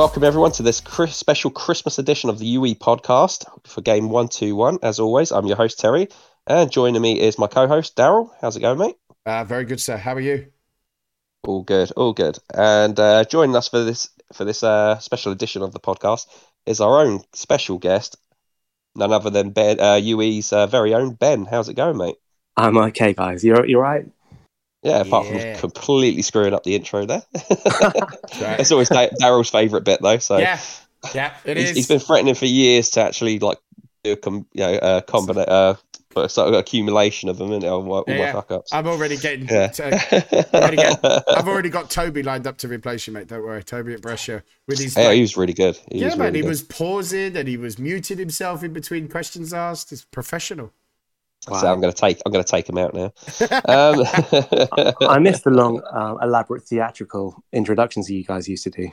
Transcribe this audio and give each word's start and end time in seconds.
Welcome 0.00 0.24
everyone 0.24 0.52
to 0.52 0.62
this 0.62 0.80
Chris- 0.80 1.14
special 1.14 1.50
Christmas 1.50 1.98
edition 1.98 2.30
of 2.30 2.38
the 2.38 2.46
UE 2.46 2.74
podcast 2.74 3.44
for 3.66 3.82
game 3.82 4.08
121. 4.08 4.78
As 4.82 4.98
always, 4.98 5.30
I'm 5.30 5.44
your 5.44 5.58
host 5.58 5.78
Terry, 5.78 6.08
and 6.46 6.72
joining 6.72 7.02
me 7.02 7.20
is 7.20 7.38
my 7.38 7.46
co-host 7.46 7.96
Daryl. 7.96 8.30
How's 8.40 8.56
it 8.56 8.60
going, 8.60 8.78
mate? 8.78 8.96
Uh, 9.26 9.44
very 9.44 9.66
good, 9.66 9.78
sir. 9.78 9.98
How 9.98 10.14
are 10.14 10.20
you? 10.20 10.46
All 11.46 11.62
good, 11.62 11.92
all 11.98 12.14
good. 12.14 12.38
And 12.54 12.98
uh, 12.98 13.24
joining 13.24 13.54
us 13.54 13.68
for 13.68 13.84
this 13.84 14.08
for 14.32 14.46
this 14.46 14.62
uh, 14.62 14.98
special 15.00 15.32
edition 15.32 15.60
of 15.60 15.72
the 15.72 15.80
podcast 15.80 16.28
is 16.64 16.80
our 16.80 17.02
own 17.02 17.20
special 17.34 17.76
guest, 17.76 18.16
none 18.94 19.12
other 19.12 19.28
than 19.28 19.50
Ben, 19.50 19.78
uh, 19.80 19.96
UE's 19.96 20.50
uh, 20.50 20.66
very 20.66 20.94
own 20.94 21.12
Ben. 21.12 21.44
How's 21.44 21.68
it 21.68 21.74
going, 21.74 21.98
mate? 21.98 22.16
I'm 22.56 22.78
okay, 22.78 23.12
guys. 23.12 23.44
You're 23.44 23.66
you're 23.66 23.82
right. 23.82 24.06
Yeah, 24.82 25.00
apart 25.00 25.26
Yeah. 25.26 25.56
from 25.56 25.70
completely 25.72 26.22
screwing 26.22 26.54
up 26.54 26.64
the 26.64 26.74
intro 26.74 27.04
there. 27.04 27.22
That's 28.38 28.72
always 28.72 28.88
Da- 28.88 29.10
Daryl's 29.20 29.50
favourite 29.50 29.84
bit, 29.84 30.00
though. 30.02 30.18
So 30.18 30.38
yeah, 30.38 30.58
yeah, 31.14 31.34
it 31.44 31.56
he's, 31.56 31.70
is. 31.70 31.76
he's 31.76 31.88
been 31.88 31.98
threatening 31.98 32.34
for 32.34 32.46
years 32.46 32.90
to 32.90 33.02
actually 33.02 33.38
like 33.38 33.58
do 34.04 34.12
a 34.12 34.16
com- 34.16 34.46
you 34.52 34.60
know 34.62 34.72
uh, 34.74 35.00
combina- 35.02 35.46
uh, 36.16 36.28
sort 36.28 36.48
of 36.48 36.54
accumulation 36.54 37.28
of 37.28 37.36
them 37.38 37.52
and 37.52 37.62
all 37.64 37.82
my, 37.82 37.90
all 37.90 38.04
Yeah, 38.08 38.14
my 38.16 38.20
yeah. 38.24 38.32
fuck 38.32 38.50
ups. 38.52 38.72
I'm 38.72 38.86
already 38.86 39.16
getting. 39.18 39.46
Yeah. 39.48 39.68
to- 39.68 40.46
already 40.54 40.76
get- 40.76 41.04
I've 41.28 41.46
already 41.48 41.68
got 41.68 41.90
Toby 41.90 42.22
lined 42.22 42.46
up 42.46 42.56
to 42.58 42.68
replace 42.68 43.06
you, 43.06 43.12
mate. 43.12 43.28
Don't 43.28 43.42
worry, 43.44 43.62
Toby 43.62 43.92
at 43.94 44.00
Brescia 44.00 44.42
with 44.66 44.78
his. 44.78 44.96
yeah, 44.96 45.04
like- 45.08 45.16
he 45.16 45.20
was 45.20 45.36
really 45.36 45.52
good. 45.52 45.78
He 45.92 45.98
yeah, 45.98 46.08
man, 46.10 46.18
really 46.28 46.38
he 46.38 46.42
good. 46.42 46.48
was 46.48 46.62
pausing 46.62 47.36
and 47.36 47.46
he 47.46 47.58
was 47.58 47.78
muting 47.78 48.16
himself 48.18 48.64
in 48.64 48.72
between 48.72 49.08
questions 49.08 49.52
asked. 49.52 49.90
He's 49.90 50.04
professional. 50.06 50.72
So 51.42 51.54
I'm 51.54 51.80
gonna 51.80 51.92
take 51.92 52.20
I'm 52.26 52.32
gonna 52.32 52.44
take 52.44 52.68
him 52.68 52.78
out 52.78 52.94
now. 52.94 53.12
Um, 53.64 54.04
I 55.08 55.18
missed 55.18 55.44
the 55.44 55.50
long, 55.50 55.82
um, 55.92 56.18
elaborate 56.22 56.64
theatrical 56.64 57.42
introductions 57.52 58.06
that 58.08 58.14
you 58.14 58.24
guys 58.24 58.48
used 58.48 58.64
to 58.64 58.70
do. 58.70 58.90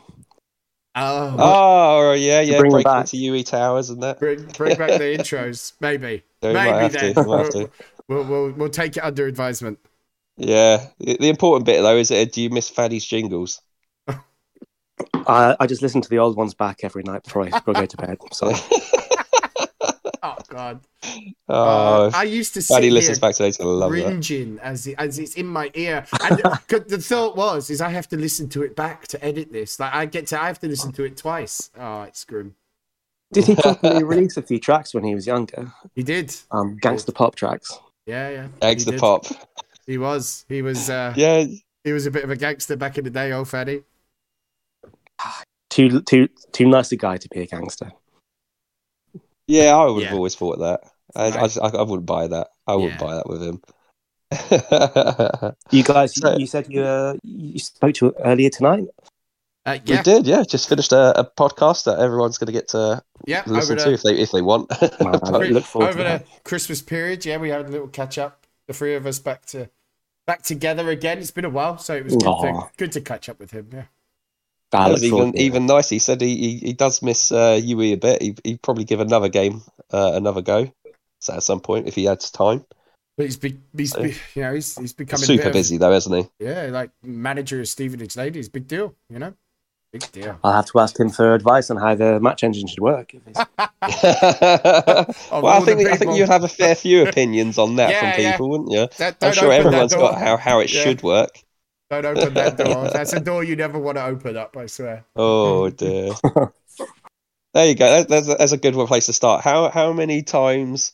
Oh, 0.95 1.36
oh 1.38 2.14
yeah, 2.14 2.42
yeah, 2.42 2.58
Bring 2.58 2.72
him 2.72 2.76
break 2.76 2.86
back. 2.86 3.02
into 3.02 3.17
UE 3.17 3.44
towers 3.44 3.89
and 3.89 4.02
that. 4.02 4.20
bring, 4.20 4.45
bring 4.58 4.78
back 4.78 4.92
the 4.92 5.00
intros, 5.17 5.73
maybe. 5.80 6.23
Yeah, 6.42 6.50
we 6.50 6.54
might 6.54 6.72
maybe 6.72 6.81
have 6.81 6.92
to, 6.94 7.14
then. 7.14 7.26
we 7.26 7.31
might 7.36 7.54
have 7.54 7.72
We'll, 8.08 8.23
we'll, 8.23 8.23
we'll, 8.23 8.52
we'll 8.54 8.70
take 8.70 8.98
it 8.98 9.04
under 9.04 9.28
advisement. 9.28 9.80
Yeah, 10.38 10.88
the, 11.00 11.17
the 11.20 11.30
important 11.30 11.66
bit 11.66 11.82
though 11.82 11.98
is 11.98 12.09
that 12.09 12.32
do 12.32 12.42
you 12.42 12.50
miss 12.50 12.70
Faddy's 12.70 13.06
jingles? 13.06 13.61
I, 15.28 15.56
I 15.59 15.67
just 15.67 15.82
listen 15.82 16.02
to 16.02 16.09
the 16.09 16.20
old 16.20 16.38
ones 16.38 16.54
back 16.54 16.80
every 16.84 17.04
night 17.04 17.23
before 17.23 17.44
I, 17.44 17.59
go 17.59 17.86
to 17.86 17.98
bed. 17.98 18.17
So 18.32 18.54
God! 20.48 20.80
Oh, 21.50 22.08
Uh, 22.08 22.12
I 22.14 22.23
used 22.23 22.53
to 22.56 22.62
sit 22.62 22.73
Faddy 22.73 22.86
here 22.88 22.94
listens 22.94 23.20
back 23.20 23.36
to 23.36 23.44
those. 23.44 23.59
I 23.59 23.64
love 23.64 23.92
that. 23.92 24.59
as 24.64 24.88
it, 24.88 24.95
as 24.98 25.20
it's 25.20 25.36
in 25.36 25.45
my 25.48 25.70
ear. 25.73 26.06
And 26.23 26.38
the, 26.67 26.86
the 26.88 26.98
thought 26.98 27.36
was, 27.36 27.70
is 27.70 27.81
I 27.81 27.89
have 27.89 28.08
to 28.09 28.17
listen 28.17 28.50
to 28.50 28.64
it 28.64 28.76
back 28.76 29.08
to 29.09 29.23
edit 29.23 29.52
this. 29.52 29.80
Like 29.80 29.94
I 29.94 30.06
get 30.06 30.28
to, 30.28 30.42
I 30.42 30.48
have 30.48 30.59
to 30.59 30.67
listen 30.67 30.92
to 30.94 31.04
it 31.04 31.17
twice. 31.17 31.70
Oh, 31.78 32.02
it's 32.04 32.23
grim. 32.26 32.56
did 33.31 33.45
he 33.45 33.56
properly 33.56 34.04
release 34.16 34.38
a 34.38 34.42
few 34.42 34.59
tracks 34.59 34.94
when 34.94 35.04
he 35.04 35.14
was 35.14 35.28
younger? 35.28 35.72
He 35.95 36.04
did. 36.04 36.34
Um, 36.52 36.78
gangster 36.82 37.11
pop 37.11 37.36
tracks. 37.36 37.78
Yeah, 38.06 38.30
yeah. 38.30 38.48
Eggs 38.61 38.84
he 38.84 38.86
the 38.86 38.92
did. 38.92 39.00
pop. 39.02 39.26
He 39.86 39.98
was. 39.98 40.45
He 40.50 40.61
was. 40.61 40.89
Uh, 40.89 41.14
Yeah, 41.16 41.45
He 41.84 41.92
was 41.94 42.06
a 42.06 42.11
bit 42.11 42.23
of 42.23 42.30
a 42.30 42.36
gangster 42.36 42.76
back 42.76 42.98
in 42.98 43.04
the 43.04 43.09
day, 43.09 43.32
old 43.32 43.48
Faddy. 43.50 43.84
Too 45.70 46.02
too 46.02 46.30
too 46.54 46.67
nice 46.67 46.92
a 46.92 46.95
guy 46.95 47.17
to 47.17 47.28
be 47.30 47.42
a 47.42 47.45
gangster. 47.45 47.92
Yeah. 49.48 49.76
I 49.76 49.86
would 49.86 50.02
Yeah. 50.02 50.10
have 50.10 50.17
always 50.17 50.36
thought 50.36 50.60
that. 50.60 50.82
I, 51.16 51.27
I, 51.27 51.30
Right. 51.30 51.39
just- 51.44 51.60
I, 51.61 51.67
I 51.70 51.82
wouldn't 51.83 52.05
buy 52.05 52.27
that. 52.27 52.48
I 52.67 52.76
wouldn't 52.76 52.99
Yeah. 52.99 53.08
buy 53.08 53.16
that 53.16 53.27
with 53.30 53.42
him. 53.42 53.61
You 55.72 55.83
guys, 55.83 56.16
So- 56.22 56.38
you 56.38 56.48
said 56.48 56.67
you 56.70 56.83
uh, 56.83 57.16
you 57.23 57.60
spoke 57.60 57.94
to 57.95 58.14
earlier 58.23 58.49
tonight. 58.49 58.86
Uh, 59.66 59.77
We 59.86 59.98
did, 60.02 60.26
yeah. 60.26 60.44
Just 60.48 60.70
finished 60.70 60.94
a, 60.94 61.20
a 61.20 61.26
podcast 61.26 61.83
that 61.86 61.99
everyone's 61.99 62.38
going 62.38 62.45
to 62.48 62.54
get 62.54 62.70
to 62.70 63.04
yeah. 63.26 63.44
Listen 63.45 63.77
to 63.77 63.83
the, 63.86 63.94
if 63.94 64.04
they 64.04 64.14
if 64.17 64.32
they 64.32 64.42
want. 64.42 64.70
Wow, 65.02 65.39
look 65.39 65.64
forward 65.66 65.89
over 65.89 65.98
to 65.98 66.04
the 66.04 66.10
that. 66.10 66.43
Christmas 66.45 66.82
period, 66.82 67.26
yeah, 67.26 67.38
we 67.38 67.49
had 67.49 67.66
a 67.66 67.70
little 67.70 67.88
catch 67.89 68.17
up. 68.17 68.45
The 68.67 68.73
three 68.73 68.95
of 68.95 69.05
us 69.05 69.20
back 69.20 69.45
to 69.48 69.70
back 70.26 70.43
together 70.43 70.89
again. 70.89 71.17
It's 71.20 71.32
been 71.32 71.45
a 71.45 71.49
while, 71.49 71.77
so 71.77 71.95
it 71.95 72.04
was 72.05 72.16
good, 72.16 72.23
to, 72.23 72.70
good 72.77 72.92
to 72.93 73.02
catch 73.02 73.27
up 73.30 73.39
with 73.39 73.52
him. 73.52 73.70
Yeah. 73.73 73.83
I 74.73 74.86
That 74.86 74.92
was 74.92 75.04
even 75.04 75.38
even 75.38 75.66
nice. 75.66 75.88
He 75.89 76.00
said 76.00 76.20
he, 76.22 76.36
he, 76.36 76.58
he 76.58 76.73
does 76.73 77.02
miss 77.02 77.32
uh, 77.32 77.60
UE 77.64 77.94
a 77.94 77.95
bit. 77.95 78.22
He 78.22 78.36
he'd 78.44 78.61
probably 78.61 78.83
give 78.83 79.00
another 79.00 79.30
game 79.30 79.61
uh, 79.94 80.11
another 80.14 80.42
go. 80.42 80.72
So 81.20 81.33
at 81.33 81.44
some 81.44 81.61
point, 81.61 81.88
if 81.88 81.95
he 81.95 82.05
had 82.05 82.20
time, 82.20 82.66
But 83.17 83.26
he's 83.28 83.38
be, 83.38 83.58
he's 83.76 83.94
be, 83.95 84.14
you 84.36 84.42
know 84.44 84.54
he's 84.54 84.78
he's 84.78 84.94
becoming 84.94 85.23
a 85.23 85.26
super 85.26 85.38
bit 85.44 85.48
of- 85.48 85.54
busy 85.54 85.78
though, 85.78 85.94
isn't 85.94 86.14
he? 86.14 86.30
yeah, 86.45 86.64
like 86.66 86.92
manager 87.02 87.60
of 87.61 87.67
Stevenage 87.67 88.16
Ladies, 88.17 88.50
big 88.50 88.67
deal, 88.67 88.94
you 89.10 89.20
know, 89.20 89.33
big 89.94 90.11
deal. 90.11 90.38
I'll 90.44 90.54
have 90.54 90.66
to 90.67 90.80
ask 90.80 90.99
him 90.99 91.10
for 91.10 91.34
advice 91.34 91.70
on 91.72 91.78
how 91.78 91.95
the 91.95 92.20
match 92.20 92.44
engine 92.44 92.67
should 92.67 92.82
work. 92.82 93.14
If 93.16 93.23
well, 93.36 93.45
I 93.88 95.05
all 95.32 95.61
the 95.61 95.66
think 95.76 95.89
I 95.89 95.95
think 95.98 96.16
you'd 96.17 96.30
have 96.30 96.44
a 96.44 96.48
fair 96.49 96.76
few 96.76 97.04
opinions 97.08 97.58
on 97.58 97.78
that 97.78 97.89
Yeah, 97.92 97.99
from 98.14 98.22
yeah. 98.22 98.32
people, 98.32 98.49
wouldn't 98.49 98.72
you? 98.72 98.88
That- 98.98 99.17
I'm 99.22 99.34
sure 99.34 99.52
everyone's 99.52 99.95
got 99.95 100.17
how, 100.20 100.38
how 100.38 100.60
it 100.60 100.72
Yeah. 100.73 100.84
should 100.84 101.04
work. 101.04 101.39
Don't 101.89 102.05
open 102.05 102.33
that 102.33 102.58
door. 102.58 102.89
That's 102.93 103.14
a 103.14 103.20
door 103.20 103.43
you 103.43 103.55
never 103.55 103.80
want 103.80 103.98
to 103.98 104.05
open 104.05 104.36
up. 104.36 104.58
I 104.58 104.65
swear. 104.65 105.05
Oh 105.15 105.70
dear. 105.71 106.14
there 107.53 107.67
you 107.67 107.75
go. 107.75 107.89
That- 107.89 108.09
That's 108.09 108.27
a, 108.27 108.36
that's 108.36 108.52
a 108.52 108.58
good 108.58 108.73
place 108.87 109.05
to 109.05 109.14
start. 109.14 109.43
How 109.43 109.70
how 109.70 109.93
many 109.93 110.21
times, 110.23 110.92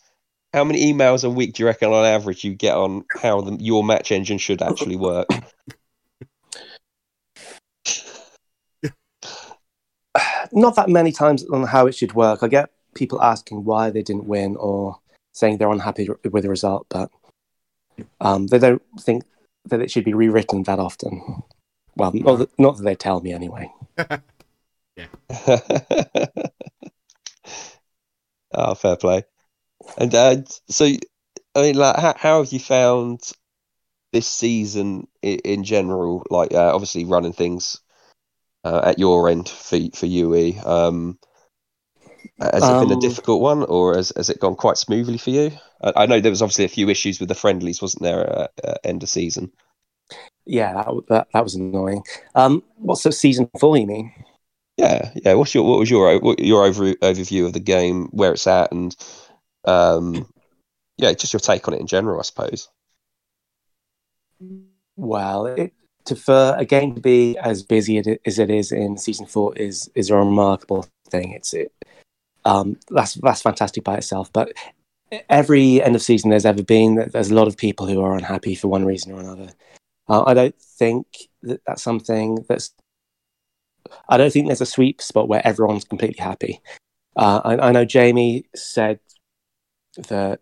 how 0.53 0.63
many 0.63 0.93
emails 0.93 1.23
a 1.23 1.29
week 1.29 1.53
do 1.53 1.63
you 1.63 1.67
reckon 1.67 1.91
on 1.91 2.05
average 2.05 2.43
you 2.43 2.53
get 2.53 2.75
on 2.75 3.05
how 3.21 3.41
the, 3.41 3.57
your 3.59 3.83
match 3.83 4.11
engine 4.11 4.37
should 4.37 4.61
actually 4.61 4.95
work? 4.97 5.27
not 10.51 10.75
that 10.75 10.89
many 10.89 11.11
times 11.11 11.43
on 11.49 11.63
how 11.63 11.87
it 11.87 11.95
should 11.95 12.13
work. 12.13 12.43
I 12.43 12.47
get 12.47 12.69
people 12.93 13.19
asking 13.21 13.65
why 13.65 13.89
they 13.89 14.03
didn't 14.03 14.25
win 14.25 14.55
or 14.57 14.99
saying 15.33 15.57
they're 15.57 15.71
unhappy 15.71 16.07
with 16.29 16.43
the 16.43 16.49
result, 16.49 16.85
but 16.89 17.09
um, 18.21 18.45
they 18.47 18.59
don't 18.59 18.81
think 18.99 19.23
that 19.66 19.81
it 19.81 19.91
should 19.91 20.03
be 20.06 20.13
rewritten 20.13 20.63
that 20.63 20.79
often. 20.79 21.44
Well, 21.96 22.12
not 22.13 22.38
that, 22.40 22.59
not 22.59 22.78
that 22.78 22.84
they 22.84 22.96
tell 22.96 23.22
me 23.22 23.34
anyway. 23.34 23.72
Yeah. 24.96 25.07
oh, 28.53 28.75
fair 28.75 28.96
play. 28.96 29.23
And 29.97 30.13
uh, 30.13 30.44
so, 30.69 30.85
I 31.56 31.62
mean, 31.62 31.75
like, 31.75 31.96
how, 31.97 32.13
how 32.16 32.44
have 32.44 32.53
you 32.53 32.59
found 32.59 33.22
this 34.12 34.28
season 34.28 35.07
in, 35.22 35.40
in 35.40 35.63
general? 35.63 36.25
Like, 36.29 36.53
uh, 36.53 36.73
obviously, 36.73 37.06
running 37.06 37.34
things 37.34 37.79
uh, 38.63 38.81
at 38.84 39.00
your 39.00 39.29
end 39.29 39.50
for 39.50 39.79
for 39.94 40.06
UE. 40.06 40.53
Um, 40.63 41.18
has 42.39 42.63
it 42.63 42.79
been 42.79 42.91
a 42.91 42.94
Um, 42.94 43.00
difficult 43.00 43.41
one, 43.41 43.63
or 43.63 43.95
has, 43.95 44.11
has 44.16 44.29
it 44.29 44.39
gone 44.39 44.56
quite 44.56 44.78
smoothly 44.78 45.17
for 45.17 45.29
you? 45.29 45.51
I, 45.81 45.94
I 45.95 46.06
know 46.06 46.19
there 46.19 46.31
was 46.31 46.41
obviously 46.41 46.66
a 46.66 46.69
few 46.69 46.89
issues 46.89 47.19
with 47.19 47.29
the 47.29 47.35
friendlies, 47.35 47.81
wasn't 47.81 48.03
there, 48.03 48.29
at, 48.29 48.51
at 48.63 48.79
end 48.84 49.03
of 49.03 49.09
season? 49.09 49.51
Yeah, 50.45 50.73
that, 50.73 50.88
that, 51.09 51.28
that 51.34 51.44
was 51.44 51.56
annoying. 51.56 52.03
Um, 52.35 52.63
what's 52.75 53.03
the 53.03 53.11
season 53.11 53.50
four, 53.59 53.78
you 53.78 53.88
mean? 53.88 54.13
Yeah, 54.78 55.11
yeah. 55.16 55.35
What's 55.35 55.53
your 55.53 55.69
what 55.69 55.78
was 55.78 55.89
your 55.89 56.19
your 56.39 56.66
over, 56.66 56.94
overview 56.95 57.45
of 57.45 57.53
the 57.53 57.59
game, 57.59 58.07
where 58.07 58.34
it's 58.34 58.47
at, 58.47 58.72
and 58.72 58.95
um, 59.66 60.28
yeah, 60.97 61.13
just 61.13 61.31
your 61.31 61.40
take 61.40 61.67
on 61.67 61.75
it 61.75 61.79
in 61.79 61.85
general, 61.85 62.19
I 62.19 62.23
suppose. 62.23 62.69
Well, 64.95 65.45
it, 65.45 65.73
to, 66.05 66.16
for 66.16 66.55
a 66.57 66.66
game 66.66 66.96
to 66.96 67.02
be 67.02 67.37
as 67.37 67.61
busy 67.61 67.99
as 68.25 68.40
it 68.40 68.49
is 68.49 68.72
in 68.72 68.97
season 68.97 69.28
four 69.28 69.55
is 69.55 69.91
is 69.93 70.09
a 70.09 70.16
remarkable 70.16 70.87
thing. 71.08 71.34
It's 71.34 71.53
it, 71.53 71.72
um, 72.45 72.78
that's 72.90 73.16
that's 73.16 73.41
fantastic 73.41 73.84
by 73.84 73.97
itself. 73.97 74.31
But 74.34 74.53
every 75.29 75.81
end 75.81 75.95
of 75.95 76.01
season 76.01 76.29
there's 76.29 76.45
ever 76.45 76.63
been, 76.63 77.09
there's 77.11 77.31
a 77.31 77.35
lot 77.35 77.47
of 77.47 77.57
people 77.57 77.87
who 77.87 78.01
are 78.01 78.16
unhappy 78.16 78.55
for 78.55 78.67
one 78.67 78.85
reason 78.85 79.11
or 79.11 79.19
another. 79.19 79.49
Uh, 80.07 80.23
I 80.25 80.34
don't 80.34 80.59
think 80.59 81.07
that 81.43 81.61
that's 81.66 81.81
something 81.81 82.45
that's. 82.47 82.72
I 84.09 84.17
don't 84.17 84.31
think 84.31 84.47
there's 84.47 84.61
a 84.61 84.66
sweet 84.66 85.01
spot 85.01 85.28
where 85.28 85.45
everyone's 85.45 85.84
completely 85.84 86.23
happy. 86.23 86.61
Uh, 87.16 87.41
I, 87.43 87.69
I 87.69 87.72
know 87.72 87.85
Jamie 87.85 88.46
said 88.55 88.99
that 90.07 90.41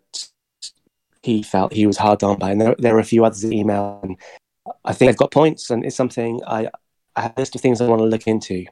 he 1.22 1.42
felt 1.42 1.72
he 1.72 1.86
was 1.86 1.98
hard 1.98 2.20
done 2.20 2.38
by, 2.38 2.52
and 2.52 2.60
there, 2.60 2.74
there 2.78 2.94
were 2.94 3.00
a 3.00 3.04
few 3.04 3.24
others 3.24 3.42
that 3.42 3.50
emailed 3.50 4.02
and 4.02 4.16
I 4.84 4.92
think 4.92 5.08
I've 5.08 5.16
got 5.16 5.30
points, 5.30 5.70
and 5.70 5.84
it's 5.84 5.96
something 5.96 6.40
I, 6.46 6.68
I 7.16 7.22
have 7.22 7.34
a 7.36 7.40
list 7.40 7.54
of 7.54 7.60
things 7.60 7.80
I 7.80 7.88
want 7.88 8.00
to 8.00 8.06
look 8.06 8.26
into 8.26 8.66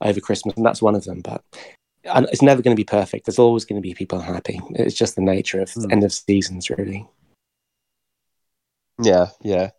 over 0.00 0.20
Christmas, 0.20 0.56
and 0.56 0.66
that's 0.66 0.82
one 0.82 0.94
of 0.94 1.04
them. 1.04 1.20
But 1.20 1.42
and 2.04 2.26
it's 2.32 2.42
never 2.42 2.62
going 2.62 2.74
to 2.76 2.80
be 2.80 2.84
perfect. 2.84 3.26
There's 3.26 3.38
always 3.38 3.64
going 3.64 3.80
to 3.80 3.86
be 3.86 3.94
people 3.94 4.18
unhappy. 4.18 4.60
It's 4.70 4.94
just 4.94 5.16
the 5.16 5.22
nature 5.22 5.60
of 5.60 5.70
Hmm. 5.74 5.90
end 5.90 6.04
of 6.04 6.12
seasons, 6.12 6.70
really. 6.70 7.08
Yeah, 9.02 9.28
yeah. 9.42 9.70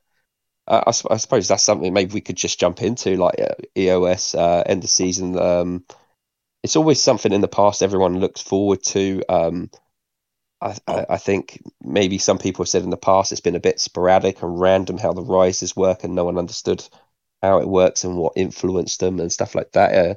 Uh, 0.68 0.84
I, 0.88 1.14
I 1.14 1.18
suppose 1.18 1.48
that's 1.48 1.64
something 1.64 1.94
maybe 1.94 2.14
we 2.14 2.22
could 2.22 2.38
just 2.38 2.60
jump 2.60 2.82
into, 2.84 3.18
like 3.18 3.40
uh, 3.40 3.56
EOS 3.78 4.36
uh, 4.36 4.64
end 4.66 4.84
of 4.84 4.90
season. 4.90 5.38
Um, 5.40 5.86
it's 6.64 6.76
always 6.78 7.02
something 7.04 7.34
in 7.34 7.42
the 7.42 7.48
past 7.48 7.84
everyone 7.84 8.20
looks 8.20 8.42
forward 8.42 8.84
to. 8.86 9.24
Um, 9.30 9.72
I, 10.62 10.78
I, 10.88 11.06
I 11.12 11.18
think 11.18 11.62
maybe 11.84 12.18
some 12.20 12.38
people 12.40 12.64
have 12.64 12.70
said 12.70 12.84
in 12.84 12.90
the 12.92 12.98
past 12.98 13.32
it's 13.32 13.42
been 13.42 13.56
a 13.56 13.60
bit 13.62 13.80
sporadic 13.80 14.42
and 14.44 14.60
random 14.60 14.98
how 14.98 15.14
the 15.14 15.24
rises 15.24 15.76
work, 15.76 16.04
and 16.04 16.16
no 16.16 16.26
one 16.26 16.38
understood 16.38 16.88
how 17.42 17.60
it 17.60 17.68
works 17.68 18.04
and 18.04 18.18
what 18.18 18.34
influenced 18.36 19.00
them 19.00 19.20
and 19.20 19.32
stuff 19.32 19.56
like 19.56 19.72
that. 19.74 19.94
Uh, 19.96 20.16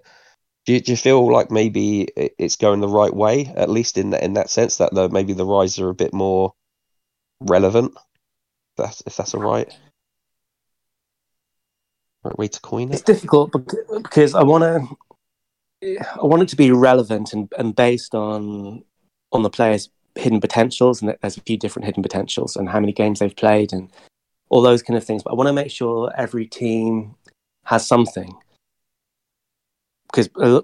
Do 0.64 0.72
you, 0.72 0.80
do 0.80 0.92
you 0.92 0.96
feel 0.96 1.30
like 1.30 1.50
maybe 1.50 2.08
it's 2.16 2.56
going 2.56 2.80
the 2.80 2.88
right 2.88 3.14
way, 3.14 3.52
at 3.54 3.68
least 3.68 3.98
in 3.98 4.10
that 4.10 4.22
in 4.22 4.32
that 4.34 4.48
sense 4.48 4.78
that 4.78 4.94
the 4.94 5.10
maybe 5.10 5.34
the 5.34 5.44
rise 5.44 5.78
are 5.78 5.90
a 5.90 5.94
bit 5.94 6.14
more 6.14 6.54
relevant? 7.40 7.94
That's 8.76 9.02
if 9.06 9.16
that's 9.16 9.34
all 9.34 9.42
right. 9.42 9.70
Right 12.22 12.38
way 12.38 12.48
to 12.48 12.60
coin 12.60 12.88
it. 12.88 12.94
It's 12.94 13.02
difficult 13.02 13.52
because 13.52 14.34
I 14.34 14.42
want 14.42 14.64
to, 15.82 15.98
I 16.00 16.24
want 16.24 16.42
it 16.42 16.48
to 16.48 16.56
be 16.56 16.70
relevant 16.70 17.34
and, 17.34 17.52
and 17.58 17.76
based 17.76 18.14
on 18.14 18.84
on 19.32 19.42
the 19.42 19.50
players' 19.50 19.90
hidden 20.14 20.40
potentials, 20.40 21.02
and 21.02 21.14
there's 21.20 21.36
a 21.36 21.42
few 21.42 21.58
different 21.58 21.84
hidden 21.84 22.02
potentials, 22.02 22.56
and 22.56 22.70
how 22.70 22.80
many 22.80 22.92
games 22.92 23.18
they've 23.18 23.36
played, 23.36 23.74
and 23.74 23.90
all 24.48 24.62
those 24.62 24.82
kind 24.82 24.96
of 24.96 25.04
things. 25.04 25.22
But 25.22 25.32
I 25.32 25.34
want 25.34 25.48
to 25.48 25.52
make 25.52 25.70
sure 25.70 26.10
every 26.16 26.46
team 26.46 27.16
has 27.64 27.86
something 27.86 28.34
because 30.14 30.30
uh, 30.36 30.60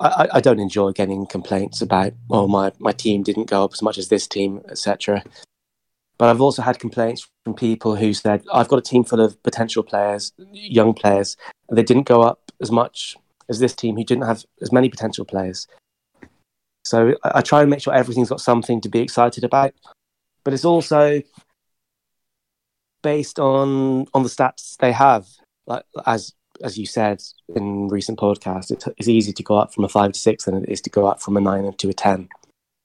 I, 0.00 0.28
I 0.34 0.40
don't 0.40 0.60
enjoy 0.60 0.92
getting 0.92 1.24
complaints 1.26 1.80
about, 1.80 2.12
oh, 2.30 2.46
my 2.46 2.72
my 2.78 2.92
team 2.92 3.22
didn't 3.22 3.48
go 3.48 3.64
up 3.64 3.72
as 3.72 3.82
much 3.82 3.96
as 3.96 4.08
this 4.08 4.26
team, 4.26 4.60
etc. 4.68 5.24
But 6.18 6.28
I've 6.28 6.40
also 6.40 6.62
had 6.62 6.78
complaints 6.78 7.26
from 7.44 7.54
people 7.54 7.96
who 7.96 8.12
said, 8.12 8.44
I've 8.52 8.68
got 8.68 8.78
a 8.78 8.82
team 8.82 9.02
full 9.02 9.20
of 9.20 9.42
potential 9.42 9.82
players, 9.82 10.32
young 10.52 10.92
players, 10.92 11.36
and 11.68 11.78
they 11.78 11.82
didn't 11.82 12.04
go 12.06 12.22
up 12.22 12.52
as 12.60 12.70
much 12.70 13.16
as 13.48 13.58
this 13.58 13.74
team 13.74 13.96
who 13.96 14.04
didn't 14.04 14.26
have 14.26 14.44
as 14.60 14.70
many 14.70 14.88
potential 14.88 15.24
players. 15.24 15.66
So 16.84 17.14
I, 17.24 17.38
I 17.38 17.40
try 17.40 17.62
and 17.62 17.70
make 17.70 17.80
sure 17.80 17.94
everything's 17.94 18.28
got 18.28 18.40
something 18.40 18.80
to 18.82 18.88
be 18.88 19.00
excited 19.00 19.42
about. 19.42 19.72
But 20.44 20.52
it's 20.52 20.66
also 20.66 21.22
based 23.02 23.38
on 23.38 24.06
on 24.12 24.22
the 24.22 24.28
stats 24.28 24.76
they 24.76 24.92
have. 24.92 25.26
Like 25.66 25.84
as 26.04 26.34
as 26.62 26.78
you 26.78 26.86
said 26.86 27.22
in 27.54 27.88
recent 27.88 28.18
podcasts, 28.18 28.70
it's, 28.70 28.86
it's 28.96 29.08
easy 29.08 29.32
to 29.32 29.42
go 29.42 29.56
up 29.58 29.74
from 29.74 29.84
a 29.84 29.88
five 29.88 30.12
to 30.12 30.18
six 30.18 30.44
than 30.44 30.54
it 30.56 30.68
is 30.68 30.80
to 30.82 30.90
go 30.90 31.06
up 31.06 31.20
from 31.20 31.36
a 31.36 31.40
nine 31.40 31.72
to 31.72 31.88
a 31.88 31.92
ten. 31.92 32.28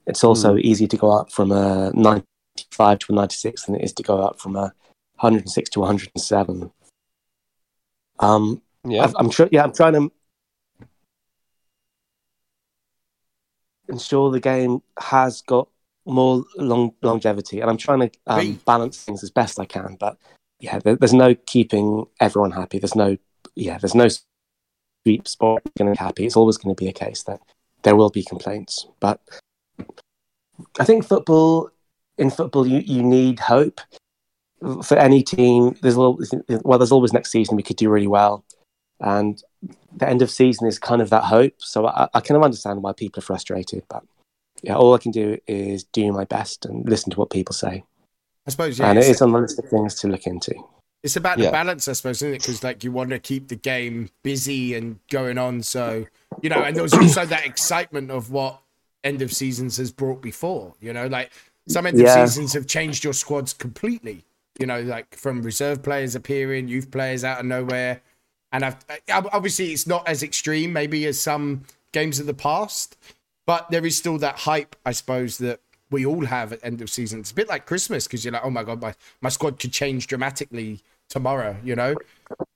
It's 0.06 0.24
also 0.24 0.57
easy 0.57 0.88
to 0.88 0.97
go 0.97 1.12
up 1.12 1.31
from 1.31 1.51
a 1.51 1.91
ninety-five 1.94 3.00
to 3.00 3.13
a 3.13 3.15
ninety-six 3.15 3.65
than 3.65 3.75
it 3.75 3.83
is 3.83 3.94
to 3.94 4.03
go 4.03 4.19
up 4.19 4.39
from 4.39 4.56
a 4.56 4.74
hundred 5.18 5.41
and 5.41 5.51
six 5.51 5.69
to 5.71 5.79
one 5.81 5.88
hundred 5.88 6.12
and 6.15 6.24
seven. 6.24 6.71
Um, 8.19 8.62
Yeah. 8.83 9.03
I've, 9.03 9.15
I'm 9.18 9.29
trying. 9.29 9.50
Yeah, 9.51 9.63
I'm 9.63 9.74
trying 9.74 9.94
to 9.94 10.12
ensure 13.89 14.31
the 14.31 14.39
game 14.39 14.81
has 15.00 15.41
got 15.41 15.68
more 16.06 16.44
long 16.56 16.94
longevity, 17.01 17.59
and 17.59 17.69
I'm 17.69 17.77
trying 17.77 18.09
to 18.09 18.12
um, 18.27 18.59
balance 18.65 19.03
things 19.03 19.23
as 19.23 19.30
best 19.30 19.59
I 19.59 19.65
can. 19.65 19.97
But 20.00 20.18
yeah, 20.59 20.80
there, 20.80 20.95
there's 20.95 21.13
no 21.13 21.35
keeping 21.35 22.06
everyone 22.19 22.51
happy. 22.51 22.80
There's 22.80 22.95
no 22.95 23.18
yeah, 23.57 23.77
there's 23.77 23.95
no 23.95 24.07
sweep 25.04 25.27
spot 25.27 25.62
going 25.77 25.92
to 25.92 25.98
be 25.98 26.04
happy. 26.04 26.25
It's 26.25 26.38
always 26.38 26.57
going 26.57 26.75
to 26.75 26.80
be 26.80 26.89
a 26.89 26.94
case 26.94 27.24
that 27.24 27.42
there 27.83 27.95
will 27.95 28.09
be 28.09 28.24
complaints. 28.24 28.88
But 29.00 29.19
I 30.80 30.83
think 30.83 31.06
football 31.06 31.69
in 32.18 32.30
football 32.30 32.65
you, 32.65 32.80
you 32.80 33.04
need 33.04 33.39
hope 33.39 33.81
for 34.83 34.98
any 34.98 35.24
team. 35.24 35.75
There's 35.81 35.98
always, 35.98 36.33
well, 36.63 36.80
there's 36.80 36.92
always 36.92 37.13
next 37.13 37.31
season 37.31 37.56
we 37.56 37.63
could 37.63 37.77
do 37.77 37.89
really 37.89 38.07
well, 38.07 38.44
and 39.00 39.42
the 39.95 40.07
end 40.07 40.21
of 40.21 40.31
season 40.31 40.68
is 40.68 40.80
kind 40.80 41.01
of 41.01 41.09
that 41.09 41.24
hope. 41.24 41.54
So 41.57 41.88
I, 41.88 42.07
I 42.13 42.19
kind 42.19 42.38
of 42.38 42.44
understand 42.44 42.81
why 42.83 42.94
people 42.94 43.19
are 43.19 43.25
frustrated, 43.25 43.83
but 43.89 44.04
yeah, 44.63 44.75
all 44.75 44.94
I 44.94 44.98
can 44.98 45.12
do 45.12 45.38
is 45.48 45.83
do 45.83 46.12
my 46.12 46.25
best 46.25 46.65
and 46.65 46.88
listen 46.89 47.12
to 47.12 47.19
what 47.19 47.30
people 47.30 47.54
say, 47.54 47.83
I 48.45 48.51
suppose, 48.51 48.80
yeah. 48.80 48.89
and 48.89 48.98
it's- 49.00 49.15
is 49.15 49.21
on 49.21 49.31
the 49.31 49.39
list 49.39 49.59
of 49.59 49.69
things 49.69 49.95
to 49.95 50.07
look 50.07 50.25
into. 50.25 50.54
It's 51.07 51.15
about 51.15 51.38
Yeah. 51.39 51.45
the 51.45 51.51
balance, 51.54 51.88
I 51.88 51.94
suppose, 51.94 52.18
isn't 52.18 52.33
it? 52.36 52.42
Because 52.42 52.63
like 52.65 52.83
you 52.83 52.92
want 52.92 53.12
to 53.12 53.19
keep 53.19 53.48
the 53.48 53.56
game 53.56 54.09
busy 54.24 54.74
and 54.75 55.00
going 55.09 55.38
on. 55.38 55.63
So 55.63 56.06
you 56.42 56.50
know, 56.50 56.62
and 56.63 56.75
there 56.75 56.83
was 56.83 56.94
also 56.98 57.25
that 57.25 57.45
excitement 57.45 58.12
of 58.12 58.30
what 58.30 58.59
end 59.06 59.21
of 59.21 59.31
seasons 59.31 59.77
has 59.77 59.89
brought 59.89 60.21
before. 60.21 60.74
You 60.81 60.92
know, 60.92 61.07
like 61.07 61.31
some 61.69 61.88
end 61.88 61.98
Yeah. 61.98 62.13
of 62.24 62.30
seasons 62.30 62.51
have 62.54 62.68
changed 62.68 63.06
your 63.06 63.13
squads 63.13 63.54
completely. 63.54 64.25
You 64.59 64.65
know, 64.65 64.81
like 64.81 65.15
from 65.15 65.44
reserve 65.44 65.81
players 65.81 66.13
appearing, 66.13 66.68
youth 66.68 66.92
players 66.92 67.24
out 67.24 67.39
of 67.39 67.45
nowhere, 67.45 68.01
and 68.51 68.65
I've 68.65 68.75
obviously 69.09 69.71
it's 69.71 69.88
not 69.88 70.06
as 70.09 70.21
extreme 70.24 70.74
maybe 70.74 71.06
as 71.06 71.21
some 71.21 71.63
games 71.94 72.19
of 72.19 72.25
the 72.25 72.33
past, 72.33 72.98
but 73.45 73.71
there 73.71 73.86
is 73.86 73.95
still 73.98 74.18
that 74.18 74.39
hype, 74.39 74.75
I 74.86 74.92
suppose, 74.92 75.38
that 75.38 75.62
we 75.89 76.06
all 76.06 76.25
have 76.25 76.51
at 76.51 76.59
end 76.63 76.81
of 76.81 76.89
season. 76.89 77.21
It's 77.21 77.31
a 77.31 77.36
bit 77.36 77.48
like 77.48 77.65
Christmas 77.65 78.07
because 78.07 78.25
you're 78.25 78.33
like, 78.33 78.44
oh 78.44 78.50
my 78.50 78.63
god, 78.63 78.81
my, 78.81 78.94
my 79.21 79.30
squad 79.30 79.57
could 79.57 79.71
change 79.71 80.06
dramatically 80.07 80.81
tomorrow, 81.09 81.56
you 81.63 81.75
know. 81.75 81.95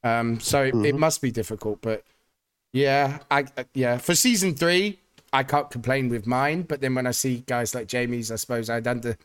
Um, 0.04 0.40
so 0.40 0.64
it, 0.64 0.76
it 0.76 0.96
must 0.96 1.22
be 1.22 1.32
difficult, 1.32 1.80
but 1.82 2.04
yeah, 2.74 3.20
I 3.30 3.46
uh, 3.58 3.64
yeah 3.74 3.98
for 3.98 4.16
season 4.16 4.56
three, 4.56 5.00
I 5.34 5.44
can't 5.44 5.70
complain 5.70 6.10
with 6.10 6.28
mine. 6.28 6.64
But 6.64 6.82
then 6.82 6.96
when 6.96 7.08
I 7.08 7.12
see 7.12 7.44
guys 7.48 7.74
like 7.76 7.88
Jamie's, 7.88 8.32
I 8.32 8.36
suppose 8.36 8.70
I'd 8.70 8.88
under, 8.88 9.18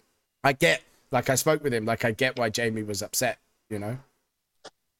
I 0.44 0.52
get 0.52 0.82
like 1.10 1.30
I 1.30 1.34
spoke 1.34 1.62
with 1.62 1.72
him, 1.74 1.84
like 1.84 2.04
I 2.04 2.12
get 2.12 2.38
why 2.38 2.50
Jamie 2.50 2.82
was 2.82 3.02
upset, 3.02 3.38
you 3.70 3.78
know. 3.78 3.98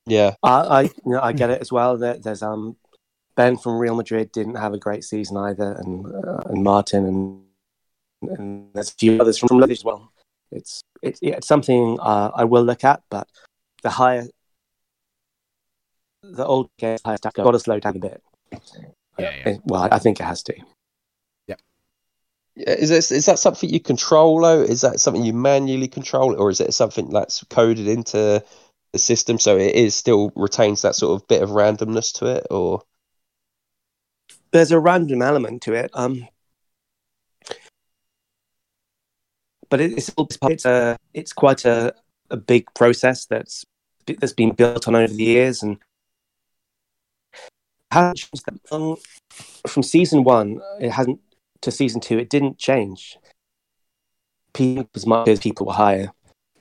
Yeah. 0.06 0.34
I, 0.42 0.50
I, 0.50 0.82
you 0.82 0.92
know, 1.06 1.20
I 1.20 1.32
get 1.32 1.50
it 1.50 1.60
as 1.60 1.72
well. 1.72 1.96
There, 1.96 2.14
there's 2.14 2.42
um, 2.42 2.76
Ben 3.34 3.56
from 3.56 3.78
Real 3.78 3.94
Madrid 3.94 4.32
didn't 4.32 4.54
have 4.56 4.72
a 4.72 4.78
great 4.78 5.04
season 5.04 5.36
either, 5.36 5.72
and 5.72 6.06
uh, 6.06 6.42
and 6.46 6.62
Martin 6.62 7.06
and 7.06 7.42
and 8.38 8.68
there's 8.72 8.90
a 8.90 8.94
few 8.94 9.20
others 9.20 9.38
from 9.38 9.58
Liverpool 9.58 9.72
as 9.72 9.84
well. 9.84 10.12
It's 10.50 10.82
it's 11.02 11.20
yeah, 11.20 11.34
it's 11.34 11.46
something 11.46 11.98
uh, 12.00 12.30
I 12.34 12.44
will 12.44 12.62
look 12.62 12.84
at, 12.84 13.02
but 13.10 13.28
the 13.86 13.90
higher 13.90 14.26
the 16.24 16.44
old 16.44 16.68
games, 16.76 17.00
higher 17.04 17.16
stats 17.18 17.34
got 17.34 17.52
to 17.52 17.60
slow 17.60 17.78
down 17.78 17.96
a 17.96 18.00
bit. 18.00 18.20
Yeah, 18.50 18.58
yeah. 19.18 19.48
It- 19.50 19.60
well, 19.64 19.88
I 19.90 20.00
think 20.00 20.18
it 20.18 20.24
has 20.24 20.42
to. 20.44 20.54
Yeah, 21.46 21.54
Is 22.56 22.88
this 22.88 23.12
is 23.12 23.26
that 23.26 23.38
something 23.38 23.70
you 23.70 23.78
control 23.78 24.40
though? 24.40 24.62
Is 24.62 24.80
that 24.80 24.98
something 24.98 25.24
you 25.24 25.32
manually 25.32 25.86
control, 25.86 26.34
or 26.34 26.50
is 26.50 26.60
it 26.60 26.74
something 26.74 27.10
that's 27.10 27.44
coded 27.44 27.86
into 27.86 28.42
the 28.92 28.98
system 28.98 29.38
so 29.38 29.56
it 29.56 29.74
is 29.74 29.94
still 29.94 30.32
retains 30.34 30.82
that 30.82 30.96
sort 30.96 31.20
of 31.20 31.28
bit 31.28 31.42
of 31.42 31.50
randomness 31.50 32.12
to 32.14 32.26
it? 32.26 32.46
Or 32.50 32.82
there's 34.50 34.72
a 34.72 34.80
random 34.80 35.22
element 35.22 35.62
to 35.62 35.74
it. 35.74 35.90
Um, 35.94 36.26
but 39.68 39.80
it's 39.80 40.10
it's 40.42 40.64
a 40.64 40.96
it's 41.14 41.32
quite 41.32 41.64
a, 41.64 41.94
a 42.30 42.36
big 42.36 42.72
process 42.74 43.26
that's 43.26 43.64
that's 44.06 44.32
been 44.32 44.52
built 44.52 44.86
on 44.88 44.94
over 44.94 45.12
the 45.12 45.22
years 45.22 45.62
and 45.62 45.78
hasn't 47.90 48.18
changed 48.18 48.44
that. 48.46 48.72
Um, 48.72 48.96
from 49.66 49.82
season 49.82 50.24
one, 50.24 50.60
it 50.80 50.90
hasn't 50.90 51.20
to 51.62 51.70
season 51.70 52.00
two. 52.00 52.18
It 52.18 52.30
didn't 52.30 52.58
change. 52.58 53.18
People 54.52 54.88
as 54.94 55.06
much 55.06 55.28
as 55.28 55.40
people 55.40 55.66
were 55.66 55.72
higher. 55.74 56.12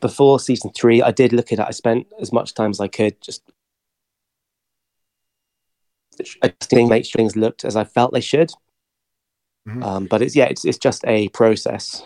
Before 0.02 0.40
season 0.40 0.72
three, 0.76 1.02
I 1.02 1.12
did 1.12 1.34
look 1.34 1.52
at 1.52 1.60
it. 1.60 1.66
I 1.68 1.72
spent 1.72 2.08
as 2.20 2.34
much 2.34 2.54
time 2.54 2.72
as 2.72 2.80
I 2.80 2.88
could 2.88 3.20
just 3.22 3.44
adjusting, 6.42 6.88
make 6.88 7.06
sure 7.06 7.18
things 7.18 7.36
looked 7.36 7.66
as 7.66 7.76
I 7.76 7.84
felt 7.84 8.14
they 8.14 8.22
should. 8.22 8.52
Mhm. 9.68 9.84
Um, 9.84 10.06
but 10.06 10.22
it's 10.22 10.36
yeah, 10.36 10.46
it's 10.46 10.64
it's 10.64 10.78
just 10.78 11.04
a 11.06 11.30
process. 11.30 12.04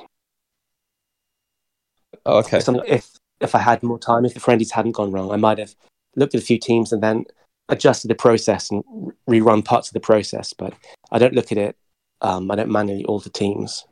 oh, 2.25 2.39
okay, 2.39 2.59
if 2.87 3.18
if 3.41 3.55
I 3.55 3.59
had 3.59 3.83
more 3.83 3.99
time, 3.99 4.25
if 4.25 4.33
the 4.33 4.39
friendlies 4.39 4.71
hadn't 4.71 4.93
gone 4.93 5.11
wrong, 5.11 5.31
I 5.31 5.37
might 5.37 5.57
have 5.57 5.75
looked 6.15 6.35
at 6.35 6.41
a 6.41 6.45
few 6.45 6.57
teams 6.57 6.91
and 6.91 7.01
then 7.01 7.25
adjusted 7.69 8.09
the 8.09 8.15
process 8.15 8.69
and 8.71 8.83
rerun 9.29 9.63
parts 9.63 9.89
of 9.89 9.93
the 9.93 9.99
process. 9.99 10.53
But 10.53 10.73
I 11.11 11.19
don't 11.19 11.33
look 11.33 11.51
at 11.51 11.57
it. 11.57 11.77
Um, 12.21 12.51
I 12.51 12.55
don't 12.55 12.71
manually 12.71 13.05
alter 13.05 13.29
teams. 13.29 13.85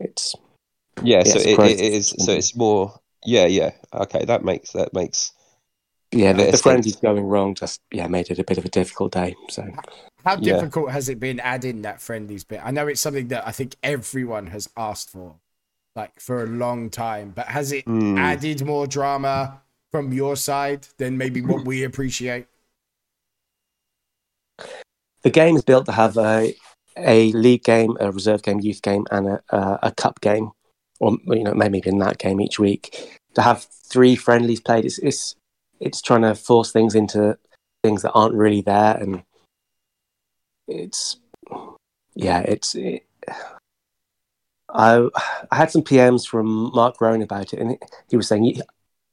It's 0.00 0.34
yeah. 1.02 1.22
yeah, 1.24 1.32
so 1.32 1.38
it's 1.38 1.46
it, 1.46 1.84
it 1.84 1.92
is. 1.92 2.14
So 2.18 2.32
it's 2.32 2.54
more. 2.54 3.00
Yeah, 3.24 3.46
yeah. 3.46 3.70
Okay, 3.92 4.24
that 4.26 4.44
makes 4.44 4.72
that 4.72 4.92
makes. 4.92 5.32
yeah, 6.12 6.32
the, 6.32 6.50
the 6.50 6.58
friendlies 6.58 6.96
going 6.96 7.24
wrong 7.24 7.54
just 7.54 7.80
yeah 7.90 8.06
made 8.06 8.30
it 8.30 8.38
a 8.38 8.44
bit 8.44 8.58
of 8.58 8.64
a 8.64 8.68
difficult 8.68 9.12
day. 9.12 9.34
So 9.48 9.66
How 10.24 10.36
Yeah. 10.36 10.54
difficult 10.54 10.90
has 10.90 11.08
it 11.08 11.18
been 11.18 11.40
adding 11.40 11.82
that 11.82 12.00
friendlies 12.00 12.44
bit? 12.44 12.60
I 12.62 12.70
know 12.70 12.86
it's 12.86 13.00
something 13.00 13.28
that 13.28 13.46
I 13.46 13.52
think 13.52 13.76
everyone 13.82 14.48
has 14.48 14.68
asked 14.76 15.10
for, 15.10 15.36
like 15.96 16.20
for 16.20 16.42
a 16.42 16.46
long 16.46 16.90
time. 16.90 17.30
But 17.34 17.46
has 17.46 17.72
it 17.72 17.84
Hmm. 17.84 18.18
added 18.18 18.64
more 18.64 18.86
drama 18.86 19.62
from 19.92 20.12
your 20.12 20.36
side 20.36 20.88
than 20.98 21.16
maybe 21.18 21.40
what 21.40 21.64
we 21.64 21.84
appreciate? 21.84 22.46
the 25.22 25.30
game 25.30 25.56
is 25.56 25.64
built 25.64 25.86
to 25.86 25.92
have 25.92 26.16
a 26.18 26.54
a 26.96 27.32
league 27.32 27.64
game, 27.64 27.96
a 27.98 28.12
reserve 28.12 28.42
game, 28.42 28.60
youth 28.60 28.82
game, 28.82 29.04
and 29.10 29.26
a 29.26 29.42
a, 29.50 29.78
a 29.84 29.92
cup 29.92 30.20
game, 30.20 30.50
or 31.00 31.16
you 31.26 31.42
know 31.44 31.54
maybe 31.54 31.80
in 31.84 31.98
that 31.98 32.18
game 32.18 32.40
each 32.40 32.58
week. 32.58 33.18
To 33.34 33.42
have 33.42 33.64
three 33.64 34.14
friendlies 34.16 34.60
played, 34.60 34.84
it's 34.84 34.98
it's 34.98 35.34
it's 35.80 36.02
trying 36.02 36.22
to 36.22 36.34
force 36.34 36.70
things 36.72 36.94
into 36.94 37.36
things 37.82 38.02
that 38.02 38.12
aren't 38.12 38.34
really 38.34 38.60
there, 38.60 38.96
and 38.96 39.22
it's 40.68 41.16
yeah, 42.14 42.40
it's. 42.40 42.74
It, 42.74 43.04
I 44.74 45.08
I 45.50 45.56
had 45.56 45.70
some 45.70 45.82
PMs 45.82 46.26
from 46.26 46.72
Mark 46.74 47.00
Rowan 47.00 47.22
about 47.22 47.52
it, 47.52 47.60
and 47.60 47.78
he 48.10 48.16
was 48.16 48.28
saying 48.28 48.60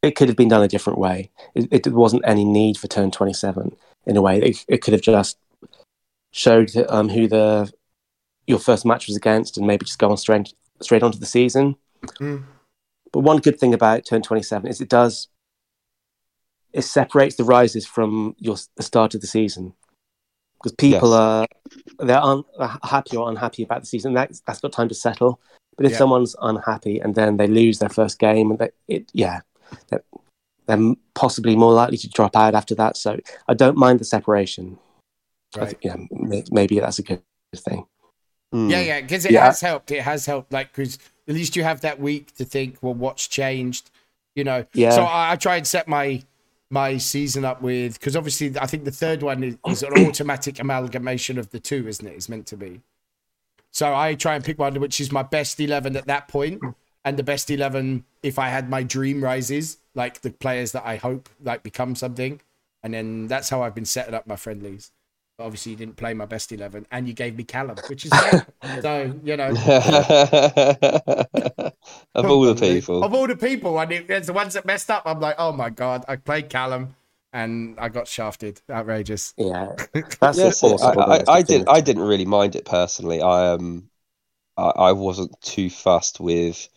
it 0.01 0.15
could 0.15 0.27
have 0.27 0.37
been 0.37 0.49
done 0.49 0.63
a 0.63 0.67
different 0.67 0.99
way. 0.99 1.29
It, 1.53 1.67
it 1.71 1.93
wasn't 1.93 2.23
any 2.25 2.43
need 2.43 2.77
for 2.77 2.87
turn 2.87 3.11
twenty 3.11 3.33
seven 3.33 3.75
in 4.05 4.17
a 4.17 4.21
way. 4.21 4.41
It, 4.41 4.65
it 4.67 4.81
could 4.81 4.93
have 4.93 5.01
just 5.01 5.37
showed 6.31 6.71
um, 6.89 7.09
who 7.09 7.27
the 7.27 7.71
your 8.47 8.59
first 8.59 8.85
match 8.85 9.07
was 9.07 9.15
against, 9.15 9.57
and 9.57 9.67
maybe 9.67 9.85
just 9.85 9.99
go 9.99 10.09
on 10.09 10.17
straight 10.17 10.53
straight 10.81 11.03
onto 11.03 11.19
the 11.19 11.25
season. 11.25 11.75
Mm. 12.19 12.43
But 13.13 13.19
one 13.19 13.37
good 13.37 13.59
thing 13.59 13.73
about 13.73 14.05
Turn 14.05 14.21
27 14.21 14.69
is 14.69 14.81
it 14.81 14.89
does 14.89 15.27
it 16.73 16.83
separates 16.83 17.35
the 17.35 17.43
rises 17.43 17.85
from 17.85 18.35
your 18.39 18.55
the 18.77 18.83
start 18.83 19.13
of 19.13 19.21
the 19.21 19.27
season 19.27 19.73
because 20.61 20.75
people 20.75 21.09
Yes. 21.11 21.19
are 21.19 21.47
they're 21.99 22.21
un, 22.21 22.43
happy 22.83 23.17
or 23.17 23.29
unhappy 23.29 23.63
about 23.63 23.81
the 23.81 23.87
season. 23.87 24.13
That's 24.13 24.41
that's 24.41 24.59
got 24.59 24.71
time 24.71 24.89
to 24.89 24.95
settle. 24.95 25.39
But 25.77 25.85
if 25.85 25.93
Yeah. 25.93 25.97
someone's 25.99 26.35
unhappy 26.41 26.99
and 26.99 27.15
then 27.15 27.37
they 27.37 27.47
lose 27.47 27.79
their 27.79 27.89
first 27.89 28.19
game, 28.19 28.51
and 28.51 28.59
they, 28.59 28.69
it 28.87 29.09
yeah, 29.13 29.41
they're, 29.89 30.03
they're 30.67 30.95
possibly 31.15 31.55
more 31.55 31.73
likely 31.73 31.97
to 31.97 32.09
drop 32.09 32.35
out 32.35 32.53
after 32.55 32.75
that. 32.75 32.97
So 32.97 33.17
I 33.47 33.53
don't 33.53 33.77
mind 33.77 33.99
the 33.99 34.05
separation. 34.05 34.77
I 35.55 35.59
Right. 35.59 35.69
think, 35.69 35.83
yeah, 35.83 35.95
may- 36.11 36.43
maybe 36.51 36.79
that's 36.79 36.99
a 36.99 37.03
good 37.03 37.21
thing. 37.55 37.85
Mm. 38.53 38.69
Yeah, 38.69 38.81
yeah, 38.81 39.01
because 39.01 39.25
it 39.25 39.31
Yeah. 39.31 39.45
has 39.45 39.61
helped. 39.61 39.91
It 39.91 40.01
has 40.03 40.25
helped, 40.25 40.51
like, 40.53 40.71
because 40.73 40.99
at 41.27 41.33
least 41.33 41.55
you 41.55 41.63
have 41.63 41.81
that 41.81 41.99
week 41.99 42.35
to 42.35 42.45
think, 42.45 42.77
well, 42.81 42.93
what's 42.93 43.27
changed, 43.27 43.89
you 44.35 44.43
know. 44.43 44.65
Yeah. 44.73 44.91
So 44.91 45.03
I, 45.03 45.31
I 45.31 45.35
try 45.37 45.55
and 45.57 45.65
set 45.65 45.87
my 45.87 46.23
my 46.71 46.97
season 46.97 47.43
up 47.43 47.61
with 47.61 47.99
because 47.99 48.15
obviously 48.15 48.53
I 48.59 48.65
think 48.65 48.85
the 48.85 48.91
third 48.91 49.21
one 49.21 49.43
is, 49.43 49.57
is 49.67 49.83
an 49.83 49.93
automatic 50.05 50.59
amalgamation 50.59 51.37
of 51.37 51.49
the 51.51 51.59
two, 51.59 51.87
isn't 51.87 52.07
it? 52.07 52.15
It's 52.15 52.29
meant 52.29 52.47
to 52.47 52.57
be. 52.57 52.81
So 53.71 53.93
I 53.93 54.15
try 54.15 54.35
and 54.35 54.43
pick 54.43 54.57
one 54.57 54.79
which 54.79 54.99
is 54.99 55.11
my 55.11 55.23
best 55.23 55.59
eleven 55.59 55.95
at 55.95 56.07
that 56.07 56.27
point, 56.27 56.61
and 57.03 57.17
the 57.17 57.23
best 57.23 57.51
eleven 57.51 58.05
if 58.23 58.39
I 58.39 58.47
had 58.47 58.69
my 58.69 58.83
dream 58.83 59.23
rises, 59.23 59.77
like 59.95 60.21
the 60.21 60.31
players 60.31 60.71
that 60.71 60.85
I 60.85 60.95
hope 60.95 61.29
like 61.43 61.61
become 61.61 61.95
something, 61.95 62.41
and 62.83 62.93
then 62.93 63.27
that's 63.27 63.49
how 63.49 63.61
I've 63.61 63.75
been 63.75 63.85
setting 63.85 64.13
up 64.13 64.25
my 64.25 64.37
friendlies. 64.37 64.91
But 65.37 65.45
obviously, 65.45 65.73
you 65.73 65.77
didn't 65.77 65.97
play 65.97 66.13
my 66.13 66.25
best 66.25 66.51
eleven, 66.51 66.87
and 66.91 67.07
you 67.07 67.13
gave 67.13 67.35
me 67.35 67.43
Callum, 67.43 67.77
which 67.87 68.05
is 68.05 68.11
so 68.81 69.19
you 69.23 69.37
know. 69.37 69.53
of 72.15 72.25
all 72.25 72.41
the 72.41 72.55
people. 72.55 73.03
Of 73.03 73.13
all 73.13 73.27
the 73.27 73.35
people, 73.35 73.79
and 73.79 73.91
it, 73.91 74.09
it's 74.09 74.27
the 74.27 74.33
ones 74.33 74.53
that 74.53 74.65
messed 74.65 74.89
up. 74.89 75.03
I'm 75.05 75.19
like, 75.19 75.35
oh 75.37 75.51
my 75.51 75.69
god, 75.69 76.05
I 76.07 76.15
played 76.15 76.49
Callum 76.49 76.95
and 77.33 77.79
I 77.79 77.89
got 77.89 78.07
shafted. 78.07 78.61
Outrageous. 78.69 79.33
Yeah, 79.37 79.75
that's 80.19 80.37
Yeah, 80.37 80.49
the 80.49 80.51
so 80.51 80.67
awesome 80.67 80.99
I, 80.99 81.03
I, 81.17 81.23
I 81.37 81.41
didn't. 81.41 81.69
I 81.69 81.81
didn't 81.81 82.03
really 82.03 82.25
mind 82.25 82.55
it 82.55 82.65
personally. 82.65 83.21
I 83.21 83.53
um, 83.53 83.89
I, 84.57 84.69
I 84.69 84.91
wasn't 84.93 85.39
too 85.41 85.69
fussed 85.69 86.19
with 86.19 86.67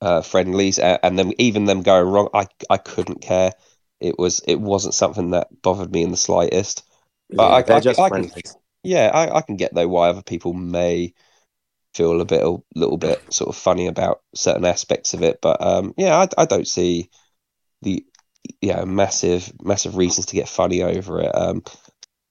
uh, 0.00 0.22
friendlies, 0.22 0.78
a- 0.78 1.04
and 1.04 1.18
then 1.18 1.32
even 1.38 1.64
them 1.64 1.82
going 1.82 2.08
wrong, 2.08 2.28
I 2.34 2.46
I 2.70 2.76
couldn't 2.78 3.20
care. 3.22 3.52
It 4.00 4.18
was 4.18 4.40
it 4.46 4.60
wasn't 4.60 4.94
something 4.94 5.30
that 5.30 5.48
bothered 5.62 5.92
me 5.92 6.02
in 6.02 6.10
the 6.10 6.16
slightest. 6.16 6.84
but 7.30 7.44
Yeah, 7.44 7.54
I- 7.56 7.62
they're 7.62 7.76
I- 7.76 7.80
just 7.80 8.00
I 8.00 8.10
can- 8.10 8.32
Yeah, 8.82 9.10
I, 9.12 9.36
I 9.38 9.40
can 9.42 9.56
get 9.56 9.74
though 9.74 9.88
why 9.88 10.08
other 10.08 10.22
people 10.22 10.52
may 10.52 11.14
feel 11.96 12.20
a 12.20 12.24
bit 12.24 12.42
a 12.42 12.56
little 12.74 12.98
bit 12.98 13.22
sort 13.32 13.48
of 13.48 13.56
funny 13.56 13.86
about 13.86 14.20
certain 14.34 14.64
aspects 14.64 15.14
of 15.14 15.22
it, 15.22 15.40
but 15.40 15.60
um, 15.62 15.94
yeah, 15.96 16.16
I, 16.16 16.42
I 16.42 16.44
don't 16.44 16.68
see 16.68 17.10
the 17.82 18.04
yeah 18.60 18.84
massive 18.84 19.52
massive 19.62 19.96
reasons 19.96 20.26
to 20.26 20.36
get 20.36 20.48
funny 20.48 20.82
over 20.82 21.20
it. 21.20 21.34
Um, 21.34 21.62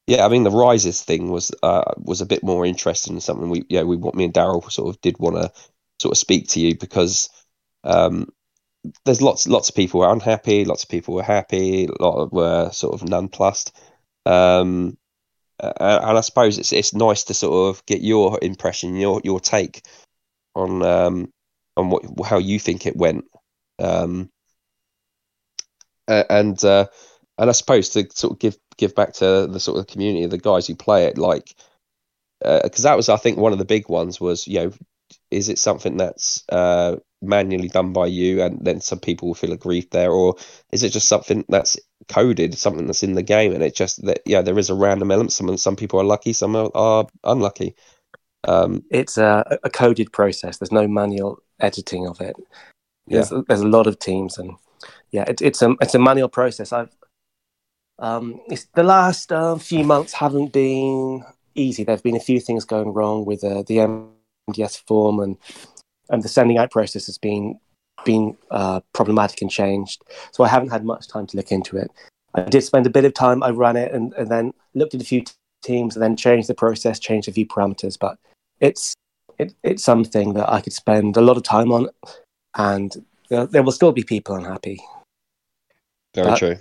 yeah, 0.07 0.25
I 0.25 0.29
mean 0.29 0.43
the 0.43 0.51
rises 0.51 1.01
thing 1.01 1.29
was 1.31 1.51
uh, 1.63 1.93
was 1.97 2.21
a 2.21 2.25
bit 2.25 2.43
more 2.43 2.65
interesting. 2.65 3.19
Something 3.19 3.49
we 3.49 3.63
yeah 3.69 3.83
we 3.83 3.95
want 3.97 4.15
me 4.15 4.25
and 4.25 4.33
Daryl 4.33 4.71
sort 4.71 4.93
of 4.93 5.01
did 5.01 5.17
want 5.19 5.35
to 5.37 5.51
sort 5.99 6.13
of 6.13 6.17
speak 6.17 6.49
to 6.49 6.59
you 6.59 6.77
because 6.77 7.29
um, 7.83 8.27
there's 9.05 9.21
lots 9.21 9.47
lots 9.47 9.69
of 9.69 9.75
people 9.75 10.01
were 10.01 10.11
unhappy, 10.11 10.65
lots 10.65 10.83
of 10.83 10.89
people 10.89 11.15
were 11.15 11.23
happy, 11.23 11.85
a 11.85 12.03
lot 12.03 12.17
of 12.21 12.31
were 12.31 12.71
sort 12.71 12.93
of 12.93 13.07
nonplussed. 13.07 13.75
Um, 14.25 14.97
uh, 15.59 15.99
and 16.03 16.17
I 16.17 16.21
suppose 16.21 16.57
it's 16.57 16.73
it's 16.73 16.93
nice 16.93 17.23
to 17.25 17.33
sort 17.33 17.69
of 17.69 17.85
get 17.85 18.01
your 18.01 18.39
impression, 18.41 18.95
your 18.95 19.21
your 19.23 19.39
take 19.39 19.81
on 20.55 20.81
um 20.83 21.31
on 21.77 21.89
what 21.89 22.03
how 22.25 22.37
you 22.37 22.59
think 22.59 22.85
it 22.85 22.95
went. 22.95 23.25
Um, 23.79 24.29
and 26.07 26.63
uh, 26.63 26.87
and 27.37 27.49
I 27.49 27.53
suppose 27.53 27.89
to 27.89 28.07
sort 28.11 28.33
of 28.33 28.39
give 28.39 28.57
give 28.77 28.95
back 28.95 29.13
to 29.13 29.47
the 29.47 29.59
sort 29.59 29.79
of 29.79 29.87
community, 29.87 30.23
of 30.23 30.31
the 30.31 30.37
guys 30.37 30.67
who 30.67 30.75
play 30.75 31.05
it, 31.05 31.17
like 31.17 31.55
because 32.41 32.83
that 32.83 32.97
was 32.97 33.09
I 33.09 33.17
think 33.17 33.37
one 33.37 33.53
of 33.53 33.59
the 33.59 33.65
big 33.65 33.89
ones 33.89 34.19
was 34.19 34.47
you 34.47 34.59
know 34.59 34.73
is 35.31 35.49
it 35.49 35.59
something 35.59 35.97
that's 35.97 36.43
uh, 36.49 36.95
manually 37.21 37.67
done 37.69 37.93
by 37.93 38.05
you 38.05 38.41
and 38.41 38.63
then 38.63 38.79
some 38.81 38.99
people 38.99 39.27
will 39.27 39.35
feel 39.35 39.53
aggrieved 39.53 39.91
there 39.91 40.11
or 40.11 40.35
is 40.71 40.83
it 40.83 40.89
just 40.89 41.07
something 41.07 41.43
that's 41.49 41.77
coded 42.07 42.55
something 42.55 42.85
that's 42.85 43.03
in 43.03 43.13
the 43.13 43.23
game 43.23 43.53
and 43.53 43.63
it 43.63 43.75
just 43.75 44.05
that 44.05 44.21
yeah 44.25 44.41
there 44.41 44.59
is 44.59 44.69
a 44.69 44.75
random 44.75 45.11
element 45.11 45.31
some 45.31 45.57
some 45.57 45.75
people 45.75 45.99
are 45.99 46.03
lucky 46.03 46.33
some 46.33 46.55
are, 46.55 46.69
are 46.75 47.07
unlucky 47.23 47.75
um 48.47 48.83
It's 48.91 49.17
a, 49.17 49.57
a 49.63 49.69
coded 49.69 50.11
process. 50.11 50.57
There's 50.57 50.71
no 50.71 50.87
manual 50.87 51.39
editing 51.59 52.07
of 52.07 52.21
it. 52.21 52.35
yeah 53.07 53.25
There's, 53.29 53.43
there's 53.47 53.61
a 53.61 53.67
lot 53.67 53.87
of 53.87 53.97
teams, 53.97 54.37
and 54.37 54.51
yeah, 55.11 55.23
it, 55.27 55.41
it's 55.41 55.61
a 55.61 55.75
it's 55.81 55.95
a 55.95 55.99
manual 55.99 56.29
process. 56.29 56.71
I've 56.71 56.95
um, 57.97 58.41
it's, 58.47 58.65
the 58.75 58.83
last 58.83 59.31
uh, 59.31 59.55
few 59.57 59.83
months 59.83 60.13
haven't 60.13 60.51
been 60.51 61.23
easy. 61.55 61.83
There've 61.83 62.03
been 62.03 62.17
a 62.17 62.19
few 62.19 62.39
things 62.39 62.65
going 62.65 62.93
wrong 62.93 63.25
with 63.25 63.43
uh, 63.43 63.63
the 63.65 63.79
MDS 64.49 64.83
form, 64.87 65.19
and 65.19 65.37
and 66.09 66.23
the 66.23 66.29
sending 66.29 66.57
out 66.57 66.71
process 66.71 67.05
has 67.07 67.17
been 67.17 67.59
been 68.05 68.37
uh, 68.51 68.81
problematic 68.93 69.41
and 69.41 69.49
changed. 69.49 70.03
So 70.31 70.43
I 70.43 70.47
haven't 70.47 70.69
had 70.69 70.85
much 70.85 71.07
time 71.07 71.25
to 71.27 71.37
look 71.37 71.51
into 71.51 71.77
it. 71.77 71.91
I 72.35 72.41
did 72.41 72.63
spend 72.63 72.85
a 72.85 72.91
bit 72.91 73.05
of 73.05 73.13
time. 73.13 73.41
I 73.41 73.49
ran 73.49 73.77
it 73.77 73.91
and, 73.93 74.13
and 74.13 74.29
then 74.29 74.53
looked 74.73 74.93
at 74.93 75.01
a 75.01 75.05
few 75.05 75.21
t- 75.21 75.33
teams, 75.63 75.95
and 75.95 76.03
then 76.03 76.15
changed 76.15 76.49
the 76.49 76.53
process, 76.53 76.99
changed 76.99 77.27
a 77.27 77.31
few 77.31 77.45
parameters. 77.45 77.97
But 77.99 78.17
it's 78.59 78.93
it, 79.39 79.53
it's 79.63 79.83
something 79.83 80.33
that 80.33 80.51
I 80.51 80.61
could 80.61 80.73
spend 80.73 81.17
a 81.17 81.21
lot 81.21 81.37
of 81.37 81.43
time 81.43 81.71
on, 81.71 81.89
and 82.55 82.93
there, 83.29 83.45
there 83.47 83.63
will 83.63 83.71
still 83.71 83.91
be 83.91 84.03
people 84.03 84.35
unhappy. 84.35 84.79
very 86.13 86.31
Uh, 86.31 86.37
true 86.37 86.57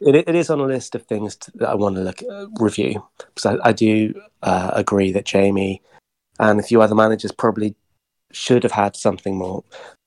it, 0.00 0.28
it 0.28 0.34
is 0.34 0.50
on 0.50 0.60
a 0.60 0.64
list 0.64 0.94
of 0.94 1.02
things 1.06 1.36
to, 1.36 1.52
that 1.56 1.68
I 1.68 1.74
want 1.74 1.96
to 1.96 2.02
look 2.02 2.22
uh, 2.22 2.46
review 2.58 3.06
because 3.18 3.46
I, 3.46 3.68
I 3.68 3.72
do 3.72 4.14
uh, 4.42 4.70
agree 4.74 5.12
that 5.12 5.24
Jamie 5.24 5.82
and 6.38 6.60
a 6.60 6.62
few 6.62 6.82
other 6.82 6.94
managers 6.94 7.32
probably 7.32 7.74
should 8.32 8.62
have 8.62 8.72
had 8.72 8.96
something 8.96 9.36
more. 9.36 9.64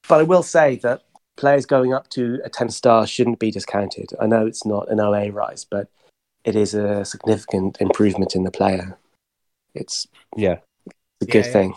But 0.07 0.19
I 0.19 0.23
will 0.23 0.43
say 0.43 0.75
that 0.77 1.03
players 1.37 1.65
going 1.65 1.93
up 1.93 2.09
to 2.09 2.39
a 2.43 2.49
ten 2.49 2.69
star 2.69 3.07
shouldn't 3.07 3.39
be 3.39 3.51
discounted. 3.51 4.11
I 4.19 4.27
know 4.27 4.45
it's 4.45 4.65
not 4.65 4.89
an 4.89 4.99
OA 4.99 5.31
rise, 5.31 5.65
but 5.65 5.89
it 6.43 6.55
is 6.55 6.73
a 6.73 7.05
significant 7.05 7.77
improvement 7.79 8.35
in 8.35 8.43
the 8.43 8.51
player. 8.51 8.97
It's 9.75 10.07
yeah 10.35 10.57
a 11.21 11.25
good 11.25 11.35
Yeah, 11.35 11.41
yeah. 11.45 11.51
thing. 11.53 11.73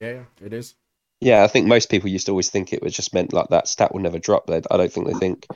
Yeah, 0.00 0.12
yeah, 0.12 0.46
it 0.46 0.52
is. 0.52 0.74
yeah 1.20 1.42
i 1.42 1.48
think 1.48 1.66
most 1.66 1.90
people 1.90 2.08
used 2.08 2.26
to 2.26 2.32
always 2.32 2.50
think 2.50 2.72
it 2.72 2.80
was 2.82 2.94
just 2.94 3.12
meant 3.12 3.32
like 3.32 3.48
that 3.48 3.66
stat 3.66 3.92
will 3.92 4.00
never 4.00 4.20
drop 4.20 4.46
They- 4.46 4.62
i 4.70 4.76
don't 4.76 4.92
think 4.92 5.08
they 5.08 5.14
think 5.14 5.46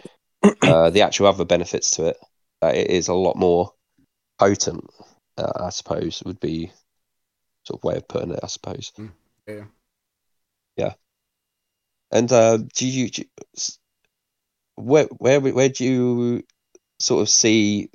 uh 0.63 0.91
the 0.91 1.03
actual 1.03 1.29
other 1.29 1.45
benefits 1.45 1.91
to 1.93 2.07
it 2.07 2.17
uh, 2.63 2.73
it 2.75 2.91
is 2.91 3.07
a 3.07 3.15
lot 3.15 3.37
more 3.37 3.73
potent 4.41 4.85
uh, 5.39 5.53
i 5.61 5.71
suppose 5.71 6.23
would 6.27 6.41
be 6.41 6.73
sort 7.65 7.81
of 7.81 7.85
way 7.85 7.97
of 7.97 8.09
putting 8.09 8.33
it 8.33 8.41
i 8.43 8.47
suppose. 8.47 8.93
Yeah. 9.47 9.65
yeah. 10.77 10.95
And 12.11 12.31
uh 12.33 12.59
do 12.75 12.87
you, 12.87 13.09
do 13.11 13.23
you 13.23 13.29
where 14.77 15.05
where 15.19 15.41
where 15.41 15.69
do 15.69 15.85
you 15.85 16.43
sort 16.99 17.23
of 17.23 17.29
see 17.29 17.91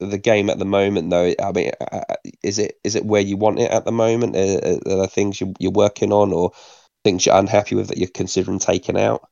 the 0.00 0.18
game 0.18 0.50
at 0.50 0.58
the 0.58 0.64
moment 0.64 1.10
though? 1.10 1.34
I 1.42 1.52
mean 1.52 1.70
uh, 1.80 2.00
is 2.42 2.58
it 2.58 2.78
is 2.84 2.96
it 2.96 3.04
where 3.04 3.20
you 3.20 3.36
want 3.36 3.60
it 3.60 3.70
at 3.70 3.84
the 3.84 3.92
moment? 3.92 4.36
Are, 4.36 4.90
are 4.92 4.98
there 4.98 5.06
things 5.06 5.40
you, 5.40 5.54
you're 5.58 5.72
working 5.72 6.12
on 6.12 6.32
or 6.32 6.52
things 7.04 7.26
you're 7.26 7.36
unhappy 7.36 7.74
with 7.74 7.88
that 7.88 7.98
you're 7.98 8.08
considering 8.08 8.58
taking 8.58 8.98
out? 8.98 9.28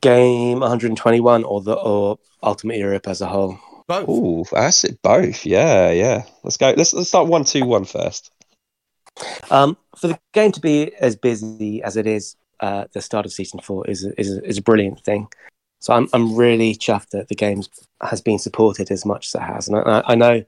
Game 0.00 0.60
121 0.60 1.44
or 1.44 1.60
the 1.60 1.74
or 1.74 2.18
Ultimate 2.42 2.78
Europe 2.78 3.06
as 3.06 3.20
a 3.20 3.26
whole. 3.26 3.58
Both. 3.86 4.08
Ooh, 4.08 4.44
that's 4.50 4.84
it 4.84 5.00
both 5.02 5.44
yeah 5.44 5.90
yeah 5.90 6.22
let's 6.44 6.56
go 6.56 6.72
let's, 6.76 6.94
let's 6.94 7.08
start 7.08 7.28
one 7.28 7.44
two 7.44 7.64
one 7.64 7.84
first 7.84 8.30
Um, 9.50 9.76
for 9.96 10.08
the 10.08 10.18
game 10.32 10.52
to 10.52 10.60
be 10.60 10.94
as 10.94 11.16
busy 11.16 11.82
as 11.82 11.96
it 11.96 12.06
is 12.06 12.36
uh, 12.60 12.84
the 12.92 13.02
start 13.02 13.26
of 13.26 13.32
season 13.32 13.60
four 13.60 13.86
is 13.88 14.04
a, 14.04 14.18
is 14.18 14.36
a, 14.36 14.44
is 14.44 14.58
a 14.58 14.62
brilliant 14.62 15.00
thing. 15.00 15.28
So 15.80 15.92
I'm 15.92 16.08
I'm 16.12 16.36
really 16.36 16.74
chuffed 16.74 17.10
that 17.10 17.28
the 17.28 17.34
game 17.34 17.62
has 18.00 18.20
been 18.20 18.38
supported 18.38 18.90
as 18.90 19.04
much 19.04 19.26
as 19.26 19.34
it 19.34 19.44
has, 19.44 19.68
and 19.68 19.76
I, 19.76 20.02
I 20.06 20.14
know 20.14 20.44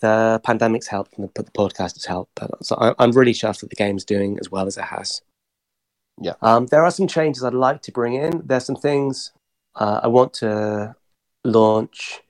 the 0.00 0.40
pandemic's 0.44 0.86
helped 0.86 1.18
and 1.18 1.28
the, 1.28 1.42
the 1.42 1.50
podcast 1.50 1.94
has 1.94 2.04
helped, 2.04 2.30
but 2.36 2.64
so 2.64 2.76
I, 2.76 2.94
I'm 2.98 3.10
really 3.10 3.32
chuffed 3.32 3.60
that 3.60 3.70
the 3.70 3.76
game's 3.76 4.04
doing 4.04 4.38
as 4.40 4.50
well 4.50 4.66
as 4.66 4.78
it 4.78 4.84
has. 4.84 5.20
Yeah. 6.20 6.34
Um, 6.42 6.66
there 6.66 6.84
are 6.84 6.90
some 6.90 7.08
changes 7.08 7.42
I'd 7.42 7.54
like 7.54 7.82
to 7.82 7.92
bring 7.92 8.14
in. 8.14 8.42
There's 8.44 8.64
some 8.64 8.76
things 8.76 9.32
uh, 9.74 10.00
I 10.02 10.06
want 10.06 10.32
to 10.34 10.94
launch 11.44 12.20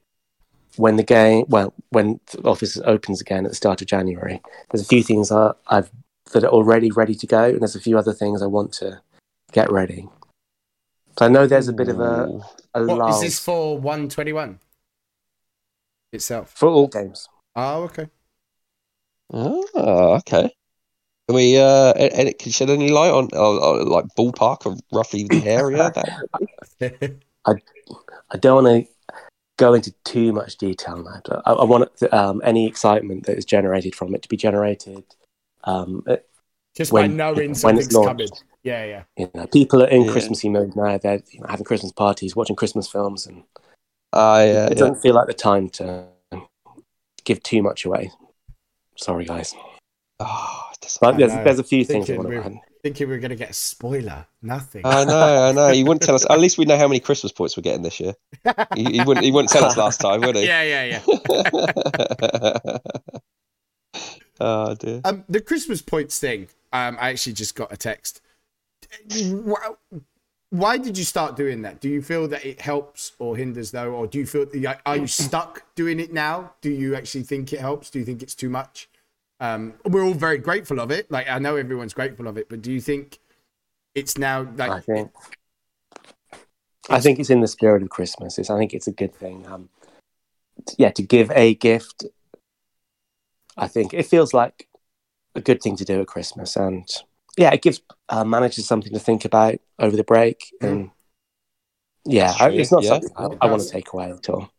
when 0.78 0.97
the 0.97 1.02
game, 1.02 1.44
well, 1.49 1.75
when 1.90 2.20
the 2.32 2.49
office 2.49 2.80
opens 2.85 3.20
again 3.20 3.44
at 3.44 3.50
the 3.50 3.56
start 3.56 3.80
of 3.82 3.88
January. 3.88 4.40
There's 4.70 4.82
a 4.82 4.88
few 4.88 5.02
things 5.02 5.30
I, 5.32 5.52
I've 5.66 5.90
that 6.32 6.44
are 6.44 6.50
already 6.50 6.90
ready 6.90 7.14
to 7.14 7.26
go, 7.26 7.44
and 7.44 7.61
there's 7.61 7.76
a 7.76 7.80
few 7.80 7.99
other 7.99 8.12
things 8.12 8.42
I 8.42 8.47
want 8.47 8.73
to 8.75 9.00
get 9.52 9.70
ready. 9.73 10.08
So 11.18 11.26
I 11.26 11.28
know 11.28 11.47
there's 11.47 11.68
a 11.68 11.73
bit 11.73 11.88
of 11.88 12.00
a, 12.00 12.26
Ooh. 12.28 12.42
a 12.75 12.85
What 12.85 12.99
lull 12.99 13.14
is 13.14 13.23
this 13.23 13.38
for? 13.40 13.78
One 13.78 14.08
twenty 14.08 14.32
one 14.32 14.61
itself. 16.12 16.52
for 16.54 16.68
all 16.68 16.87
games. 16.87 17.28
Oh, 17.56 17.82
okay. 17.85 18.08
Oh, 19.30 20.14
okay. 20.18 20.50
Can 21.26 21.35
we 21.35 21.58
uh, 21.58 21.92
and 21.92 22.38
can 22.38 22.47
you 22.47 22.52
shed 22.52 22.70
any 22.70 22.90
light 22.90 23.11
on, 23.11 23.26
on, 23.28 23.82
on 23.82 23.88
like 23.88 24.04
ballpark 24.16 24.64
of 24.64 24.80
roughly 24.92 25.25
the 25.25 25.44
area? 25.47 25.92
That... 26.80 27.20
I 28.30 28.37
don't 28.37 28.64
want 28.64 28.87
to 28.87 28.92
go 29.59 29.75
into 29.75 29.93
too 30.05 30.33
much 30.33 30.57
detail 30.57 30.97
now, 30.97 31.21
but 31.25 31.43
I, 31.45 31.53
I 31.53 31.65
want 31.65 31.91
um, 32.12 32.41
any 32.45 32.67
excitement 32.67 33.27
that 33.27 33.37
is 33.37 33.45
generated 33.45 33.95
from 33.95 34.15
it 34.15 34.23
to 34.23 34.29
be 34.29 34.37
generated. 34.37 35.05
Um, 35.65 36.03
Just 36.77 36.93
When- 36.93 37.11
by 37.11 37.17
knowing 37.17 37.37
when 37.37 37.50
it's 37.50 37.61
something's 37.61 37.93
launched. 37.93 38.09
coming. 38.09 38.29
Yeah, 38.62 38.85
yeah. 38.85 39.03
you 39.17 39.31
know, 39.35 39.47
people 39.47 39.83
are 39.83 39.88
in 39.88 40.03
Yeah. 40.05 40.12
Christmassy 40.12 40.49
mode 40.49 40.75
now. 40.77 40.97
They're 40.99 41.23
you 41.31 41.41
know, 41.41 41.47
having 41.49 41.65
Christmas 41.65 41.93
parties, 41.93 42.35
watching 42.37 42.57
Christmas 42.57 42.88
films, 42.88 43.27
and 43.27 43.43
Ah, 44.12 44.38
yeah, 44.41 44.45
it 44.67 44.71
yeah. 44.73 44.79
doesn't 44.79 45.00
feel 45.03 45.15
like 45.15 45.27
the 45.27 45.35
time 45.35 45.69
to 45.71 46.07
give 47.25 47.43
too 47.43 47.62
much 47.62 47.85
away. 47.85 48.11
Sorry, 48.97 49.25
guys. 49.25 49.55
Oh, 50.21 50.71
But 51.00 51.17
there's, 51.19 51.33
there's 51.33 51.59
a 51.59 51.65
few 51.65 51.85
things 51.85 52.09
I 52.11 52.17
want 52.17 52.29
to 52.29 52.35
we're- 52.37 52.45
add. 52.45 52.57
Thinking 52.88 53.09
we 53.09 53.16
were 53.16 53.21
going 53.21 53.28
to 53.28 53.37
get 53.37 53.50
a 53.50 53.52
spoiler. 53.52 54.25
Nothing. 54.40 54.80
I 54.87 55.04
know, 55.04 55.42
I 55.42 55.52
know. 55.52 55.68
He 55.71 55.85
wouldn't 55.85 56.00
tell 56.00 56.14
us. 56.14 56.25
At 56.30 56.40
least 56.40 56.57
we 56.57 56.64
know 56.64 56.78
how 56.78 56.88
many 56.88 57.00
Christmas 57.00 57.33
points 57.33 57.54
we're 57.54 57.62
getting 57.62 57.83
this 57.83 58.00
year. 58.00 58.14
He, 58.75 58.85
he 58.85 59.02
wouldn't. 59.02 59.26
He 59.26 59.30
wouldn't 59.30 59.50
tell 59.50 59.66
us 59.66 59.76
last 59.76 60.00
time, 60.00 60.23
would 60.23 60.37
he? 60.37 60.47
yeah, 60.47 60.62
yeah, 60.62 61.02
yeah. 61.04 62.78
oh 64.40 64.75
dear. 64.75 65.02
Um, 65.04 65.23
the 65.28 65.42
Christmas 65.42 65.83
points 65.83 66.18
thing. 66.18 66.49
Um, 66.73 66.97
I 66.99 67.11
actually 67.11 67.35
just 67.35 67.54
got 67.54 67.71
a 67.71 67.76
text. 67.76 68.23
Why, 69.11 69.75
why 70.49 70.78
did 70.78 70.97
you 70.97 71.04
start 71.04 71.37
doing 71.37 71.61
that? 71.61 71.80
Do 71.83 71.90
you 71.90 72.00
feel 72.00 72.26
that 72.28 72.42
it 72.47 72.62
helps 72.62 73.12
or 73.18 73.37
hinders 73.37 73.71
though, 73.71 73.92
or 73.92 74.07
do 74.07 74.18
you 74.18 74.25
feel 74.25 74.47
are 74.87 74.97
you 74.97 75.07
stuck 75.07 75.75
doing 75.75 76.00
it 76.00 76.14
now? 76.14 76.54
Do 76.62 76.71
you 76.71 76.95
actually 76.95 77.25
think 77.25 77.52
it 77.52 77.61
helps? 77.61 77.90
Do 77.90 77.99
you 77.99 78.07
think 78.07 78.23
it's 78.23 78.35
too 78.35 78.49
much? 78.49 78.88
Um, 79.40 79.75
we're 79.85 80.04
all 80.04 80.14
very 80.14 80.38
grateful 80.38 80.80
of 80.80 80.90
it. 80.90 81.11
Like 81.11 81.28
I 81.28 81.38
know 81.38 81.57
everyone's 81.57 81.95
grateful 81.95 82.26
of 82.26 82.37
it, 82.37 82.49
but 82.49 82.62
do 82.62 82.73
you 82.73 82.80
think 82.80 83.18
it's 83.95 84.18
now 84.18 84.49
like 84.57 84.71
I 84.71 84.80
think. 84.80 85.11
I 86.90 87.00
think 87.00 87.18
it's 87.18 87.30
in 87.30 87.40
the 87.40 87.49
spirit 87.49 87.83
of 87.83 87.90
Christmas. 87.90 88.38
It's, 88.38 88.49
I 88.49 88.57
think 88.57 88.73
it's 88.73 88.87
a 88.87 88.92
good 88.92 89.14
thing. 89.14 89.47
Um, 89.47 89.68
yeah, 90.78 90.90
to 90.90 91.02
give 91.02 91.30
a 91.33 91.54
gift. 91.54 92.07
I 93.57 93.66
think 93.66 93.92
it 93.92 94.07
feels 94.07 94.33
like 94.33 94.68
a 95.35 95.40
good 95.40 95.61
thing 95.61 95.76
to 95.76 95.85
do 95.85 96.00
at 96.00 96.07
Christmas, 96.07 96.57
and 96.57 96.88
yeah, 97.37 97.52
it 97.52 97.62
gives 97.62 97.83
uh, 98.09 98.25
managers 98.25 98.66
something 98.66 98.92
to 98.92 98.99
think 98.99 99.25
about 99.25 99.57
over 99.78 99.97
the 99.97 100.04
break. 100.04 100.52
And 100.61 100.90
yeah, 102.04 102.33
I, 102.38 102.50
it's 102.50 102.73
not 102.73 102.85
yeah. 102.85 102.88
something 102.90 103.11
I, 103.16 103.28
I 103.42 103.50
want 103.50 103.62
to 103.62 103.68
take 103.68 103.92
away 103.92 104.11
at 104.11 104.28
all. 104.28 104.50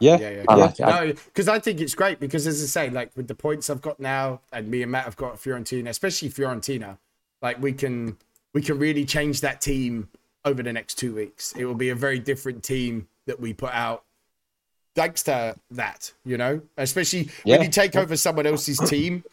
Yeah, 0.00 0.18
yeah, 0.18 0.30
yeah. 0.30 0.44
I 0.48 0.54
like. 0.54 0.78
No, 0.78 1.12
because 1.26 1.48
I 1.48 1.58
think 1.58 1.80
it's 1.80 1.94
great 1.94 2.18
because 2.20 2.46
as 2.46 2.62
I 2.62 2.66
say, 2.66 2.90
like 2.90 3.10
with 3.16 3.28
the 3.28 3.34
points 3.34 3.68
I've 3.68 3.82
got 3.82 4.00
now, 4.00 4.40
and 4.52 4.68
me 4.68 4.82
and 4.82 4.90
Matt 4.90 5.04
have 5.04 5.16
got 5.16 5.36
Fiorentina, 5.36 5.88
especially 5.88 6.30
Fiorentina, 6.30 6.98
like 7.42 7.60
we 7.62 7.72
can 7.72 8.16
we 8.54 8.62
can 8.62 8.78
really 8.78 9.04
change 9.04 9.40
that 9.42 9.60
team 9.60 10.08
over 10.44 10.62
the 10.62 10.72
next 10.72 10.94
two 10.94 11.14
weeks. 11.14 11.52
It 11.56 11.64
will 11.64 11.74
be 11.74 11.90
a 11.90 11.94
very 11.94 12.18
different 12.18 12.62
team 12.62 13.08
that 13.26 13.40
we 13.40 13.52
put 13.52 13.72
out. 13.72 14.04
Thanks 14.94 15.22
to 15.24 15.56
that, 15.72 16.12
you 16.24 16.36
know, 16.36 16.62
especially 16.76 17.30
Yeah. 17.44 17.56
when 17.56 17.66
you 17.66 17.70
take 17.72 17.96
over 17.96 18.16
someone 18.16 18.46
else's 18.46 18.78
team, 18.78 19.24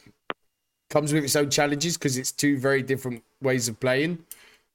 comes 0.90 1.14
with 1.14 1.24
its 1.24 1.36
own 1.36 1.50
challenges 1.50 1.98
because 1.98 2.18
it's 2.18 2.32
two 2.32 2.58
very 2.58 2.82
different 2.82 3.24
ways 3.42 3.68
of 3.68 3.80
playing. 3.80 4.20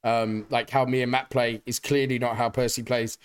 Um, 0.04 0.46
like 0.50 0.70
how 0.70 0.84
me 0.84 1.02
and 1.02 1.10
Matt 1.10 1.30
play 1.30 1.60
is 1.66 1.80
clearly 1.80 2.18
not 2.18 2.36
how 2.36 2.48
Percy 2.48 2.82
plays 2.84 3.18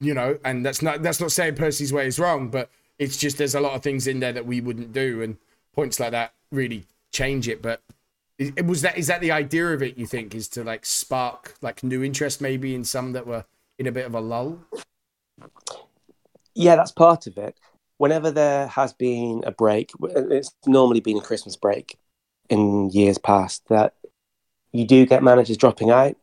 you 0.00 0.14
know, 0.14 0.38
and 0.44 0.64
that's 0.64 0.82
not 0.82 1.02
that's 1.02 1.20
not 1.20 1.32
saying 1.32 1.56
Percy's 1.56 1.92
way 1.92 2.06
is 2.06 2.18
wrong, 2.18 2.48
but 2.48 2.70
it's 2.98 3.16
just 3.16 3.38
there's 3.38 3.54
a 3.54 3.60
lot 3.60 3.74
of 3.74 3.82
things 3.82 4.06
in 4.06 4.20
there 4.20 4.32
that 4.32 4.46
we 4.46 4.60
wouldn't 4.60 4.92
do, 4.92 5.22
and 5.22 5.36
points 5.74 6.00
like 6.00 6.12
that 6.12 6.32
really 6.50 6.86
change 7.12 7.48
it. 7.48 7.62
But 7.62 7.82
is, 8.38 8.52
was 8.64 8.82
that 8.82 8.96
is 8.96 9.06
that 9.08 9.20
the 9.20 9.32
idea 9.32 9.68
of 9.68 9.82
it? 9.82 9.98
You 9.98 10.06
think 10.06 10.34
is 10.34 10.48
to 10.48 10.64
like 10.64 10.86
spark 10.86 11.54
like 11.60 11.82
new 11.82 12.02
interest 12.02 12.40
maybe 12.40 12.74
in 12.74 12.84
some 12.84 13.12
that 13.12 13.26
were 13.26 13.44
in 13.78 13.86
a 13.86 13.92
bit 13.92 14.06
of 14.06 14.14
a 14.14 14.20
lull? 14.20 14.58
Yeah, 16.54 16.76
that's 16.76 16.92
part 16.92 17.26
of 17.26 17.38
it. 17.38 17.58
Whenever 17.98 18.30
there 18.30 18.66
has 18.66 18.94
been 18.94 19.42
a 19.46 19.52
break, 19.52 19.92
uh, 20.02 20.28
it's 20.28 20.54
normally 20.66 21.00
been 21.00 21.18
a 21.18 21.22
Christmas 21.22 21.56
break 21.56 21.98
in 22.48 22.90
years 22.90 23.18
past 23.18 23.68
that 23.68 23.94
you 24.72 24.86
do 24.86 25.06
get 25.06 25.22
managers 25.22 25.56
dropping 25.56 25.90
out. 25.90 26.16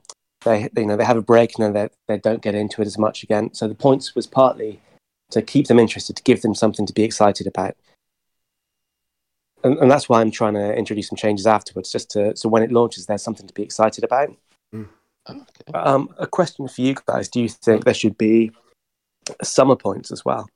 They, 0.48 0.70
you 0.82 0.88
know, 0.88 0.96
they 0.96 1.06
have 1.06 1.18
a 1.18 1.22
break 1.22 1.58
and 1.58 1.66
then 1.66 1.74
they, 1.74 1.90
they 2.08 2.20
don't 2.20 2.42
get 2.42 2.56
into 2.56 2.82
it 2.82 2.88
as 2.88 2.98
much 2.98 3.24
again. 3.24 3.54
So 3.54 3.68
the 3.68 3.76
points 3.76 4.16
was 4.16 4.28
partly 4.28 4.80
to 5.32 5.42
keep 5.42 5.68
them 5.68 5.80
interested, 5.80 6.16
to 6.16 6.24
give 6.24 6.42
them 6.42 6.56
something 6.56 6.86
to 6.86 6.94
be 6.94 7.04
excited 7.04 7.48
about. 7.48 7.76
And, 9.64 9.78
and 9.80 9.92
that's 9.92 10.08
why 10.08 10.22
I'm 10.22 10.32
trying 10.32 10.54
to 10.54 10.74
introduce 10.76 11.10
some 11.10 11.18
changes 11.18 11.46
afterwards, 11.48 11.92
just 11.92 12.12
to 12.12 12.36
so 12.38 12.48
when 12.48 12.64
it 12.64 12.72
launches, 12.72 13.06
there's 13.06 13.24
something 13.24 13.48
to 13.48 13.54
be 13.54 13.64
excited 13.64 14.04
about. 14.04 14.30
Okay. 15.30 15.74
Um, 15.74 16.14
a 16.18 16.28
question 16.28 16.68
for 16.68 16.82
you 16.82 16.96
guys: 17.06 17.28
Do 17.28 17.42
you 17.42 17.50
think 17.50 17.84
there 17.84 17.94
should 17.94 18.18
be 18.18 18.52
summer 19.44 19.76
points 19.76 20.12
as 20.12 20.24
well? 20.24 20.48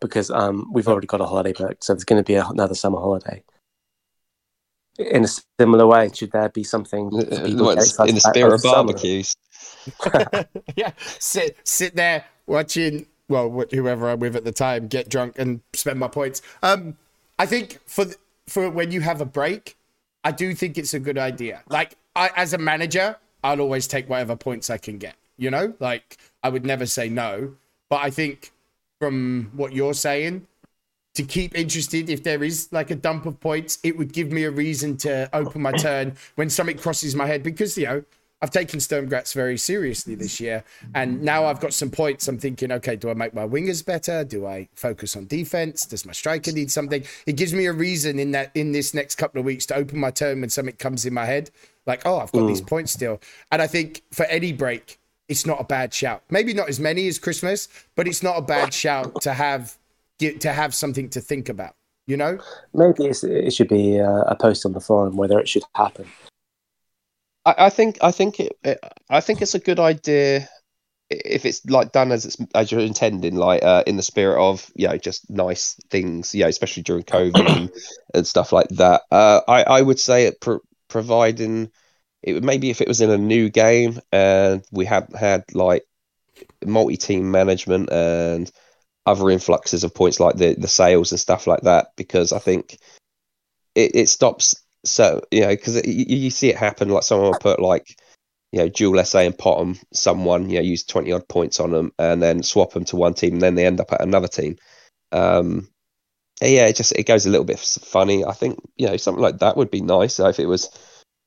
Because 0.00 0.30
um, 0.30 0.70
we've 0.72 0.88
already 0.88 1.06
got 1.06 1.20
a 1.20 1.26
holiday 1.26 1.52
booked, 1.52 1.84
so 1.84 1.94
there's 1.94 2.04
going 2.04 2.22
to 2.22 2.26
be 2.26 2.34
a, 2.34 2.46
another 2.46 2.74
summer 2.74 3.00
holiday. 3.00 3.42
In 5.00 5.24
a 5.24 5.28
similar 5.58 5.86
way, 5.86 6.10
should 6.12 6.32
there 6.32 6.48
be 6.48 6.62
something 6.62 7.10
for 7.10 7.24
people 7.24 7.36
to 7.36 7.48
get 7.48 7.60
What's 7.60 7.90
excited 7.90 8.10
in 8.10 8.14
the 8.16 8.20
about 8.20 8.34
spirit 8.34 8.54
of 8.54 8.62
barbecues. 8.62 9.36
yeah, 10.76 10.92
sit 11.18 11.56
sit 11.64 11.96
there 11.96 12.24
watching. 12.46 13.06
Well, 13.28 13.64
whoever 13.70 14.10
I'm 14.10 14.18
with 14.18 14.34
at 14.34 14.44
the 14.44 14.52
time, 14.52 14.88
get 14.88 15.08
drunk 15.08 15.38
and 15.38 15.60
spend 15.72 15.98
my 16.00 16.08
points. 16.08 16.42
Um, 16.62 16.96
I 17.38 17.46
think 17.46 17.78
for 17.86 18.04
th- 18.04 18.16
for 18.46 18.68
when 18.68 18.90
you 18.90 19.00
have 19.00 19.20
a 19.20 19.24
break, 19.24 19.76
I 20.24 20.32
do 20.32 20.54
think 20.54 20.76
it's 20.76 20.94
a 20.94 21.00
good 21.00 21.16
idea. 21.16 21.62
Like 21.68 21.96
I, 22.16 22.30
as 22.36 22.52
a 22.52 22.58
manager, 22.58 23.16
I'll 23.42 23.60
always 23.60 23.86
take 23.86 24.08
whatever 24.08 24.36
points 24.36 24.68
I 24.68 24.78
can 24.78 24.98
get. 24.98 25.14
You 25.36 25.50
know, 25.50 25.74
like 25.80 26.18
I 26.42 26.50
would 26.50 26.66
never 26.66 26.86
say 26.86 27.08
no. 27.08 27.54
But 27.88 28.02
I 28.02 28.10
think 28.10 28.52
from 28.98 29.50
what 29.54 29.72
you're 29.72 29.94
saying, 29.94 30.46
to 31.14 31.22
keep 31.22 31.56
interested, 31.56 32.08
if 32.08 32.22
there 32.22 32.42
is 32.42 32.68
like 32.72 32.90
a 32.90 32.94
dump 32.94 33.26
of 33.26 33.40
points, 33.40 33.78
it 33.82 33.96
would 33.96 34.12
give 34.12 34.30
me 34.30 34.44
a 34.44 34.50
reason 34.50 34.96
to 34.98 35.28
open 35.32 35.62
my 35.62 35.72
turn 35.72 36.16
when 36.36 36.48
something 36.48 36.78
crosses 36.78 37.14
my 37.14 37.26
head 37.26 37.42
because 37.42 37.76
you 37.76 37.86
know 37.86 38.04
I've 38.42 38.50
taken 38.50 38.80
Sturm 38.80 39.06
Graz 39.06 39.34
very 39.34 39.58
seriously 39.58 40.14
this 40.14 40.40
year, 40.40 40.64
and 40.94 41.22
now 41.22 41.44
I've 41.44 41.60
got 41.60 41.74
some 41.74 41.90
points. 41.90 42.26
I'm 42.26 42.38
thinking, 42.38 42.72
okay, 42.72 42.96
do 42.96 43.10
I 43.10 43.14
make 43.14 43.34
my 43.34 43.46
wingers 43.46 43.84
better? 43.84 44.24
Do 44.24 44.46
I 44.46 44.68
focus 44.74 45.14
on 45.14 45.26
defense? 45.26 45.84
Does 45.84 46.06
my 46.06 46.12
striker 46.12 46.50
need 46.50 46.70
something? 46.70 47.04
It 47.26 47.36
gives 47.36 47.52
me 47.52 47.66
a 47.66 47.72
reason 47.72 48.18
in 48.18 48.30
that 48.30 48.50
in 48.54 48.72
this 48.72 48.94
next 48.94 49.16
couple 49.16 49.40
of 49.40 49.44
weeks 49.44 49.66
to 49.66 49.74
open 49.74 49.98
my 49.98 50.10
turn 50.10 50.40
when 50.40 50.48
something 50.48 50.76
comes 50.76 51.04
in 51.04 51.12
my 51.12 51.26
head, 51.26 51.50
like, 51.86 52.06
oh, 52.06 52.18
I've 52.18 52.32
got 52.32 52.46
these 52.46 52.62
mm. 52.62 52.66
points 52.66 52.92
still. 52.92 53.20
And 53.52 53.60
I 53.60 53.66
think 53.66 54.02
for 54.10 54.24
any 54.26 54.54
break, 54.54 54.98
it's 55.28 55.44
not 55.44 55.60
a 55.60 55.64
bad 55.64 55.92
shout. 55.92 56.22
Maybe 56.30 56.54
not 56.54 56.68
as 56.68 56.80
many 56.80 57.08
as 57.08 57.18
Christmas, 57.18 57.68
but 57.94 58.08
it's 58.08 58.22
not 58.22 58.38
a 58.38 58.42
bad 58.42 58.72
shout 58.72 59.20
to 59.20 59.34
have 59.34 59.76
to 60.20 60.52
have 60.52 60.74
something 60.74 61.08
to 61.10 61.20
think 61.20 61.48
about. 61.48 61.74
You 62.06 62.16
know? 62.16 62.38
Maybe 62.74 63.06
it's, 63.06 63.22
it 63.22 63.52
should 63.52 63.68
be 63.68 64.00
uh, 64.00 64.22
a 64.26 64.34
post 64.34 64.66
on 64.66 64.72
the 64.72 64.80
forum 64.80 65.16
whether 65.16 65.38
it 65.38 65.48
should 65.48 65.62
happen. 65.74 66.06
I, 67.44 67.54
I 67.58 67.70
think 67.70 67.98
I 68.02 68.10
think 68.10 68.40
it, 68.40 68.52
it 68.64 68.78
I 69.08 69.20
think 69.20 69.42
it's 69.42 69.54
a 69.54 69.60
good 69.60 69.78
idea 69.78 70.48
if 71.10 71.44
it's 71.44 71.64
like 71.66 71.92
done 71.92 72.12
as 72.12 72.24
it's 72.24 72.36
as 72.54 72.70
you're 72.70 72.80
intending, 72.80 73.34
like 73.36 73.62
uh, 73.62 73.82
in 73.86 73.96
the 73.96 74.02
spirit 74.02 74.40
of 74.40 74.70
you 74.74 74.88
know 74.88 74.96
just 74.96 75.28
nice 75.30 75.74
things, 75.90 76.34
you 76.34 76.42
know, 76.42 76.48
especially 76.48 76.82
during 76.82 77.02
COVID 77.02 77.56
and, 77.56 77.70
and 78.14 78.26
stuff 78.26 78.52
like 78.52 78.68
that. 78.70 79.02
Uh, 79.10 79.40
I 79.48 79.62
I 79.64 79.82
would 79.82 79.98
say 79.98 80.26
it 80.26 80.40
pro- 80.40 80.60
providing 80.88 81.70
it 82.22 82.34
would 82.34 82.44
maybe 82.44 82.70
if 82.70 82.80
it 82.80 82.88
was 82.88 83.00
in 83.00 83.10
a 83.10 83.18
new 83.18 83.48
game 83.48 83.98
and 84.12 84.62
we 84.70 84.84
had 84.84 85.08
had 85.18 85.44
like 85.54 85.84
multi-team 86.64 87.30
management 87.30 87.90
and 87.90 88.50
other 89.10 89.30
influxes 89.30 89.84
of 89.84 89.94
points 89.94 90.20
like 90.20 90.36
the 90.36 90.54
the 90.54 90.68
sales 90.68 91.12
and 91.12 91.20
stuff 91.20 91.46
like 91.46 91.62
that 91.62 91.88
because 91.96 92.32
I 92.32 92.38
think 92.38 92.78
it, 93.74 93.94
it 93.94 94.08
stops 94.08 94.54
so 94.84 95.22
you 95.30 95.40
know 95.40 95.48
because 95.48 95.86
you, 95.86 96.04
you 96.16 96.30
see 96.30 96.48
it 96.48 96.56
happen 96.56 96.88
like 96.88 97.02
someone 97.02 97.30
will 97.30 97.38
put 97.38 97.60
like 97.60 97.96
you 98.52 98.60
know 98.60 98.68
dual 98.68 99.04
SA 99.04 99.20
and 99.20 99.36
Potham 99.36 99.78
someone 99.92 100.48
you 100.48 100.56
know 100.56 100.62
use 100.62 100.84
20 100.84 101.12
odd 101.12 101.28
points 101.28 101.60
on 101.60 101.72
them 101.72 101.92
and 101.98 102.22
then 102.22 102.42
swap 102.42 102.72
them 102.72 102.84
to 102.86 102.96
one 102.96 103.14
team 103.14 103.34
and 103.34 103.42
then 103.42 103.54
they 103.54 103.66
end 103.66 103.80
up 103.80 103.92
at 103.92 104.00
another 104.00 104.28
team. 104.28 104.56
Um 105.12 105.68
yeah 106.40 106.66
it 106.66 106.76
just 106.76 106.92
it 106.92 107.06
goes 107.06 107.26
a 107.26 107.30
little 107.30 107.44
bit 107.44 107.58
funny. 107.58 108.24
I 108.24 108.32
think 108.32 108.58
you 108.76 108.86
know 108.86 108.96
something 108.96 109.22
like 109.22 109.38
that 109.38 109.56
would 109.56 109.70
be 109.70 109.82
nice 109.82 110.20
if 110.20 110.38
it 110.38 110.46
was 110.46 110.70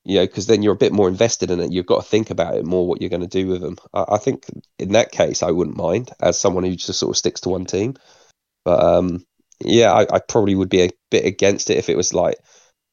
you 0.05 0.15
know 0.15 0.25
because 0.25 0.47
then 0.47 0.63
you're 0.63 0.73
a 0.73 0.77
bit 0.77 0.93
more 0.93 1.07
invested 1.07 1.51
in 1.51 1.59
it 1.59 1.71
you've 1.71 1.85
got 1.85 2.03
to 2.03 2.09
think 2.09 2.29
about 2.29 2.55
it 2.55 2.65
more 2.65 2.87
what 2.87 3.01
you're 3.01 3.09
going 3.09 3.21
to 3.21 3.27
do 3.27 3.47
with 3.47 3.61
them 3.61 3.77
I, 3.93 4.05
I 4.09 4.17
think 4.17 4.45
in 4.79 4.93
that 4.93 5.11
case 5.11 5.43
I 5.43 5.51
wouldn't 5.51 5.77
mind 5.77 6.11
as 6.21 6.39
someone 6.39 6.63
who 6.63 6.75
just 6.75 6.99
sort 6.99 7.11
of 7.11 7.17
sticks 7.17 7.41
to 7.41 7.49
one 7.49 7.65
team 7.65 7.95
but 8.65 8.83
um 8.83 9.25
yeah 9.61 9.91
I, 9.93 10.01
I 10.15 10.19
probably 10.19 10.55
would 10.55 10.69
be 10.69 10.83
a 10.83 10.91
bit 11.11 11.25
against 11.25 11.69
it 11.69 11.77
if 11.77 11.89
it 11.89 11.97
was 11.97 12.13
like 12.13 12.37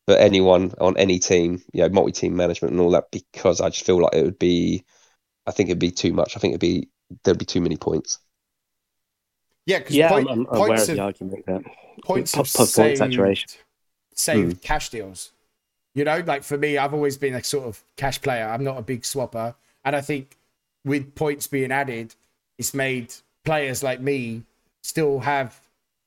for 0.07 0.16
anyone 0.16 0.75
on 0.81 0.96
any 0.96 1.20
team, 1.20 1.62
you 1.73 1.83
know, 1.83 1.88
multi-team 1.88 2.35
management 2.37 2.73
and 2.73 2.81
all 2.81 2.90
that, 2.92 3.12
because 3.12 3.61
I 3.61 3.68
just 3.70 3.87
feel 3.87 4.03
like 4.03 4.14
it 4.14 4.25
would 4.25 4.38
be, 4.40 4.85
I 5.46 5.53
think 5.53 5.68
it'd 5.68 5.79
be 5.79 5.92
too 5.92 6.12
much. 6.12 6.37
I 6.37 6.40
think 6.40 6.53
it'd 6.53 6.61
be 6.61 6.88
there'd 7.25 7.38
be 7.38 7.44
too 7.44 7.61
many 7.61 7.77
points. 7.77 8.18
Yeah, 9.66 9.79
because 9.79 9.96
Yeah, 9.96 10.11
point, 10.11 10.29
I'm, 10.31 10.46
I'm 10.46 10.46
aware 10.57 10.79
points 10.79 10.85
of 10.85 10.90
of 10.90 10.96
the 10.96 11.03
argument 11.03 11.46
that 11.46 11.62
points 12.03 12.33
po- 12.35 12.40
of 12.42 12.49
saved, 12.49 12.99
saturation. 12.99 13.51
saved 14.14 14.57
Hmm. 14.57 14.61
cash 14.62 14.88
deals. 14.90 15.33
You 15.94 16.05
know, 16.05 16.22
like 16.26 16.44
for 16.44 16.57
me, 16.57 16.79
I've 16.79 16.94
always 16.94 17.16
been 17.16 17.35
a 17.35 17.42
sort 17.42 17.66
of 17.66 17.83
cash 17.96 18.20
player. 18.20 18.46
I'm 18.46 18.64
not 18.64 18.79
a 18.79 18.83
big 18.83 19.03
swapper. 19.03 19.55
And 19.85 19.96
I 19.96 20.00
think 20.00 20.37
with 20.85 21.14
points 21.14 21.46
being 21.46 21.72
added, 21.72 22.14
it's 22.59 22.74
made 22.74 23.14
players 23.44 23.83
like 23.83 24.00
me 24.00 24.42
still 24.83 25.20
have 25.20 25.61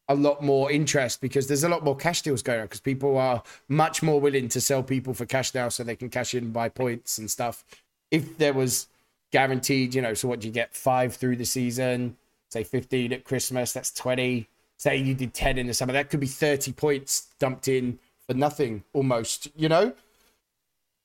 a 0.09 0.15
lot 0.15 0.43
more 0.43 0.71
interest 0.71 1.21
because 1.21 1.47
there's 1.47 1.63
a 1.63 1.69
lot 1.69 1.83
more 1.83 1.95
cash 1.95 2.21
deals 2.21 2.41
going 2.41 2.59
on 2.59 2.65
because 2.65 2.79
people 2.79 3.17
are 3.17 3.41
much 3.69 4.03
more 4.03 4.19
willing 4.19 4.49
to 4.49 4.59
sell 4.59 4.83
people 4.83 5.13
for 5.13 5.25
cash 5.25 5.53
now 5.53 5.69
so 5.69 5.83
they 5.83 5.95
can 5.95 6.09
cash 6.09 6.33
in 6.33 6.51
by 6.51 6.69
points 6.69 7.17
and 7.17 7.31
stuff. 7.31 7.63
If 8.11 8.37
there 8.37 8.53
was 8.53 8.87
guaranteed, 9.31 9.95
you 9.95 10.01
know, 10.01 10.13
so 10.13 10.27
what 10.27 10.41
do 10.41 10.47
you 10.47 10.53
get? 10.53 10.75
Five 10.75 11.15
through 11.15 11.37
the 11.37 11.45
season, 11.45 12.17
say 12.49 12.63
15 12.63 13.13
at 13.13 13.23
Christmas, 13.23 13.73
that's 13.73 13.91
20. 13.91 14.47
Say 14.77 14.97
you 14.97 15.15
did 15.15 15.33
10 15.33 15.57
in 15.57 15.67
the 15.67 15.73
summer, 15.73 15.93
that 15.93 16.09
could 16.09 16.19
be 16.19 16.27
30 16.27 16.73
points 16.73 17.27
dumped 17.39 17.67
in 17.67 17.97
for 18.27 18.33
nothing 18.36 18.83
almost, 18.93 19.49
you 19.55 19.69
know? 19.69 19.93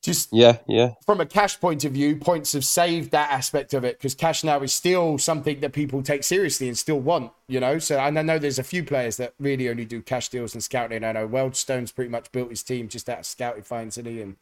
Just 0.00 0.28
Yeah, 0.32 0.58
yeah, 0.68 0.92
from 1.04 1.20
a 1.20 1.26
cash 1.26 1.58
point 1.60 1.84
of 1.84 1.90
view, 1.92 2.14
points 2.16 2.52
have 2.52 2.64
saved 2.64 3.10
that 3.10 3.32
aspect 3.32 3.74
of 3.74 3.82
it 3.84 3.98
because 3.98 4.14
cash 4.14 4.44
now 4.44 4.60
is 4.60 4.72
still 4.72 5.18
something 5.18 5.58
that 5.58 5.72
people 5.72 6.04
take 6.04 6.22
seriously 6.22 6.68
and 6.68 6.78
still 6.78 7.00
want, 7.00 7.32
you 7.48 7.58
know. 7.58 7.80
So, 7.80 7.98
and 7.98 8.16
I 8.16 8.22
know 8.22 8.38
there's 8.38 8.60
a 8.60 8.64
few 8.64 8.84
players 8.84 9.16
that 9.16 9.34
really 9.40 9.68
only 9.68 9.84
do 9.84 10.00
cash 10.00 10.28
deals 10.28 10.54
and 10.54 10.62
scouting. 10.62 11.02
I 11.02 11.10
know 11.12 11.26
Weldstone's 11.26 11.90
pretty 11.90 12.10
much 12.10 12.30
built 12.30 12.50
his 12.50 12.62
team 12.62 12.86
just 12.86 13.08
out 13.08 13.18
of 13.18 13.26
scouting 13.26 13.64
finds, 13.64 13.98
isn't? 13.98 14.18
And 14.20 14.36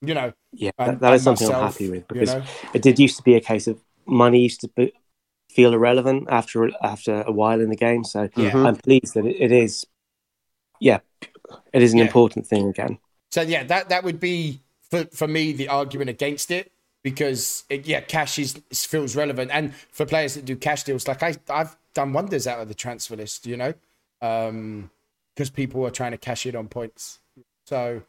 you 0.00 0.14
know, 0.14 0.32
Yeah, 0.50 0.70
and- 0.78 0.94
that, 0.94 1.00
that 1.00 1.12
is 1.14 1.26
and 1.26 1.38
something 1.38 1.54
I'm 1.54 1.62
happy 1.70 1.90
with 1.90 1.98
you 1.98 2.04
because 2.08 2.34
know? 2.34 2.42
it 2.72 2.80
did 2.80 2.98
used 2.98 3.18
to 3.18 3.22
be 3.22 3.34
a 3.34 3.40
case 3.40 3.66
of 3.66 3.78
money 4.06 4.40
used 4.40 4.62
to 4.62 4.68
be, 4.68 4.94
feel 5.50 5.74
irrelevant 5.74 6.28
after 6.30 6.70
after 6.82 7.20
a 7.20 7.30
while 7.30 7.60
in 7.60 7.68
the 7.68 7.76
game. 7.76 8.02
So 8.02 8.30
Yeah. 8.34 8.52
Mhm. 8.52 8.66
I'm 8.66 8.76
pleased 8.76 9.12
that 9.14 9.26
it, 9.26 9.36
it 9.38 9.52
is. 9.52 9.84
Yeah, 10.80 11.00
it 11.72 11.82
is 11.82 11.92
an 11.92 11.98
Yeah. 11.98 12.04
important 12.06 12.46
thing 12.46 12.68
again. 12.68 12.98
So 13.30 13.42
yeah, 13.42 13.64
that 13.64 13.88
that 13.88 14.04
would 14.04 14.20
be 14.20 14.60
for 14.90 15.04
for 15.06 15.26
me 15.26 15.52
the 15.52 15.68
argument 15.68 16.10
against 16.10 16.50
it 16.50 16.72
because 17.02 17.64
it, 17.68 17.86
yeah, 17.86 18.00
cash 18.00 18.38
is 18.38 18.60
feels 18.72 19.16
relevant, 19.16 19.50
and 19.52 19.74
for 19.74 20.06
players 20.06 20.34
that 20.34 20.44
do 20.44 20.56
cash 20.56 20.84
deals, 20.84 21.08
like 21.08 21.22
I 21.22 21.34
I've 21.48 21.76
done 21.94 22.12
wonders 22.12 22.46
out 22.46 22.60
of 22.60 22.68
the 22.68 22.74
transfer 22.74 23.16
list, 23.16 23.46
you 23.46 23.56
know, 23.56 23.74
um, 24.20 24.90
because 25.34 25.50
people 25.50 25.84
are 25.86 25.90
trying 25.90 26.12
to 26.12 26.18
cash 26.18 26.46
in 26.46 26.56
on 26.56 26.68
points. 26.68 27.18
So 27.66 28.02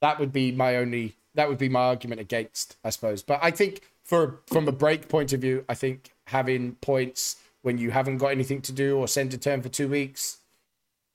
that 0.00 0.18
would 0.20 0.32
be 0.32 0.52
my 0.52 0.76
only 0.76 1.16
that 1.34 1.48
would 1.48 1.58
be 1.58 1.68
my 1.68 1.80
argument 1.80 2.20
against, 2.20 2.76
I 2.84 2.90
suppose. 2.90 3.22
But 3.22 3.40
I 3.42 3.50
think 3.50 3.82
for 4.04 4.40
from 4.46 4.68
a 4.68 4.72
break 4.72 5.08
point 5.08 5.32
of 5.32 5.40
view, 5.40 5.64
I 5.68 5.74
think 5.74 6.12
having 6.26 6.74
points 6.76 7.36
when 7.62 7.78
you 7.78 7.90
haven't 7.90 8.18
got 8.18 8.28
anything 8.28 8.62
to 8.62 8.72
do 8.72 8.96
or 8.96 9.08
send 9.08 9.34
a 9.34 9.38
turn 9.38 9.60
for 9.62 9.68
two 9.68 9.88
weeks 9.88 10.38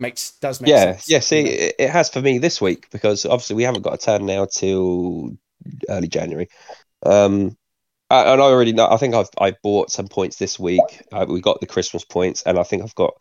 makes 0.02 0.32
does 0.40 0.60
make 0.60 0.70
yeah, 0.70 0.94
sense. 0.94 1.10
yeah. 1.10 1.20
See, 1.20 1.42
it, 1.42 1.76
it 1.80 1.90
has 1.90 2.10
for 2.10 2.22
me 2.22 2.40
this 2.40 2.60
week 2.60 2.90
because 2.92 3.26
obviously 3.26 3.56
we 3.56 3.64
haven't 3.64 3.84
got 3.84 3.94
a 3.94 3.98
turn 3.98 4.26
now 4.26 4.46
till 4.46 5.32
early 5.90 6.08
January. 6.08 6.50
Um, 7.06 7.58
I- 8.10 8.34
and 8.34 8.42
I 8.42 8.46
already 8.46 8.74
know. 8.74 8.90
I 8.90 8.98
think 8.98 9.16
I've 9.16 9.30
I 9.40 9.56
bought 9.64 9.90
some 9.90 10.10
points 10.10 10.36
this 10.36 10.60
week. 10.60 10.82
Uh, 11.14 11.26
we 11.30 11.40
got 11.40 11.62
the 11.62 11.68
Christmas 11.68 12.04
points, 12.04 12.44
and 12.44 12.60
I 12.60 12.64
think 12.64 12.84
I've 12.84 12.96
got 12.96 13.14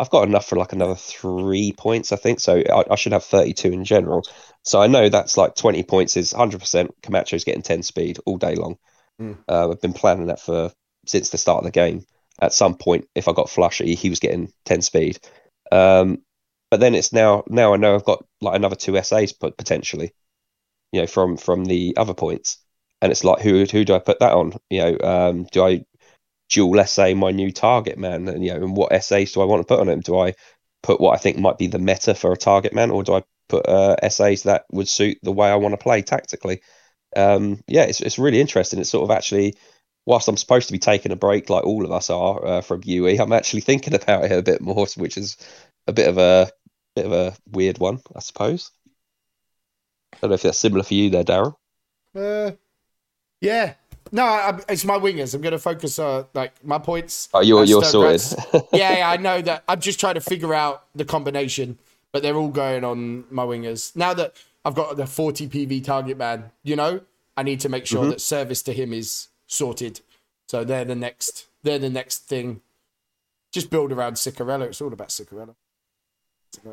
I've 0.00 0.08
got 0.08 0.26
enough 0.26 0.46
for 0.48 0.56
like 0.56 0.72
another 0.72 0.94
three 0.94 1.74
points. 1.76 2.12
I 2.12 2.16
think 2.16 2.40
so. 2.40 2.56
I, 2.56 2.84
I 2.90 2.94
should 2.96 3.12
have 3.12 3.24
thirty 3.24 3.52
two 3.52 3.72
in 3.72 3.84
general. 3.84 4.22
So 4.64 4.80
I 4.80 4.86
know 4.86 5.10
that's 5.10 5.36
like 5.36 5.54
twenty 5.54 5.82
points 5.82 6.16
is 6.16 6.32
hundred 6.32 6.60
percent. 6.60 6.94
Camacho's 7.02 7.44
getting 7.44 7.62
ten 7.62 7.82
speed 7.82 8.18
all 8.24 8.38
day 8.38 8.54
long. 8.54 8.78
Mm. 9.20 9.36
Uh, 9.46 9.70
I've 9.70 9.82
been 9.82 9.92
planning 9.92 10.28
that 10.28 10.40
for 10.40 10.72
since 11.06 11.28
the 11.28 11.38
start 11.38 11.58
of 11.58 11.64
the 11.64 11.70
game. 11.70 12.06
At 12.40 12.52
some 12.54 12.76
point, 12.76 13.06
if 13.14 13.28
I 13.28 13.32
got 13.32 13.50
flushy, 13.50 13.94
he 13.96 14.08
was 14.08 14.20
getting 14.20 14.50
ten 14.64 14.80
speed. 14.80 15.18
Um, 15.70 16.22
but 16.70 16.80
then 16.80 16.94
it's 16.94 17.12
now 17.12 17.44
now 17.48 17.74
I 17.74 17.76
know 17.76 17.94
I've 17.94 18.04
got 18.04 18.24
like 18.40 18.56
another 18.56 18.76
two 18.76 18.96
SAs 19.02 19.32
put 19.32 19.56
potentially, 19.56 20.12
you 20.92 21.00
know, 21.00 21.06
from 21.06 21.36
from 21.36 21.64
the 21.64 21.94
other 21.96 22.14
points, 22.14 22.58
and 23.02 23.12
it's 23.12 23.24
like 23.24 23.40
who 23.42 23.64
who 23.64 23.84
do 23.84 23.94
I 23.94 23.98
put 24.00 24.20
that 24.20 24.32
on? 24.32 24.54
You 24.70 24.80
know, 24.80 24.98
um, 25.08 25.44
do 25.52 25.64
I 25.64 25.84
dual 26.50 26.80
SA 26.80 27.14
my 27.14 27.30
new 27.30 27.52
target 27.52 27.98
man, 27.98 28.28
and 28.28 28.44
you 28.44 28.52
know, 28.52 28.56
and 28.58 28.76
what 28.76 28.92
SAs 29.02 29.32
do 29.32 29.40
I 29.40 29.44
want 29.44 29.60
to 29.60 29.66
put 29.66 29.80
on 29.80 29.88
him? 29.88 30.00
Do 30.00 30.18
I 30.18 30.34
put 30.82 31.00
what 31.00 31.14
I 31.14 31.18
think 31.18 31.38
might 31.38 31.58
be 31.58 31.66
the 31.66 31.78
meta 31.78 32.14
for 32.14 32.32
a 32.32 32.36
target 32.36 32.74
man, 32.74 32.90
or 32.90 33.02
do 33.02 33.14
I 33.14 33.22
put 33.48 33.66
uh, 33.68 33.96
SAs 34.08 34.44
that 34.44 34.64
would 34.70 34.88
suit 34.88 35.18
the 35.22 35.32
way 35.32 35.50
I 35.50 35.56
want 35.56 35.72
to 35.72 35.78
play 35.82 36.02
tactically? 36.02 36.62
Um, 37.16 37.60
yeah, 37.68 37.84
it's 37.84 38.00
it's 38.00 38.18
really 38.18 38.40
interesting. 38.40 38.80
It's 38.80 38.90
sort 38.90 39.10
of 39.10 39.16
actually. 39.16 39.56
Whilst 40.06 40.26
I'm 40.26 40.38
supposed 40.38 40.68
to 40.68 40.72
be 40.72 40.78
taking 40.78 41.12
a 41.12 41.16
break, 41.16 41.50
like 41.50 41.64
all 41.64 41.84
of 41.84 41.92
us 41.92 42.08
are 42.08 42.46
uh, 42.46 42.60
from 42.62 42.80
UE, 42.82 43.18
I'm 43.20 43.32
actually 43.32 43.60
thinking 43.60 43.92
about 44.02 44.24
it 44.24 44.32
a 44.32 44.42
bit 44.42 44.62
more, 44.62 44.86
which 44.96 45.18
is 45.18 45.36
a 45.86 45.92
bit 45.92 46.08
of 46.08 46.18
a 46.18 46.50
bit 46.98 47.06
of 47.06 47.12
a 47.12 47.36
weird 47.50 47.78
one, 47.78 48.00
I 48.14 48.20
suppose. 48.20 48.70
I 50.14 50.18
don't 50.20 50.30
know 50.30 50.34
if 50.34 50.42
that's 50.42 50.58
similar 50.58 50.82
for 50.82 50.94
you 50.94 51.10
there, 51.10 51.24
Daryl. 51.24 51.54
Uh, 52.14 52.52
yeah. 53.40 53.74
No, 54.10 54.24
I, 54.24 54.58
it's 54.68 54.84
my 54.84 54.98
wingers. 54.98 55.34
I'm 55.34 55.42
going 55.42 55.52
to 55.52 55.58
focus 55.58 55.98
on 55.98 56.26
like 56.34 56.64
my 56.64 56.78
points. 56.78 57.28
Oh, 57.34 57.40
you're 57.42 57.64
you're 57.64 57.84
sorted. 57.84 58.22
Yeah, 58.72 58.98
yeah, 58.98 59.10
I 59.10 59.16
know 59.18 59.42
that. 59.42 59.64
I'm 59.68 59.80
just 59.80 60.00
trying 60.00 60.14
to 60.14 60.20
figure 60.20 60.54
out 60.54 60.84
the 60.94 61.04
combination, 61.04 61.78
but 62.10 62.22
they're 62.22 62.34
all 62.36 62.48
going 62.48 62.84
on 62.84 63.24
my 63.30 63.44
wingers. 63.44 63.94
Now 63.94 64.14
that 64.14 64.34
I've 64.64 64.74
got 64.74 64.96
the 64.96 65.06
40 65.06 65.48
PV 65.48 65.84
target 65.84 66.16
man, 66.16 66.50
you 66.62 66.74
know, 66.74 67.00
I 67.36 67.42
need 67.42 67.60
to 67.60 67.68
make 67.68 67.86
sure 67.86 68.00
Mm-hmm. 68.00 68.10
that 68.10 68.20
service 68.22 68.62
to 68.62 68.72
him 68.72 68.92
is 68.94 69.28
sorted. 69.46 70.00
So 70.48 70.64
they're 70.64 70.86
the 70.86 70.94
next. 70.96 71.46
They're 71.62 71.78
the 71.78 71.90
next 71.90 72.20
thing. 72.28 72.62
Just 73.52 73.68
build 73.70 73.92
around 73.92 74.14
Cicarella. 74.14 74.66
It's 74.68 74.80
all 74.80 74.92
about 74.92 75.08
Cicarella. 75.08 75.54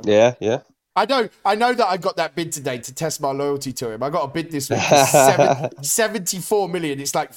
Yeah, 0.04 0.36
yeah. 0.40 0.60
I 0.96 1.06
know, 1.06 1.28
I 1.44 1.56
know 1.56 1.74
that 1.74 1.88
I 1.88 1.98
got 1.98 2.16
that 2.18 2.36
bid 2.36 2.52
today 2.54 2.78
to 2.78 2.94
test 2.94 3.20
my 3.20 3.32
loyalty 3.32 3.74
to 3.74 3.92
him. 3.92 4.02
I 4.02 4.10
got 4.10 4.24
a 4.24 4.28
bid 4.28 4.50
this 4.52 4.70
week 4.70 4.80
for 4.82 4.96
seven, 5.06 5.70
74 5.84 6.70
million. 6.70 7.00
It's 7.02 7.14
like 7.14 7.32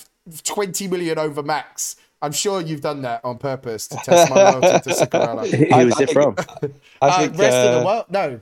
20 0.44 0.86
million 0.88 1.18
over 1.18 1.42
max. 1.42 1.96
I'm 2.22 2.30
sure 2.32 2.60
you've 2.60 2.80
done 2.82 3.02
that 3.02 3.24
on 3.24 3.38
purpose 3.38 3.88
to 3.88 3.96
test 3.96 4.30
my 4.30 4.50
loyalty 4.52 4.90
to 4.90 4.96
Cicarella. 4.96 5.48
Who 5.68 5.74
I- 5.74 5.84
was 5.84 5.94
I 5.98 6.02
it 6.02 6.06
think- 6.06 6.12
from? 6.12 6.36
I 7.02 7.08
Uh, 7.08 7.18
think 7.18 7.38
rest 7.38 7.56
of 7.56 7.74
uh, 7.74 7.78
the 7.80 7.84
world? 7.84 8.04
No. 8.10 8.40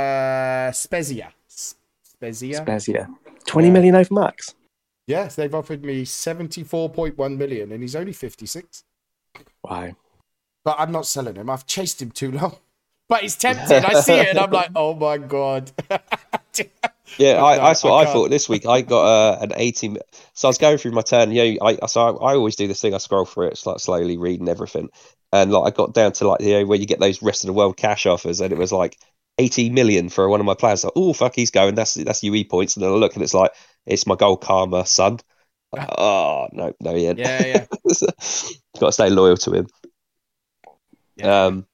Uh, 0.00 0.72
Spezia. 0.72 1.32
Spezia? 2.02 2.56
Spezia. 2.58 3.08
Twenty 3.46 3.68
Yeah. 3.68 3.72
million 3.72 3.94
over 3.94 4.12
max. 4.14 4.54
yes, 5.06 5.34
they've 5.36 5.54
offered 5.54 5.82
me 5.84 6.04
74.1 6.04 7.36
million 7.36 7.72
and 7.72 7.82
he's 7.82 7.96
only 7.96 8.12
56. 8.12 8.84
Wow. 9.64 9.96
But 10.64 10.76
I'm 10.78 10.92
not 10.92 11.06
selling 11.06 11.36
him. 11.36 11.48
I've 11.50 11.66
chased 11.66 12.00
him 12.02 12.10
too 12.10 12.30
long. 12.30 12.56
But 13.10 13.24
it's 13.24 13.34
tempting. 13.34 13.84
I 13.84 14.00
see 14.00 14.14
it 14.14 14.28
and 14.28 14.38
I'm 14.38 14.52
like, 14.52 14.70
oh 14.74 14.94
my 14.94 15.18
God. 15.18 15.70
Yeah, 17.18 17.42
I, 17.44 17.56
that's 17.56 17.82
what 17.82 17.92
I 18.06 18.08
I, 18.08 18.12
thought 18.12 18.30
this 18.30 18.48
week. 18.48 18.66
I 18.66 18.82
got 18.82 19.04
uh, 19.04 19.38
an 19.42 19.52
80. 19.54 19.96
So 20.34 20.46
I 20.46 20.50
was 20.50 20.58
going 20.58 20.78
through 20.78 20.92
my 20.92 21.02
turn. 21.02 21.32
You 21.32 21.58
know, 21.58 21.66
I 21.66 21.86
so 21.86 22.00
I, 22.00 22.32
I 22.32 22.34
always 22.34 22.56
do 22.56 22.66
this 22.66 22.80
thing. 22.80 22.94
I 22.94 22.98
scroll 22.98 23.24
through 23.24 23.48
it, 23.48 23.60
like 23.66 23.80
slowly 23.80 24.16
reading 24.16 24.48
everything, 24.48 24.90
and 25.32 25.50
like 25.50 25.72
I 25.72 25.76
got 25.76 25.92
down 25.92 26.12
to 26.12 26.28
like 26.28 26.40
you 26.40 26.52
know 26.52 26.66
where 26.66 26.78
you 26.78 26.86
get 26.86 27.00
those 27.00 27.20
rest 27.20 27.44
of 27.44 27.48
the 27.48 27.52
world 27.52 27.76
cash 27.76 28.06
offers, 28.06 28.40
and 28.40 28.52
it 28.52 28.58
was 28.58 28.72
like 28.72 28.96
80 29.38 29.70
million 29.70 30.08
for 30.08 30.28
one 30.28 30.40
of 30.40 30.46
my 30.46 30.54
players. 30.54 30.84
Like, 30.84 30.92
oh 30.96 31.12
fuck, 31.12 31.34
he's 31.34 31.50
going. 31.50 31.74
That's 31.74 31.94
that's 31.94 32.22
UE 32.22 32.44
points, 32.44 32.76
and 32.76 32.84
then 32.84 32.92
I 32.92 32.94
look 32.94 33.14
and 33.14 33.22
it's 33.22 33.34
like 33.34 33.52
it's 33.86 34.06
my 34.06 34.14
gold 34.14 34.40
karma 34.40 34.86
son. 34.86 35.18
Like, 35.72 35.88
oh 35.98 36.48
no, 36.52 36.72
no, 36.80 36.90
ain't. 36.94 37.18
yeah, 37.18 37.44
yeah. 37.44 37.66
got 37.84 38.86
to 38.86 38.92
stay 38.92 39.10
loyal 39.10 39.36
to 39.36 39.52
him. 39.52 39.66
Yeah. 41.16 41.46
Um, 41.46 41.66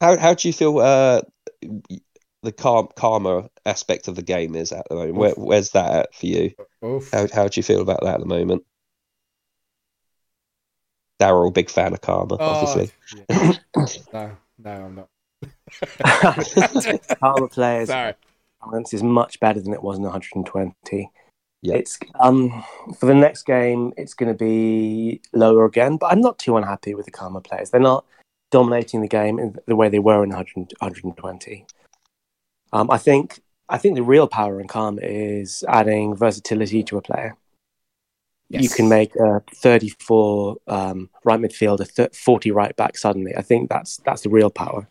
how 0.00 0.16
how 0.16 0.34
do 0.34 0.48
you 0.48 0.52
feel 0.52 0.78
uh, 0.78 1.22
the 2.42 2.52
car- 2.52 2.88
karma 2.96 3.48
aspect 3.64 4.08
of 4.08 4.14
the 4.16 4.22
game 4.22 4.54
is 4.54 4.72
at 4.72 4.86
the 4.88 4.94
moment? 4.96 5.16
Where, 5.16 5.34
where's 5.36 5.70
that 5.70 5.92
at 5.92 6.14
for 6.14 6.26
you? 6.26 6.52
Oof. 6.84 7.10
How 7.12 7.26
how 7.32 7.48
do 7.48 7.58
you 7.58 7.62
feel 7.62 7.80
about 7.80 8.00
that 8.02 8.14
at 8.14 8.20
the 8.20 8.26
moment? 8.26 8.62
Daryl, 11.20 11.52
big 11.52 11.70
fan 11.70 11.92
of 11.94 12.00
karma, 12.02 12.36
Oh, 12.38 12.38
obviously. 12.38 12.90
yeah. 13.30 13.52
no, 14.12 14.36
no, 14.58 14.70
I'm 14.70 14.94
not. 14.94 15.08
Karma 17.20 17.48
players 17.48 17.88
Sorry. 17.88 18.14
balance 18.62 18.94
is 18.94 19.02
much 19.02 19.40
better 19.40 19.60
than 19.60 19.72
it 19.72 19.82
was 19.82 19.96
in 19.96 20.02
120. 20.04 21.10
Yeah. 21.62 21.74
It's 21.74 21.98
um 22.20 22.62
for 22.98 23.06
the 23.06 23.14
next 23.14 23.44
game 23.44 23.92
it's 23.96 24.14
going 24.14 24.30
to 24.30 24.38
be 24.38 25.20
lower 25.32 25.64
again, 25.64 25.96
but 25.96 26.12
I'm 26.12 26.20
not 26.20 26.38
too 26.38 26.56
unhappy 26.56 26.94
with 26.94 27.06
the 27.06 27.12
Karma 27.12 27.40
players. 27.40 27.70
They're 27.70 27.80
not 27.80 28.04
dominating 28.50 29.00
the 29.00 29.08
game 29.08 29.38
in 29.38 29.56
the 29.66 29.76
way 29.76 29.88
they 29.88 29.98
were 29.98 30.22
in 30.22 30.30
100, 30.30 30.72
120. 30.78 31.66
Um, 32.72 32.90
I 32.90 32.98
think 32.98 33.40
I 33.68 33.78
think 33.78 33.96
the 33.96 34.02
real 34.02 34.28
power 34.28 34.60
in 34.60 34.68
Calm 34.68 34.98
is 35.00 35.64
adding 35.68 36.14
versatility 36.14 36.82
to 36.84 36.98
a 36.98 37.02
player. 37.02 37.36
You 38.48 38.68
can 38.68 38.88
make 38.88 39.16
a 39.16 39.42
34 39.56 40.56
um, 40.68 41.10
right 41.24 41.40
midfield, 41.40 41.80
a 41.80 41.84
th- 41.84 42.14
40 42.16 42.52
right 42.52 42.76
back 42.76 42.96
suddenly. 42.96 43.34
I 43.36 43.42
think 43.42 43.68
that's 43.68 43.96
that's 43.98 44.22
the 44.22 44.28
real 44.28 44.50
power. 44.50 44.88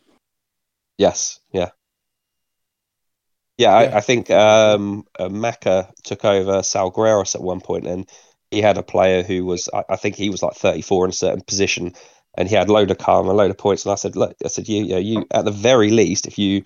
Yes, 0.98 1.40
yeah. 1.52 1.70
Yeah, 3.58 3.72
I, 3.72 3.84
Yeah. 3.84 3.98
I 3.98 4.02
think 4.02 4.30
um, 4.30 5.06
uh, 5.18 5.30
Maka 5.30 5.90
took 6.04 6.26
over 6.26 6.60
Salgueiros 6.60 7.36
at 7.36 7.42
one 7.42 7.62
point, 7.62 7.88
and 7.88 8.10
he 8.52 8.62
had 8.62 8.78
a 8.78 8.84
player 8.84 9.24
who 9.24 9.46
was, 9.46 9.70
I, 9.74 9.84
I 9.90 9.96
think 9.96 10.16
he 10.16 10.30
was 10.30 10.44
like 10.44 10.56
34 10.56 11.06
in 11.06 11.10
a 11.10 11.14
certain 11.14 11.42
position, 11.42 11.94
and 12.38 12.48
he 12.50 12.56
had 12.56 12.70
load 12.70 12.92
of 12.92 12.98
karma, 12.98 13.34
load 13.34 13.52
of 13.52 13.58
points. 13.58 13.86
And 13.86 13.92
I 13.92 13.96
said, 13.96 14.16
look, 14.16 14.36
I 14.44 14.48
said, 14.48 14.68
you, 14.68 14.84
you, 14.84 14.94
know, 14.94 15.00
you 15.00 15.26
at 15.32 15.46
the 15.46 15.52
very 15.52 15.92
least, 15.92 16.28
if 16.28 16.38
you 16.38 16.64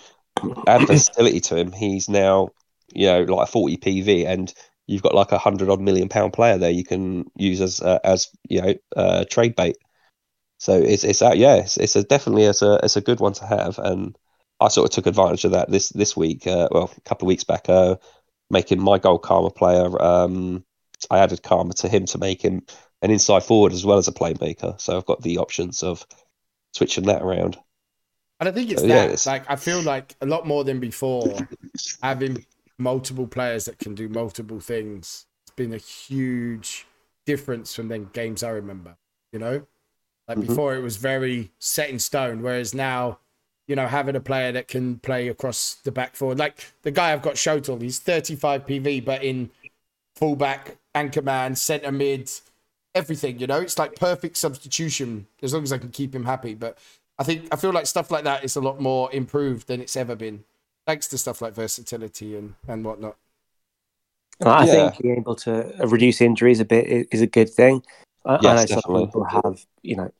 add 0.67 0.81
versatility 0.87 1.39
to 1.41 1.55
him, 1.55 1.71
he's 1.71 2.09
now 2.09 2.49
you 2.93 3.07
know 3.07 3.21
like 3.23 3.47
a 3.47 3.51
forty 3.51 3.77
PV, 3.77 4.27
and 4.27 4.53
you've 4.87 5.03
got 5.03 5.15
like 5.15 5.31
a 5.31 5.37
hundred 5.37 5.69
odd 5.69 5.81
million 5.81 6.09
pound 6.09 6.33
player 6.33 6.57
there 6.57 6.71
you 6.71 6.83
can 6.83 7.29
use 7.35 7.61
as 7.61 7.81
uh, 7.81 7.99
as 8.03 8.29
you 8.47 8.61
know 8.61 8.73
uh, 8.95 9.25
trade 9.29 9.55
bait. 9.55 9.77
So 10.57 10.73
it's 10.73 11.03
it's 11.03 11.21
uh, 11.21 11.33
yeah, 11.35 11.55
it's, 11.55 11.77
it's 11.77 11.95
a 11.95 12.03
definitely 12.03 12.43
it's 12.43 12.61
a 12.61 12.79
it's 12.83 12.97
a 12.97 13.01
good 13.01 13.19
one 13.19 13.33
to 13.33 13.45
have, 13.45 13.79
and 13.79 14.17
I 14.59 14.67
sort 14.67 14.89
of 14.89 14.95
took 14.95 15.07
advantage 15.07 15.45
of 15.45 15.51
that 15.51 15.69
this 15.69 15.89
this 15.89 16.17
week. 16.17 16.47
Uh, 16.47 16.67
well, 16.71 16.91
a 16.95 17.01
couple 17.01 17.25
of 17.25 17.29
weeks 17.29 17.43
back, 17.43 17.69
uh, 17.69 17.95
making 18.49 18.81
my 18.81 18.97
gold 18.97 19.21
karma 19.23 19.51
player. 19.51 20.01
Um, 20.01 20.65
I 21.09 21.19
added 21.19 21.43
karma 21.43 21.73
to 21.75 21.87
him 21.87 22.05
to 22.07 22.17
make 22.17 22.41
him 22.41 22.63
an 23.01 23.11
inside 23.11 23.43
forward 23.43 23.73
as 23.73 23.85
well 23.85 23.97
as 23.97 24.07
a 24.07 24.11
playmaker. 24.11 24.79
So 24.79 24.97
I've 24.97 25.05
got 25.05 25.21
the 25.21 25.37
options 25.37 25.83
of 25.83 26.05
switching 26.73 27.05
that 27.05 27.21
around. 27.21 27.57
And 28.39 28.47
I 28.49 28.51
think 28.51 28.69
it's 28.71 28.81
So, 28.81 28.87
yeah, 28.87 28.95
that. 28.95 29.05
it's- 29.05 29.25
Like 29.25 29.49
I 29.49 29.55
feel 29.55 29.81
like 29.81 30.15
a 30.21 30.25
lot 30.25 30.45
more 30.47 30.63
than 30.63 30.79
before, 30.79 31.37
having 32.01 32.45
multiple 32.77 33.27
players 33.27 33.65
that 33.65 33.77
can 33.79 33.95
do 33.95 34.07
multiple 34.09 34.59
things. 34.59 35.25
It's 35.43 35.55
been 35.55 35.73
a 35.73 35.77
huge 35.77 36.85
difference 37.25 37.75
from 37.75 37.89
then 37.89 38.09
games 38.13 38.43
I 38.43 38.49
remember. 38.49 38.95
You 39.33 39.39
know, 39.39 39.67
like 40.27 40.37
Mhm. 40.37 40.47
before 40.47 40.75
it 40.75 40.81
was 40.81 40.97
very 40.97 41.51
set 41.59 41.89
in 41.89 41.99
stone, 41.99 42.41
whereas 42.41 42.73
now, 42.73 43.19
you 43.67 43.75
know, 43.75 43.87
having 43.87 44.15
a 44.15 44.19
player 44.21 44.51
that 44.53 44.67
can 44.67 44.97
play 44.99 45.27
across 45.27 45.75
the 45.83 45.91
back 45.91 46.15
forward, 46.15 46.39
like 46.39 46.73
the 46.81 46.91
guy 46.91 47.13
I've 47.13 47.21
got 47.21 47.35
Shotel, 47.35 47.81
he's 47.81 47.99
35 47.99 48.65
PV, 48.65 48.99
but 48.99 49.23
in 49.23 49.51
fullback, 50.15 50.77
anchor 50.95 51.21
man, 51.21 51.55
centre 51.55 51.91
mid, 51.91 52.31
everything. 52.99 53.39
You 53.39 53.47
know, 53.47 53.59
it's 53.61 53.79
like 53.79 53.95
perfect 53.95 54.37
substitution 54.37 55.25
as 55.41 55.53
long 55.53 55.63
as 55.63 55.73
I 55.73 55.77
can 55.79 55.89
keep 55.89 56.13
him 56.13 56.25
happy. 56.25 56.53
But 56.53 56.77
I 57.17 57.23
think 57.23 57.47
I 57.51 57.55
feel 57.55 57.71
like 57.71 57.87
stuff 57.87 58.11
like 58.11 58.25
that 58.25 58.43
is 58.43 58.55
a 58.55 58.61
lot 58.61 58.79
more 58.79 59.11
improved 59.11 59.67
than 59.67 59.81
it's 59.81 59.97
ever 59.97 60.15
been, 60.15 60.43
thanks 60.85 61.07
to 61.07 61.17
stuff 61.17 61.41
like 61.41 61.53
versatility 61.53 62.35
and 62.37 62.53
and 62.67 62.85
whatnot. 62.85 63.15
And 64.41 64.49
I 64.49 64.65
Yeah. 64.65 64.71
think 64.89 65.01
being 65.01 65.17
able 65.17 65.35
to 65.37 65.73
reduce 65.85 66.21
injuries 66.21 66.59
a 66.59 66.65
bit 66.65 67.07
is 67.11 67.21
a 67.21 67.27
good 67.27 67.49
thing. 67.49 67.83
I, 68.25 68.35
I 68.35 68.41
know 68.41 68.65
definitely. 68.65 69.01
some 69.01 69.05
people 69.07 69.23
have, 69.25 69.65
you 69.81 69.95
know, 69.95 70.11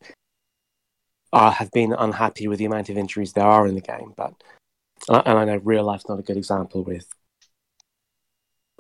uh, 1.32 1.52
have 1.52 1.72
been 1.72 1.94
unhappy 1.94 2.48
with 2.48 2.60
the 2.60 2.65
amount 2.65 2.89
of 2.89 2.98
injuries 2.98 3.34
there 3.34 3.46
are 3.46 3.68
in 3.68 3.76
the 3.76 3.82
game, 3.82 4.13
but 4.18 4.34
and 5.08 5.38
I, 5.38 5.46
know 5.46 5.58
real 5.58 5.84
life's 5.84 6.08
not 6.10 6.20
a 6.20 6.22
good 6.22 6.38
example 6.38 6.84
with 6.84 7.08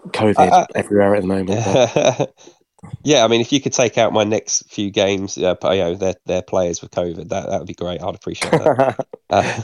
COVID 0.07 0.37
I- 0.37 0.61
I- 0.61 0.67
everywhere 0.75 1.15
at 1.15 1.21
the 1.21 1.27
moment. 1.27 1.63
But 1.65 2.33
yeah, 3.03 3.23
I 3.23 3.27
mean, 3.27 3.41
if 3.41 3.51
you 3.51 3.61
could 3.61 3.73
take 3.73 3.97
out 3.97 4.13
my 4.13 4.23
next 4.23 4.69
few 4.71 4.91
games, 4.91 5.37
uh, 5.37 5.55
you 5.63 5.69
know, 5.77 5.95
their 5.95 6.15
their 6.25 6.41
players 6.41 6.81
with 6.81 6.91
COVID, 6.91 7.29
that 7.29 7.49
that 7.49 7.59
would 7.59 7.67
be 7.67 7.73
great. 7.73 8.01
I'd 8.01 8.15
appreciate 8.15 8.51
that. 8.51 9.05
Uh, 9.31 9.61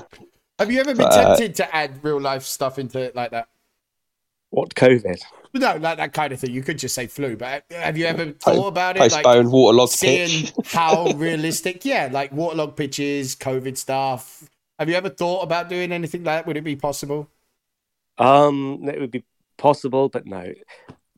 Have 0.60 0.72
you 0.72 0.80
ever 0.80 0.94
been 0.94 1.10
But, 1.10 1.42
uh, 1.42 1.48
to 1.48 1.76
add 1.76 2.04
real 2.04 2.22
life 2.22 2.44
stuff 2.44 2.78
into 2.78 3.00
it 3.00 3.16
like 3.16 3.32
that? 3.32 3.48
what 4.52 4.74
COVID? 4.76 5.20
No, 5.54 5.76
like 5.78 5.98
that 5.98 6.14
kind 6.14 6.34
of 6.34 6.40
thing. 6.40 6.52
You 6.52 6.64
could 6.64 6.78
just 6.78 6.96
say 6.96 7.08
flu, 7.08 7.36
but 7.36 7.64
have 7.72 7.98
you 7.98 8.06
ever 8.06 8.32
thought 8.32 8.68
about 8.68 8.98
it? 8.98 9.12
Like 9.12 9.24
postpone 9.24 9.52
waterlogged 9.52 9.92
seeing 9.92 10.48
pitch. 10.48 10.54
how 10.66 11.12
realistic, 11.16 11.86
yeah, 11.86 12.10
like 12.12 12.32
waterlogged 12.32 12.76
pitches, 12.78 13.36
COVID 13.36 13.78
stuff. 13.78 14.50
Have 14.80 14.90
you 14.90 14.96
ever 14.96 15.10
thought 15.10 15.44
about 15.44 15.70
doing 15.70 15.92
anything 15.92 16.24
like 16.24 16.40
that? 16.40 16.48
Would 16.48 16.58
it 16.58 16.64
be 16.64 16.76
possible? 16.76 17.30
Um, 18.18 18.82
it 18.88 19.00
would 19.00 19.12
be 19.12 19.24
possible, 19.58 20.10
but 20.10 20.26
no. 20.26 20.54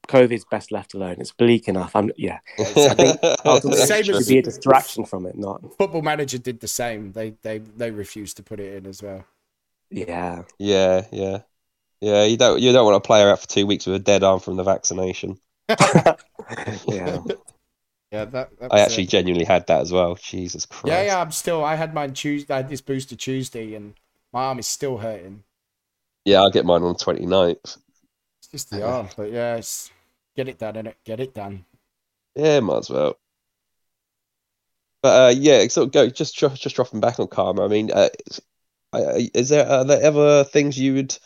COVID's 0.08 0.46
best 0.46 0.72
left 0.72 0.94
alone. 0.94 1.18
It's 1.20 1.32
bleak 1.32 1.68
enough. 1.68 1.96
I'm 1.96 2.12
yeah. 2.18 2.40
I 2.60 2.64
think 2.64 3.76
Same 3.76 4.00
it 4.00 4.06
should 4.06 4.16
as- 4.16 4.28
be 4.28 4.38
a 4.40 4.42
distraction 4.42 5.06
from 5.06 5.26
it, 5.26 5.38
not 5.38 5.62
Football 5.78 6.02
Manager 6.02 6.38
did 6.38 6.60
the 6.60 6.68
same. 6.68 7.12
They 7.12 7.32
they 7.42 7.60
they 7.60 7.92
refused 7.92 8.38
to 8.38 8.44
put 8.44 8.60
it 8.60 8.74
in 8.76 8.86
as 8.86 9.02
well. 9.04 9.26
yeah. 9.90 10.44
yeah, 10.60 11.06
yeah, 11.12 11.40
yeah. 12.02 12.24
You 12.24 12.38
don't 12.38 12.60
you 12.60 12.72
don't 12.72 12.86
want 12.86 12.98
a 12.98 13.02
player 13.02 13.30
out 13.30 13.40
for 13.42 13.48
two 13.48 13.66
weeks 13.66 13.86
with 13.86 13.96
a 13.96 14.00
dead 14.00 14.24
arm 14.24 14.40
from 14.40 14.58
the 14.58 14.64
vaccination. 14.64 15.40
yeah. 15.70 16.16
Yeah, 18.10 18.24
that. 18.24 18.58
that 18.60 18.74
I 18.74 18.80
actually 18.80 19.04
it. 19.04 19.10
genuinely 19.10 19.46
had 19.46 19.68
that 19.68 19.82
as 19.82 19.92
well. 19.92 20.16
Jesus 20.16 20.66
Christ. 20.66 20.88
Yeah, 20.88 21.04
yeah. 21.04 21.22
I'm 21.22 21.32
still. 21.32 21.64
I 21.64 21.76
had 21.76 21.94
mine 21.94 22.14
Tuesday. 22.14 22.54
I 22.54 22.58
had 22.58 22.70
this 22.70 22.80
booster 22.82 23.18
Tuesday, 23.18 23.76
and 23.76 23.96
my 24.32 24.46
arm 24.46 24.60
is 24.60 24.68
still 24.68 24.98
hurting. 24.98 25.44
Yeah, 26.24 26.40
I'll 26.40 26.52
get 26.52 26.66
mine 26.66 26.84
on 26.84 26.94
the 26.94 27.00
29th. 27.00 27.78
It's 28.40 28.48
just 28.52 28.70
the 28.70 28.86
arm, 28.86 29.08
but 29.16 29.32
yeah, 29.32 29.56
it's, 29.56 29.92
get 30.38 30.48
it 30.48 30.58
done, 30.60 30.76
innit? 30.76 30.94
Get 31.04 31.20
it 31.20 31.34
done. 31.34 31.66
Yeah, 32.36 32.60
might 32.62 32.78
as 32.78 32.90
well. 32.90 33.18
But 35.02 35.10
uh, 35.10 35.34
yeah, 35.40 35.68
so 35.68 35.86
go 35.86 36.08
just 36.10 36.38
just 36.38 36.76
dropping 36.76 37.00
back 37.02 37.20
on 37.20 37.28
karma. 37.28 37.66
I 37.66 37.68
mean, 37.68 37.92
uh, 37.92 38.10
is- 38.26 38.42
uh, 38.94 39.30
there 39.34 39.68
are 39.68 39.84
there 39.84 40.02
ever 40.02 40.46
things 40.46 40.80
you 40.80 40.94
would 40.94 41.18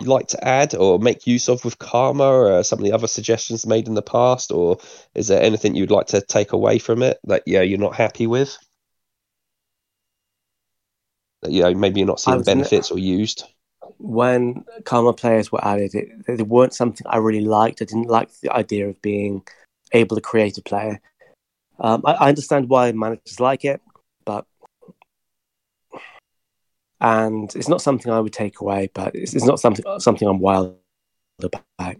you 0.00 0.06
like 0.06 0.28
to 0.28 0.46
add 0.46 0.74
or 0.74 0.98
make 0.98 1.26
use 1.26 1.48
of 1.48 1.64
with 1.64 1.78
karma, 1.78 2.24
or 2.24 2.62
some 2.62 2.78
of 2.78 2.84
the 2.84 2.92
other 2.92 3.06
suggestions 3.06 3.66
made 3.66 3.88
in 3.88 3.94
the 3.94 4.02
past, 4.02 4.52
or 4.52 4.78
is 5.14 5.28
there 5.28 5.42
anything 5.42 5.74
you'd 5.74 5.90
like 5.90 6.08
to 6.08 6.20
take 6.20 6.52
away 6.52 6.78
from 6.78 7.02
it 7.02 7.18
that 7.24 7.42
yeah 7.46 7.62
you're 7.62 7.78
not 7.78 7.94
happy 7.96 8.26
with? 8.26 8.56
That 11.42 11.52
you 11.52 11.62
know 11.62 11.74
maybe 11.74 12.00
you're 12.00 12.06
not 12.06 12.20
seeing 12.20 12.36
was 12.36 12.46
gonna- 12.46 12.58
benefits 12.60 12.90
or 12.90 12.98
used. 12.98 13.44
When 13.98 14.64
Karma 14.84 15.12
players 15.12 15.50
were 15.50 15.64
added, 15.64 15.94
it, 15.94 16.08
they 16.26 16.42
weren't 16.42 16.74
something 16.74 17.06
I 17.06 17.18
really 17.18 17.44
liked. 17.44 17.82
I 17.82 17.84
didn't 17.84 18.08
like 18.08 18.30
the 18.40 18.52
idea 18.52 18.88
of 18.88 19.00
being 19.02 19.42
able 19.92 20.16
to 20.16 20.22
create 20.22 20.58
a 20.58 20.62
player. 20.62 21.00
Um, 21.78 22.02
I, 22.04 22.12
I 22.14 22.28
understand 22.28 22.68
why 22.68 22.92
managers 22.92 23.40
like 23.40 23.64
it, 23.64 23.80
but 24.24 24.46
and 27.00 27.54
it's 27.54 27.68
not 27.68 27.82
something 27.82 28.10
I 28.10 28.20
would 28.20 28.32
take 28.32 28.60
away. 28.60 28.90
But 28.94 29.14
it's, 29.14 29.34
it's 29.34 29.44
not 29.44 29.60
something 29.60 29.84
something 29.98 30.26
I'm 30.26 30.38
wild 30.38 30.76
about. 31.42 31.96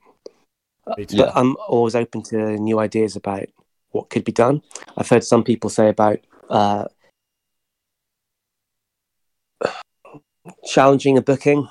Me 0.96 1.04
too. 1.04 1.16
Yeah. 1.16 1.26
But 1.26 1.36
I'm 1.36 1.56
always 1.68 1.94
open 1.94 2.22
to 2.24 2.56
new 2.56 2.78
ideas 2.78 3.16
about 3.16 3.46
what 3.90 4.10
could 4.10 4.24
be 4.24 4.32
done. 4.32 4.62
I've 4.96 5.08
heard 5.08 5.24
some 5.24 5.44
people 5.44 5.70
say 5.70 5.88
about 5.88 6.20
uh, 6.48 6.86
challenging 10.64 11.16
a 11.18 11.22
booking, 11.22 11.68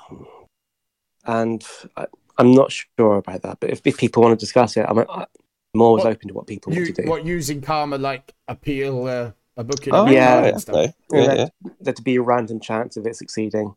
and 1.25 1.65
I, 1.97 2.05
I'm 2.37 2.53
not 2.53 2.71
sure 2.71 3.17
about 3.17 3.41
that. 3.43 3.59
But 3.59 3.69
if, 3.71 3.81
if 3.85 3.97
people 3.97 4.23
want 4.23 4.37
to 4.39 4.43
discuss 4.43 4.77
it, 4.77 4.85
I'm, 4.87 4.99
I'm 4.99 5.81
always 5.81 6.03
What- 6.03 6.11
open 6.13 6.27
to 6.29 6.33
what 6.33 6.47
people 6.47 6.73
You, 6.73 6.81
want 6.81 6.95
to 6.95 7.01
do. 7.03 7.09
what 7.09 7.25
using 7.25 7.61
karma 7.61 7.97
like 7.97 8.33
appeal 8.47 9.05
uh, 9.07 9.31
a 9.57 9.63
booking? 9.63 9.93
Oh 9.93 10.05
yeah, 10.07 10.41
yeah, 10.41 10.45
and 10.49 10.61
stuff? 10.61 10.75
okay. 10.75 10.93
You 11.11 11.17
know, 11.17 11.23
yeah, 11.33 11.33
yeah. 11.63 11.71
there 11.81 11.93
to 11.93 12.01
be 12.01 12.15
a 12.17 12.21
random 12.21 12.59
chance 12.59 12.97
of 12.97 13.05
it 13.07 13.15
succeeding. 13.15 13.75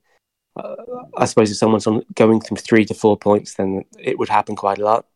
Uh, 0.57 0.75
I 1.17 1.25
suppose 1.27 1.51
if 1.53 1.57
someone's 1.57 1.87
on 1.87 2.03
going 2.15 2.41
from 2.41 2.57
three 2.57 2.85
to 2.87 2.95
four 2.95 3.17
points, 3.17 3.55
then 3.55 3.85
it 3.99 4.19
would 4.19 4.29
happen 4.29 4.57
quite 4.57 4.79
a 4.79 4.85
lot. 4.85 5.07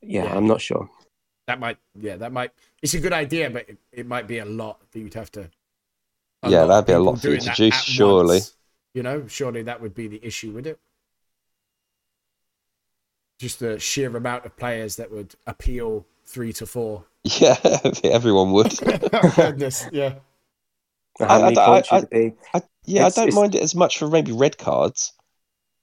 Yeah, 0.00 0.24
Yeah. 0.24 0.36
I'm 0.36 0.46
not 0.46 0.60
sure. 0.62 0.88
That 1.46 1.60
might, 1.60 1.76
yeah, 1.94 2.16
that 2.16 2.32
might. 2.32 2.50
It's 2.82 2.94
a 2.94 3.00
good 3.00 3.12
idea, 3.12 3.50
but 3.50 3.68
it, 3.68 3.78
it 3.92 4.06
might 4.06 4.26
be 4.26 4.38
a 4.38 4.44
lot 4.44 4.80
that 4.90 4.98
you'd 4.98 5.14
have 5.14 5.30
to. 5.32 5.50
Yeah, 6.50 6.62
of 6.62 6.68
that'd 6.68 6.86
be 6.86 6.92
a 6.92 6.98
lot 7.00 7.16
to 7.16 7.22
doing 7.22 7.38
that 7.40 7.48
introduce, 7.48 7.82
surely. 7.82 8.36
once. 8.36 8.56
You 8.94 9.02
know, 9.02 9.26
surely 9.26 9.62
that 9.62 9.80
would 9.80 9.94
be 9.94 10.08
the 10.08 10.24
issue, 10.24 10.52
would 10.52 10.66
it? 10.66 10.78
Just 13.38 13.60
the 13.60 13.78
sheer 13.78 14.14
amount 14.16 14.46
of 14.46 14.56
players 14.56 14.96
that 14.96 15.10
would 15.10 15.34
appeal 15.46 16.06
three 16.24 16.52
to 16.54 16.66
four. 16.66 17.04
Yeah, 17.24 17.56
everyone 18.04 18.52
would. 18.52 18.72
Oh, 19.12 19.32
goodness, 19.36 19.86
yeah. 19.92 20.14
How 21.18 21.42
I- 21.42 21.52
I- 21.52 21.82
I- 21.90 22.00
be? 22.04 22.32
I, 22.54 22.62
yeah, 22.84 23.06
It's- 23.06 23.18
I 23.18 23.20
don't 23.22 23.28
it's- 23.28 23.34
mind 23.34 23.54
it 23.54 23.62
as 23.62 23.74
much 23.74 23.98
for 23.98 24.08
maybe 24.08 24.32
red 24.32 24.56
cards, 24.58 25.12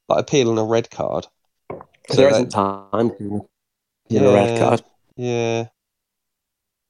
like 0.09 0.19
appealing 0.19 0.57
a 0.57 0.63
red 0.63 0.89
card. 0.89 1.27
Because 1.69 2.17
there 2.17 2.29
that- 2.29 2.35
isn't 2.35 2.49
time 2.49 3.11
to 3.17 3.47
get 4.09 4.23
a 4.23 4.33
red 4.33 4.59
card. 4.59 4.83
Yeah, 5.15 5.67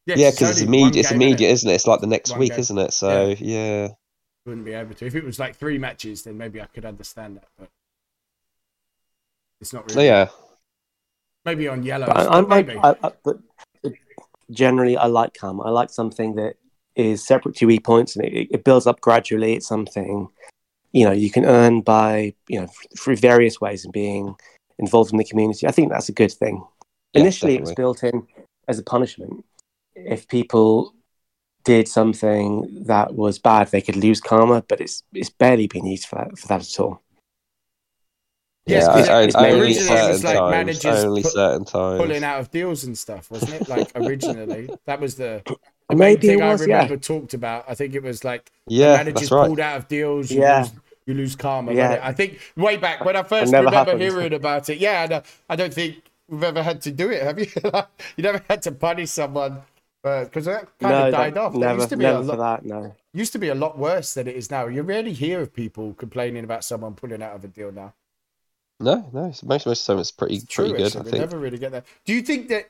yeah, 0.06 0.32
because 0.32 0.50
it's 0.52 0.62
immediate. 0.62 1.02
It's 1.02 1.12
immediate, 1.12 1.50
isn't 1.50 1.70
it? 1.70 1.74
It's 1.74 1.88
like 1.88 2.02
the 2.02 2.08
next 2.08 2.32
One 2.32 2.40
week, 2.40 2.52
game. 2.52 2.60
isn't 2.60 2.78
it? 2.78 2.94
So 2.94 3.36
yeah, 3.40 3.90
Wouldn't 4.46 4.66
be 4.66 4.74
able 4.74 4.94
to. 4.96 5.06
If 5.06 5.16
it 5.16 5.24
was 5.24 5.40
like 5.40 5.56
three 5.56 5.78
matches, 5.78 6.24
then 6.24 6.38
maybe 6.38 6.62
I 6.62 6.66
could 6.66 6.86
understand 6.86 7.38
that, 7.38 7.48
but 7.58 7.70
it's 9.62 9.74
not 9.74 9.90
really. 9.90 10.06
yeah, 10.08 10.28
Maybe 11.46 11.68
on 11.68 11.84
yellow. 11.84 12.06
But 12.08 12.18
I, 12.18 12.24
but 12.24 12.32
I'm 12.34 12.50
like, 12.50 12.68
maybe. 12.68 12.80
I, 12.80 12.96
I, 13.04 13.12
but 13.24 13.38
generally, 14.52 14.98
I 14.98 15.08
like 15.08 15.34
calm. 15.34 15.62
I 15.62 15.70
like 15.70 15.90
something 15.90 16.36
that 16.36 16.56
is 16.96 17.26
separate 17.26 17.56
to 17.56 17.70
e 17.70 17.80
points 17.80 18.16
and 18.16 18.24
it, 18.26 18.48
it 18.52 18.64
builds 18.64 18.86
up 18.88 19.02
gradually. 19.02 19.54
It's 19.54 19.68
something 19.68 20.30
you 20.92 21.06
know 21.06 21.12
you 21.12 21.32
can 21.32 21.46
earn 21.46 21.82
by 21.82 22.34
you 22.48 22.62
know 22.62 22.68
through 22.98 23.18
various 23.18 23.60
ways 23.60 23.84
and 23.84 23.92
being 23.92 24.36
involved 24.80 25.12
in 25.12 25.18
the 25.18 25.26
community. 25.26 25.68
I 25.68 25.72
think 25.72 25.92
that's 25.92 26.10
a 26.10 26.14
good 26.14 26.32
thing. 26.32 26.64
Yeah, 27.14 27.22
Initially, 27.22 27.56
it 27.56 27.62
was 27.62 27.74
built 27.74 28.04
in 28.04 28.28
as 28.68 28.80
a 28.80 28.84
punishment. 28.84 29.44
If 29.96 30.28
people 30.28 30.94
did 31.64 31.88
something 31.88 32.84
that 32.88 33.16
was 33.16 33.40
bad, 33.40 33.68
they 33.70 33.82
could 33.82 33.96
lose 33.96 34.20
karma, 34.20 34.64
but 34.68 34.82
it's 34.82 35.04
it's 35.14 35.30
barely 35.30 35.68
been 35.68 35.86
used 35.86 36.06
for 36.08 36.16
that 36.16 36.38
for 36.38 36.48
that 36.48 36.62
at 36.62 36.80
all. 36.80 37.02
Yes, 38.66 38.84
yeah. 38.88 38.94
'cause 38.94 39.10
I- 39.10 39.22
it's 39.24 39.36
I- 39.36 39.42
mainly- 39.42 39.56
only 39.60 39.68
originally 39.74 39.84
it 39.94 39.98
certain 40.00 40.10
was 40.12 40.24
like 40.24 40.38
times. 40.38 40.52
managers 40.52 41.04
Only 41.04 41.22
put- 41.22 41.32
certain 41.34 41.66
times. 41.66 42.02
pulling 42.02 42.24
out 42.24 42.40
of 42.40 42.52
deals 42.52 42.84
and 42.86 42.98
stuff, 42.98 43.30
wasn't 43.30 43.54
it? 43.62 43.68
Like 43.70 43.92
originally, 43.96 44.70
that 44.86 45.00
was 45.02 45.16
the, 45.16 45.42
the 45.46 45.96
main 45.96 45.98
Maybe 46.00 46.28
it 46.28 46.32
thing 46.32 46.42
I 46.44 46.52
was, 46.54 46.66
yeah. 46.66 46.76
remember 46.76 46.98
talked 46.98 47.34
about. 47.34 47.66
I 47.68 47.76
think 47.76 47.94
it 47.94 48.04
was 48.04 48.24
like 48.24 48.50
Yeah, 48.68 48.96
managers 48.98 49.22
that's 49.24 49.32
right. 49.32 49.48
pulled 49.48 49.60
out 49.60 49.78
of 49.78 49.88
deals. 49.90 50.32
You 50.32 50.42
Yeah. 50.42 50.60
lose, 50.60 50.72
you 51.06 51.14
lose 51.14 51.36
karma. 51.36 51.74
Yeah. 51.74 51.96
Yeah. 51.96 52.08
I 52.08 52.14
think 52.14 52.40
way 52.56 52.78
back 52.78 53.04
when 53.04 53.18
I 53.18 53.24
first 53.24 53.52
never 53.52 53.66
remember 53.66 53.92
happens. 53.92 54.14
hearing 54.14 54.34
about 54.34 54.70
it. 54.70 54.78
Yeah, 54.78 55.04
and, 55.04 55.12
uh, 55.14 55.22
I 55.50 55.58
don't 55.58 55.74
think 55.74 56.02
we've 56.30 56.44
ever 56.44 56.64
had 56.64 56.82
to 56.84 56.92
do 56.92 57.12
it. 57.12 57.22
Have 57.22 57.38
you? 57.40 57.48
you 58.16 58.24
never 58.24 58.42
had 58.50 58.62
to 58.62 58.72
punish 58.72 59.10
someone 59.12 59.62
because 60.04 60.46
that 60.46 60.68
kind 60.80 60.94
no, 60.94 61.06
of 61.08 61.12
died 61.14 61.34
that- 61.36 61.40
off. 61.40 61.54
Never, 61.56 61.76
used 61.78 61.90
to 61.90 61.98
be 61.98 62.06
a 62.06 62.12
never 62.14 62.24
for 62.32 62.36
that. 62.36 62.66
No. 62.66 62.96
used 63.14 63.32
to 63.32 63.40
be 63.40 63.48
a 63.48 63.56
lot 63.56 63.78
worse 63.78 64.14
than 64.14 64.28
it 64.28 64.36
is 64.36 64.52
now. 64.52 64.68
You 64.68 64.82
rarely 64.84 65.14
hear 65.14 65.40
of 65.42 65.54
people 65.54 65.94
complaining 65.94 66.44
about 66.44 66.64
someone 66.66 66.94
pulling 66.94 67.22
out 67.24 67.36
of 67.36 67.44
a 67.46 67.48
deal 67.48 67.72
now. 67.72 67.94
No, 68.82 69.10
no. 69.14 69.22
it's- 69.22 69.44
Most 69.44 69.66
most 69.66 69.88
of 69.88 69.88
the 69.88 69.94
time 69.94 70.02
it's 70.02 70.12
pretty 70.12 70.36
It's 70.36 70.46
true. 70.46 70.66
pretty 70.70 70.84
good. 70.84 70.88
actually. 70.88 71.00
I 71.00 71.04
we 71.06 71.12
think. 71.12 71.22
never 71.22 71.40
really 71.40 71.58
get 71.58 71.72
that. 71.72 71.86
Do 72.06 72.14
you 72.14 72.22
think 72.22 72.50
that? 72.50 72.70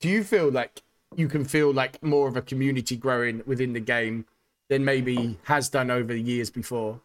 Do 0.00 0.08
you 0.08 0.22
feel 0.22 0.50
like 0.50 0.82
you 1.16 1.28
can 1.28 1.44
feel 1.44 1.72
like 1.72 2.02
more 2.02 2.28
of 2.28 2.36
a 2.36 2.42
community 2.42 2.96
growing 2.96 3.42
within 3.46 3.72
the 3.72 3.80
game 3.80 4.26
than 4.68 4.84
maybe 4.84 5.38
has 5.44 5.68
done 5.70 5.90
over 5.90 6.12
the 6.12 6.20
years 6.20 6.50
before? 6.50 7.00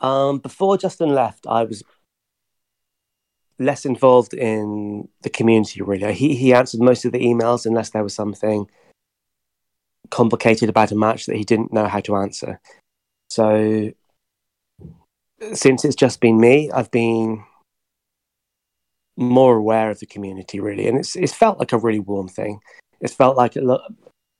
Um, 0.00 0.38
before 0.38 0.78
Justin 0.78 1.14
left, 1.14 1.46
I 1.46 1.64
was 1.64 1.82
less 3.58 3.84
involved 3.84 4.34
in 4.34 5.08
the 5.22 5.30
community. 5.30 5.82
Really, 5.82 6.12
he 6.14 6.34
he 6.34 6.54
answered 6.54 6.80
most 6.80 7.04
of 7.04 7.12
the 7.12 7.20
emails 7.20 7.66
unless 7.66 7.90
there 7.90 8.02
was 8.02 8.14
something 8.14 8.66
complicated 10.10 10.68
about 10.68 10.92
a 10.92 10.96
match 10.96 11.26
that 11.26 11.36
he 11.36 11.44
didn't 11.44 11.72
know 11.72 11.86
how 11.86 12.00
to 12.00 12.16
answer. 12.16 12.60
So, 13.30 13.92
since 15.52 15.84
it's 15.84 15.96
just 15.96 16.20
been 16.20 16.40
me, 16.40 16.70
I've 16.70 16.90
been 16.90 17.44
more 19.16 19.56
aware 19.56 19.90
of 19.90 19.98
the 19.98 20.06
community 20.06 20.60
really, 20.60 20.86
and 20.86 20.98
it's 20.98 21.16
it's 21.16 21.34
felt 21.34 21.58
like 21.58 21.72
a 21.72 21.78
really 21.78 22.00
warm 22.00 22.28
thing. 22.28 22.60
It's 23.00 23.14
felt 23.14 23.36
like 23.36 23.56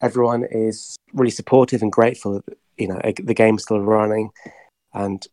everyone 0.00 0.44
is 0.50 0.96
really 1.12 1.30
supportive 1.30 1.82
and 1.82 1.92
grateful. 1.92 2.34
That, 2.34 2.58
you 2.76 2.88
know, 2.88 3.00
the 3.04 3.34
game's 3.34 3.64
still 3.64 3.80
running, 3.80 4.30
and 4.94 5.26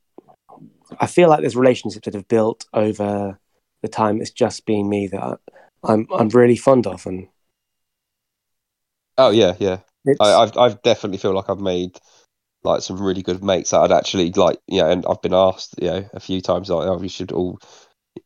I 1.00 1.08
feel 1.08 1.30
like 1.30 1.42
there's 1.42 1.56
relationships 1.56 2.06
that 2.06 2.14
have 2.14 2.28
built 2.28 2.66
over 2.74 3.40
the 3.86 3.92
time. 3.92 4.22
It's 4.22 4.32
just 4.32 4.66
been 4.66 4.90
me 4.90 5.08
that 5.10 5.22
I, 5.24 5.36
I'm 5.84 6.08
I'm 6.14 6.30
really 6.30 6.58
fond 6.58 6.88
of, 6.88 7.06
and 7.06 7.28
Oh 9.18 9.30
yeah, 9.30 9.56
yeah. 9.60 9.80
it's, 10.06 10.20
I, 10.20 10.44
I've 10.44 10.58
I've 10.58 10.82
definitely 10.82 11.18
feel 11.18 11.34
like 11.34 11.50
I've 11.50 11.60
made 11.60 11.98
like 12.64 12.82
some 12.84 13.02
really 13.02 13.24
good 13.24 13.44
mates 13.44 13.72
that 13.72 13.82
I'd 13.82 13.92
actually 13.94 14.32
like, 14.34 14.60
you 14.68 14.82
know, 14.82 14.90
and 14.92 15.06
I've 15.08 15.22
been 15.22 15.34
asked, 15.34 15.76
you 15.82 15.90
know, 15.90 16.10
a 16.14 16.20
few 16.22 16.42
times 16.42 16.70
like, 16.70 16.88
oh, 16.88 16.98
we 16.98 17.10
should 17.10 17.32
all, 17.32 17.60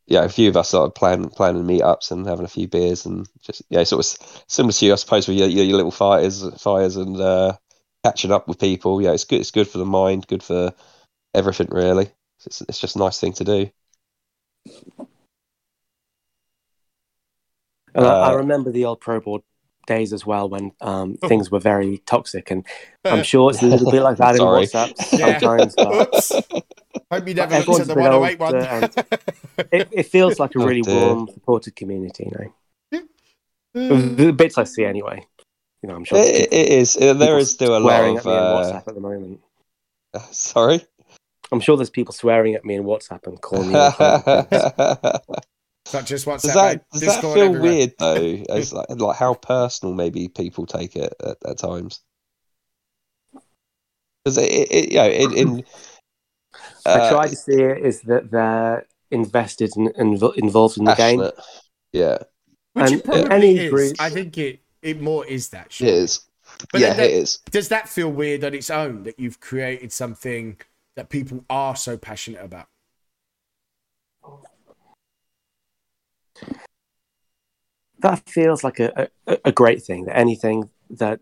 yeah, 0.07 0.23
a 0.25 0.29
few 0.29 0.49
of 0.49 0.57
us 0.57 0.69
started 0.69 0.93
planning 0.95 1.29
planning 1.29 1.65
meetups 1.65 2.11
and 2.11 2.27
having 2.27 2.45
a 2.45 2.49
few 2.49 2.67
beers 2.67 3.05
and 3.05 3.27
just 3.41 3.63
yeah, 3.69 3.83
sort 3.85 4.05
of 4.05 4.43
similar 4.49 4.73
to 4.73 4.85
you, 4.87 4.93
I 4.93 4.95
suppose, 4.97 5.27
with 5.27 5.37
your, 5.37 5.49
your, 5.49 5.65
your 5.65 5.77
little 5.77 5.91
fires, 5.91 6.43
fires 6.61 6.97
and 6.97 7.19
uh, 7.21 7.57
catching 8.05 8.31
up 8.31 8.47
with 8.47 8.59
people. 8.59 9.01
Yeah, 9.01 9.13
it's 9.13 9.25
good. 9.25 9.41
It's 9.41 9.51
good 9.51 9.67
for 9.69 9.79
the 9.79 9.85
mind, 9.85 10.27
good 10.27 10.43
for 10.43 10.73
everything, 11.35 11.69
really. 11.71 12.11
It's 12.45 12.61
it's 12.63 12.79
just 12.79 12.95
a 12.97 12.99
nice 12.99 13.19
thing 13.19 13.33
to 13.35 13.43
do. 13.45 13.71
And 17.95 18.05
I, 18.05 18.09
I 18.09 18.31
uh, 18.33 18.37
remember 18.37 18.71
the 18.71 18.85
old 18.85 19.01
pro 19.01 19.19
board 19.19 19.41
days 19.87 20.13
as 20.13 20.25
well 20.25 20.47
when 20.49 20.71
um, 20.81 21.15
things 21.17 21.49
were 21.49 21.59
very 21.59 21.97
toxic, 21.99 22.51
and 22.51 22.65
I'm 23.05 23.23
sure 23.23 23.49
it's 23.51 23.61
a 23.61 23.65
little 23.65 23.89
bit 23.89 24.01
like 24.01 24.17
that 24.17 24.35
in 24.35 24.37
Sorry. 24.41 24.65
WhatsApp 24.67 24.93
Yeah. 25.17 25.39
sometimes. 25.39 25.75
But 25.75 26.41
Hope 27.11 27.27
you 27.27 27.33
never 27.33 27.55
But 27.57 27.67
looked 27.67 27.81
at 27.81 27.87
the 27.87 27.95
everyone's 27.95 28.37
been 28.39 28.39
108 28.39 28.39
one. 28.39 28.89
it, 29.71 29.87
it 29.91 30.03
feels 30.03 30.39
like 30.39 30.53
a 30.55 30.59
Oh, 30.59 30.65
really 30.65 30.81
dear. 30.81 30.93
warm, 30.93 31.27
supported 31.27 31.75
community. 31.75 32.31
You 32.31 32.51
know, 32.93 33.97
the 34.17 34.31
bits 34.31 34.57
I 34.57 34.63
see 34.63 34.85
anyway. 34.85 35.25
You 35.81 35.89
know, 35.89 35.95
I'm 35.95 36.03
sure. 36.03 36.19
It, 36.19 36.51
it 36.53 36.69
is. 36.69 36.97
Uh, 36.97 37.13
There 37.13 37.13
people 37.13 37.37
is 37.37 37.51
still 37.51 37.71
a 37.71 37.79
lot 37.79 37.81
swearing 37.81 38.17
of. 38.17 38.25
at 38.25 38.25
me 38.25 38.37
on 38.37 38.45
Uh, 38.47 38.57
WhatsApp 38.59 38.87
at 38.87 38.93
the 38.95 38.99
moment. 39.01 39.39
sorry. 40.31 40.85
I'm 41.51 41.59
sure 41.61 41.77
there's 41.77 41.89
people 41.89 42.13
swearing 42.13 42.53
at 42.53 42.63
me 42.63 42.75
in 42.75 42.83
WhatsApp 42.83 43.25
and 43.25 43.41
calling 43.41 43.69
me. 43.69 43.73
all 45.93 46.01
kinds. 46.01 46.03
Not 46.03 46.05
just 46.07 46.25
WhatsApp, 46.25 46.41
Does 46.41 46.53
that 46.53 46.89
does 46.91 47.01
that 47.01 47.21
feel 47.21 47.37
everywhere. 47.37 47.61
weird 47.61 47.93
though? 47.99 48.43
As 48.49 48.73
like, 48.73 48.85
like 48.89 49.17
how 49.17 49.33
personal 49.33 49.93
maybe 49.93 50.27
people 50.27 50.65
take 50.65 50.95
it 50.95 51.13
at, 51.21 51.37
at 51.47 51.57
times. 51.57 52.01
Because 54.23 54.37
it, 54.37 54.51
it, 54.51 54.71
it, 54.71 54.91
you 54.91 54.97
know, 54.97 55.09
in, 55.09 55.33
in 55.37 55.63
I 56.85 56.89
uh, 56.91 57.09
try 57.11 57.27
to 57.27 57.35
see 57.35 57.61
it 57.61 57.85
is 57.85 58.01
that 58.01 58.31
they're 58.31 58.85
invested 59.11 59.71
and 59.75 59.89
inv- 59.95 60.35
involved 60.37 60.77
in 60.77 60.85
the 60.85 60.95
game. 60.95 61.23
Yeah, 61.93 62.17
Which 62.73 62.85
And 62.91 62.95
it 62.95 63.03
probably 63.05 63.31
any 63.31 63.57
is. 63.57 63.69
group- 63.71 63.95
I 63.99 64.09
think 64.09 64.37
it, 64.37 64.61
it 64.81 65.01
more 65.01 65.25
is 65.25 65.49
that. 65.49 65.67
it 65.67 65.73
Sure. 65.73 65.87
is. 65.87 66.21
But 66.71 66.81
yeah, 66.81 66.93
that- 66.93 67.05
it 67.05 67.11
is. 67.11 67.37
Does 67.49 67.69
that 67.69 67.87
feel 67.89 68.09
weird 68.11 68.43
on 68.43 68.53
its 68.53 68.69
own 68.69 69.03
that 69.03 69.19
you've 69.19 69.39
created 69.39 69.91
something 69.91 70.59
that 70.95 71.09
people 71.09 71.45
are 71.49 71.75
so 71.75 71.97
passionate 71.97 72.43
about? 72.43 72.67
That 77.99 78.27
feels 78.29 78.63
like 78.63 78.79
a, 78.79 79.09
a, 79.27 79.37
a 79.45 79.51
great 79.51 79.83
thing. 79.83 80.05
That 80.05 80.17
anything 80.17 80.69
that 80.89 81.19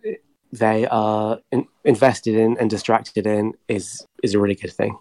they 0.52 0.88
are 0.88 1.40
in, 1.52 1.68
invested 1.84 2.36
in 2.36 2.58
and 2.60 2.70
distracted 2.70 3.28
in 3.28 3.54
is 3.68 4.06
is 4.24 4.34
a 4.34 4.40
really 4.40 4.56
good 4.56 4.74
thing. 4.74 4.98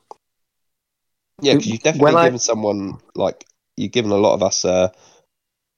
Yeah, 1.43 1.55
because 1.55 1.67
you've 1.67 1.83
definitely 1.83 2.05
When 2.05 2.17
I- 2.17 2.25
given 2.27 2.39
someone 2.39 2.99
like 3.15 3.45
you've 3.77 3.93
given 3.93 4.11
a 4.11 4.17
lot 4.17 4.35
of 4.35 4.43
us 4.43 4.65
uh, 4.65 4.91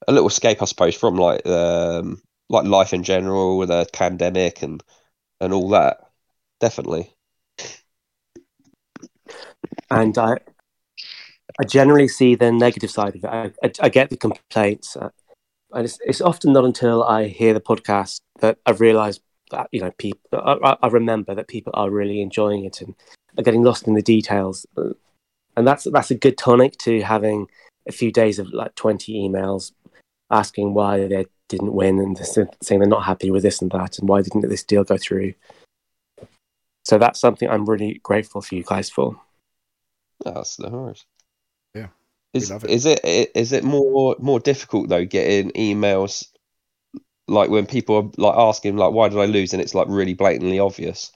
a 0.07 0.11
little 0.11 0.27
escape, 0.27 0.61
I 0.61 0.65
suppose, 0.65 0.95
from 0.95 1.15
like 1.15 1.45
um, 1.45 2.21
like 2.49 2.65
life 2.65 2.93
in 2.93 3.03
general 3.03 3.57
with 3.57 3.69
a 3.69 3.87
pandemic 3.91 4.61
and 4.61 4.81
and 5.41 5.53
all 5.53 5.69
that. 5.69 5.97
Definitely. 6.59 7.13
and 9.91 10.17
I, 10.17 10.37
I 11.59 11.63
generally 11.65 12.07
see 12.07 12.35
the 12.35 12.51
negative 12.51 12.91
side 12.91 13.15
of 13.15 13.23
it. 13.23 13.27
I, 13.27 13.51
I, 13.63 13.71
I 13.81 13.89
get 13.89 14.09
the 14.09 14.17
complaints, 14.17 14.95
uh, 14.95 15.09
and 15.73 15.85
it's, 15.85 15.99
it's 16.05 16.21
often 16.21 16.53
not 16.53 16.65
until 16.65 17.03
I 17.03 17.27
hear 17.27 17.53
the 17.53 17.61
podcast 17.61 18.21
that 18.39 18.57
I've 18.65 18.81
realised 18.81 19.21
that 19.51 19.67
you 19.71 19.81
know 19.81 19.91
people. 19.97 20.21
I, 20.33 20.77
I- 20.81 20.87
remember 20.87 21.35
that 21.35 21.47
people 21.47 21.71
are 21.75 21.89
really 21.89 22.21
enjoying 22.21 22.65
it 22.65 22.81
and 22.81 22.95
are 23.37 23.43
getting 23.43 23.63
lost 23.63 23.87
in 23.87 23.93
the 23.93 24.01
details, 24.01 24.65
and 24.75 25.67
that's 25.67 25.85
that's 25.85 26.11
a 26.11 26.15
good 26.15 26.37
tonic 26.37 26.77
to 26.79 27.01
having 27.01 27.47
a 27.87 27.91
few 27.91 28.11
days 28.11 28.39
of 28.39 28.51
like 28.53 28.75
twenty 28.75 29.13
emails 29.13 29.71
asking 30.31 30.73
why 30.73 31.07
they 31.07 31.25
didn't 31.47 31.73
win 31.73 31.99
and 31.99 32.17
saying 32.17 32.79
they're 32.79 32.87
not 32.87 33.05
happy 33.05 33.31
with 33.31 33.41
this 33.41 33.61
and 33.61 33.71
that 33.71 33.97
and 33.97 34.07
why 34.07 34.21
didn't 34.21 34.47
this 34.47 34.63
deal 34.63 34.83
go 34.83 34.97
through. 34.97 35.33
So 36.85 36.97
that's 36.97 37.19
something 37.19 37.49
I'm 37.49 37.65
really 37.65 37.99
grateful 38.03 38.41
for 38.41 38.55
you 38.55 38.63
guys 38.63 38.89
for. 38.89 39.19
That's 40.23 40.55
the 40.57 40.69
worries. 40.69 41.05
Yeah, 42.33 42.57
we 42.57 42.69
Is 42.69 42.85
it. 42.85 43.03
is 43.03 43.51
it 43.51 43.63
it 43.63 43.63
more 43.63 44.15
more 44.19 44.39
difficult 44.39 44.89
though 44.89 45.05
getting 45.05 45.51
emails 45.51 46.27
like 47.27 47.49
when 47.49 47.65
people 47.65 47.95
are 47.95 48.11
like 48.17 48.37
asking 48.37 48.77
like 48.77 48.91
why 48.91 49.09
did 49.09 49.19
I 49.19 49.25
lose 49.25 49.53
and 49.53 49.61
it's 49.61 49.75
like 49.75 49.87
really 49.89 50.13
blatantly 50.13 50.59
obvious? 50.59 51.11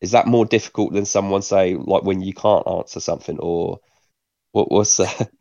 Is 0.00 0.12
that 0.12 0.26
more 0.26 0.44
difficult 0.44 0.92
than 0.92 1.06
someone 1.06 1.42
say 1.42 1.74
like 1.74 2.02
when 2.02 2.20
you 2.20 2.34
can't 2.34 2.66
answer 2.68 3.00
something 3.00 3.38
or 3.38 3.80
what 4.52 4.70
was 4.70 4.96
that? 4.98 5.30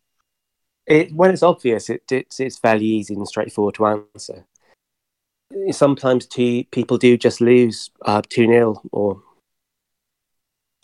It, 0.86 1.14
when 1.14 1.32
it's 1.32 1.44
obvious, 1.44 1.90
it, 1.90 2.04
it's 2.12 2.42
it's 2.42 2.60
fairly 2.60 2.86
easy 2.86 3.14
and 3.14 3.26
straightforward 3.26 3.76
to 3.76 3.86
answer. 3.86 4.46
Sometimes 5.72 6.26
two 6.26 6.66
people 6.72 6.98
do 6.98 7.16
just 7.16 7.40
lose 7.40 7.90
uh, 8.06 8.22
two 8.28 8.48
0 8.48 8.82
or 8.92 9.24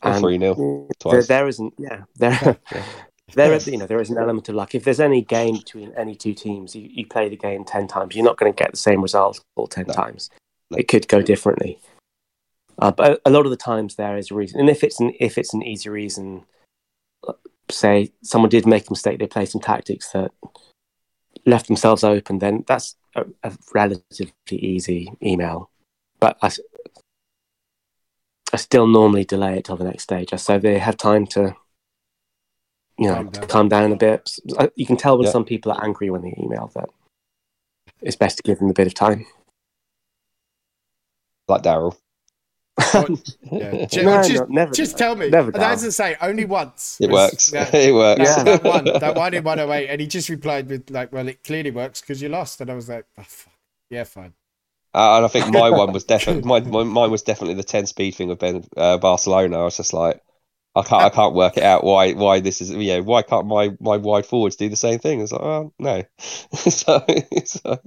Or 0.01 0.11
and 0.11 0.23
3-0 0.23 0.87
there, 1.11 1.23
there 1.23 1.47
isn't 1.49 1.73
yeah 1.77 2.03
there 2.15 2.59
Yeah. 2.71 2.83
there 3.33 3.53
is 3.53 3.67
you 3.67 3.77
know 3.77 3.87
there 3.87 4.01
is 4.01 4.09
an 4.09 4.17
element 4.17 4.49
of 4.49 4.55
luck. 4.55 4.75
If 4.75 4.83
there's 4.83 4.99
any 4.99 5.21
game 5.21 5.57
between 5.57 5.93
any 5.97 6.15
two 6.15 6.33
teams, 6.33 6.75
you, 6.75 6.89
you 6.91 7.05
play 7.05 7.29
the 7.29 7.37
game 7.37 7.63
ten 7.65 7.87
times, 7.87 8.15
you're 8.15 8.25
not 8.25 8.37
going 8.37 8.51
to 8.53 8.57
get 8.57 8.71
the 8.71 8.77
same 8.77 9.01
result 9.01 9.39
all 9.55 9.67
ten 9.67 9.85
No. 9.87 9.93
times. 9.93 10.29
No. 10.71 10.77
It 10.77 10.87
could 10.87 11.07
go 11.07 11.21
differently, 11.21 11.79
uh, 12.79 12.91
but 12.91 13.21
a 13.25 13.29
lot 13.29 13.45
of 13.45 13.49
the 13.51 13.57
times 13.57 13.95
there 13.95 14.17
is 14.17 14.31
a 14.31 14.35
reason. 14.35 14.59
And 14.59 14.69
if 14.69 14.83
it's 14.83 14.99
an 14.99 15.13
if 15.19 15.37
it's 15.37 15.53
an 15.53 15.63
easy 15.63 15.89
reason, 15.89 16.45
say 17.69 18.11
someone 18.23 18.49
did 18.49 18.65
make 18.67 18.87
a 18.87 18.91
mistake, 18.91 19.19
they 19.19 19.27
played 19.27 19.49
some 19.49 19.61
tactics 19.61 20.11
that 20.11 20.31
left 21.45 21.67
themselves 21.67 22.03
open, 22.03 22.39
then 22.39 22.63
that's 22.67 22.95
a, 23.15 23.25
a 23.43 23.51
relatively 23.73 24.31
easy 24.51 25.11
email. 25.23 25.69
But 26.19 26.37
I, 26.41 26.51
I 28.51 28.57
still 28.57 28.87
normally 28.87 29.25
delay 29.25 29.57
it 29.57 29.65
till 29.65 29.77
the 29.77 29.85
next 29.85 30.03
stage, 30.03 30.31
so 30.37 30.59
they 30.59 30.79
have 30.79 30.97
time 30.97 31.25
to, 31.27 31.55
you 32.99 33.07
know, 33.07 33.15
Calm 33.15 33.29
down. 33.29 33.47
calm 33.47 33.69
down 33.69 33.91
a 33.91 33.95
bit. 33.95 34.37
You 34.75 34.85
can 34.85 34.97
tell 34.97 35.17
when 35.17 35.25
Yeah. 35.25 35.31
some 35.31 35.45
people 35.45 35.71
are 35.71 35.83
angry 35.83 36.09
when 36.09 36.21
they 36.21 36.35
email 36.37 36.69
that 36.75 36.89
it's 38.01 38.15
best 38.15 38.37
to 38.37 38.43
give 38.43 38.59
them 38.59 38.69
a 38.69 38.73
bit 38.73 38.87
of 38.87 38.93
time. 38.93 39.25
like 41.47 41.63
Daryl. 41.63 41.95
Yeah. 43.51 43.85
Ju- 43.87 44.03
No, 44.03 44.23
just, 44.23 44.33
no, 44.33 44.45
never 44.49 44.71
just 44.73 44.97
tell 44.97 45.15
me. 45.15 45.29
Never 45.29 45.51
As 45.57 45.81
do. 45.81 45.87
I 45.87 45.89
say, 45.89 46.15
only 46.21 46.45
once. 46.45 46.97
It 47.01 47.09
was- 47.09 47.31
works. 47.31 47.51
yeah. 47.53 47.69
it 47.75 47.93
works. 47.93 48.35
That, 48.35 48.47
Yeah. 48.47 48.57
that 48.57 48.63
one, 48.63 48.83
that 48.99 49.15
one 49.15 49.33
in 49.33 49.43
108, 49.43 49.89
and 49.89 49.99
he 50.01 50.07
just 50.07 50.29
replied 50.29 50.69
with 50.69 50.89
like, 50.89 51.11
"Well, 51.11 51.27
it 51.27 51.43
clearly 51.43 51.71
works 51.71 52.01
because 52.01 52.21
you 52.21 52.29
lost." 52.29 52.61
And 52.61 52.69
I 52.69 52.75
was 52.75 52.87
like, 52.87 53.05
oh, 53.17 53.23
fuck. 53.23 53.53
"Yeah, 53.89 54.03
fine." 54.05 54.33
Uh, 54.93 55.17
and 55.17 55.25
I 55.25 55.27
think 55.27 55.51
my 55.53 55.69
one 55.69 55.91
was 55.91 56.03
definitely 56.03 56.43
my, 56.43 56.61
my 56.61 56.83
mine 56.83 57.11
was 57.11 57.21
definitely 57.21 57.55
the 57.55 57.63
ten 57.63 57.85
speed 57.85 58.11
thing 58.15 58.29
with 58.29 58.39
Ben 58.39 58.63
uh, 58.77 58.97
Barcelona. 58.97 59.59
I 59.59 59.63
was 59.63 59.77
just 59.77 59.93
like, 59.93 60.21
I 60.79 60.83
can't 60.83 61.03
I 61.03 61.09
can't 61.19 61.35
work 61.35 61.57
it 61.57 61.63
out 61.63 61.83
why 61.83 62.13
why 62.13 62.39
this 62.39 62.61
is 62.61 62.71
you 62.71 62.87
know 62.95 63.03
why 63.03 63.21
can't 63.21 63.45
my 63.47 63.71
my 63.79 63.97
wide 63.97 64.25
forwards 64.25 64.55
do 64.55 64.69
the 64.69 64.75
same 64.75 64.99
thing? 64.99 65.21
It's 65.21 65.31
like 65.31 65.41
oh 65.41 65.73
no. 65.79 66.03
so, 66.53 67.05
so 67.45 67.79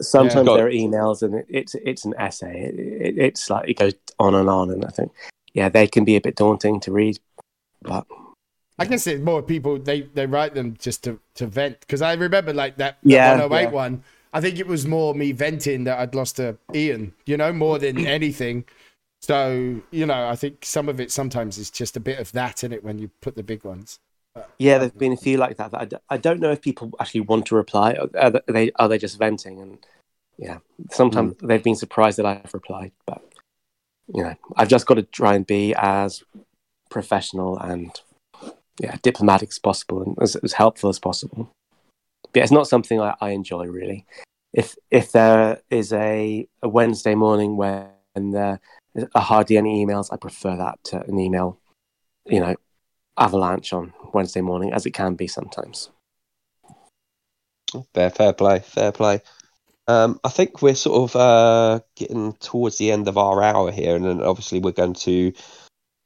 Sometimes 0.00 0.48
Yeah. 0.48 0.56
there 0.56 0.66
are 0.66 0.70
emails 0.70 1.22
and 1.22 1.34
it, 1.36 1.46
it's 1.48 1.74
it's 1.76 2.04
an 2.04 2.14
essay. 2.18 2.64
It, 2.64 2.78
it, 2.78 3.18
it's 3.18 3.48
like 3.48 3.68
it 3.68 3.78
goes 3.78 3.94
on 4.18 4.34
and 4.34 4.48
on, 4.48 4.70
and 4.70 4.84
I 4.84 4.88
think 4.88 5.12
yeah, 5.54 5.68
they 5.68 5.86
can 5.86 6.04
be 6.04 6.16
a 6.16 6.20
bit 6.20 6.36
daunting 6.36 6.80
to 6.80 6.92
read, 6.92 7.18
but 7.82 8.06
I 8.78 8.86
guess 8.86 9.06
it's 9.06 9.22
more 9.22 9.40
people 9.42 9.78
they 9.78 10.02
they 10.02 10.26
write 10.26 10.54
them 10.54 10.76
just 10.78 11.04
to 11.04 11.20
to 11.36 11.46
vent 11.46 11.80
because 11.80 12.02
I 12.02 12.14
remember 12.14 12.52
like 12.52 12.76
that, 12.78 12.98
that 13.02 13.08
Yeah, 13.08 13.30
108 13.30 13.62
yeah. 13.62 13.70
one. 13.70 14.02
I 14.32 14.40
think 14.40 14.58
it 14.58 14.66
was 14.66 14.84
more 14.84 15.14
me 15.14 15.30
venting 15.30 15.84
that 15.84 16.00
I'd 16.00 16.14
lost 16.16 16.36
to 16.36 16.58
Ian, 16.74 17.14
you 17.24 17.36
know, 17.36 17.52
more 17.52 17.78
than 17.78 18.04
anything. 18.04 18.64
So 19.24 19.80
you 19.90 20.04
know, 20.04 20.28
I 20.28 20.36
think 20.36 20.66
some 20.66 20.86
of 20.90 21.00
it 21.00 21.10
sometimes 21.10 21.56
is 21.56 21.70
just 21.70 21.96
a 21.96 22.00
bit 22.00 22.18
of 22.18 22.30
that 22.32 22.62
in 22.62 22.72
it 22.72 22.84
when 22.84 22.98
you 22.98 23.10
put 23.22 23.36
the 23.36 23.42
big 23.42 23.64
ones. 23.64 23.98
yeah, 24.58 24.76
there've 24.76 24.98
been 24.98 25.14
a 25.14 25.16
few 25.16 25.38
like 25.38 25.56
that. 25.56 25.70
that 25.70 25.80
I, 25.80 25.84
d- 25.86 25.96
I 26.10 26.18
don't 26.18 26.40
know 26.40 26.50
if 26.50 26.60
people 26.60 26.90
actually 27.00 27.22
want 27.22 27.46
to 27.46 27.54
reply. 27.54 27.96
Are 28.20 28.42
they- 28.46 28.72
are 28.76 28.86
they 28.86 28.98
just 28.98 29.18
venting? 29.18 29.62
And 29.62 29.78
yeah, 30.36 30.58
sometimes 30.90 31.36
hmm. 31.40 31.46
they've 31.46 31.62
been 31.62 31.74
surprised 31.74 32.18
that 32.18 32.26
I've 32.26 32.52
replied, 32.52 32.92
but 33.06 33.22
you 34.12 34.24
know, 34.24 34.34
I've 34.56 34.68
just 34.68 34.84
got 34.84 34.96
to 34.96 35.02
try 35.02 35.34
and 35.36 35.46
be 35.46 35.74
as 35.74 36.22
professional 36.90 37.58
and 37.58 37.98
yeah, 38.78 38.96
diplomatic 39.00 39.48
as 39.48 39.58
possible 39.58 40.02
and 40.02 40.18
as, 40.20 40.36
as 40.36 40.52
helpful 40.52 40.90
as 40.90 40.98
possible. 40.98 41.50
But 42.24 42.40
yeah, 42.40 42.42
it's 42.42 42.52
not 42.52 42.68
something 42.68 43.00
I, 43.00 43.14
I 43.22 43.30
enjoy 43.30 43.68
really. 43.68 44.04
If 44.52 44.76
if 44.90 45.12
there 45.12 45.62
is 45.70 45.94
a, 45.94 46.46
a 46.62 46.68
Wednesday 46.68 47.14
morning 47.14 47.56
when 47.56 47.88
there 48.16 48.60
are 49.14 49.22
hardly 49.22 49.56
any 49.56 49.84
emails, 49.84 50.12
I 50.12 50.16
prefer 50.16 50.56
that 50.56 50.82
to 50.84 51.02
an 51.02 51.18
email, 51.18 51.58
you 52.26 52.40
know, 52.40 52.56
avalanche 53.16 53.72
on 53.72 53.92
Wednesday 54.12 54.40
morning, 54.40 54.72
as 54.72 54.86
it 54.86 54.92
can 54.92 55.14
be 55.14 55.26
sometimes. 55.26 55.90
fair 57.92 58.10
fair 58.10 58.32
play 58.32 58.60
fair 58.60 58.92
play. 58.92 59.20
Um, 59.86 60.18
I 60.24 60.30
think 60.30 60.62
we're 60.62 60.74
sort 60.74 61.10
of 61.10 61.16
uh, 61.16 61.80
getting 61.94 62.32
towards 62.34 62.78
the 62.78 62.90
end 62.90 63.06
of 63.06 63.18
our 63.18 63.42
hour 63.42 63.70
here, 63.70 63.96
and 63.96 64.04
then 64.04 64.22
obviously 64.22 64.58
we're 64.58 64.72
going 64.72 64.94
to 64.94 65.32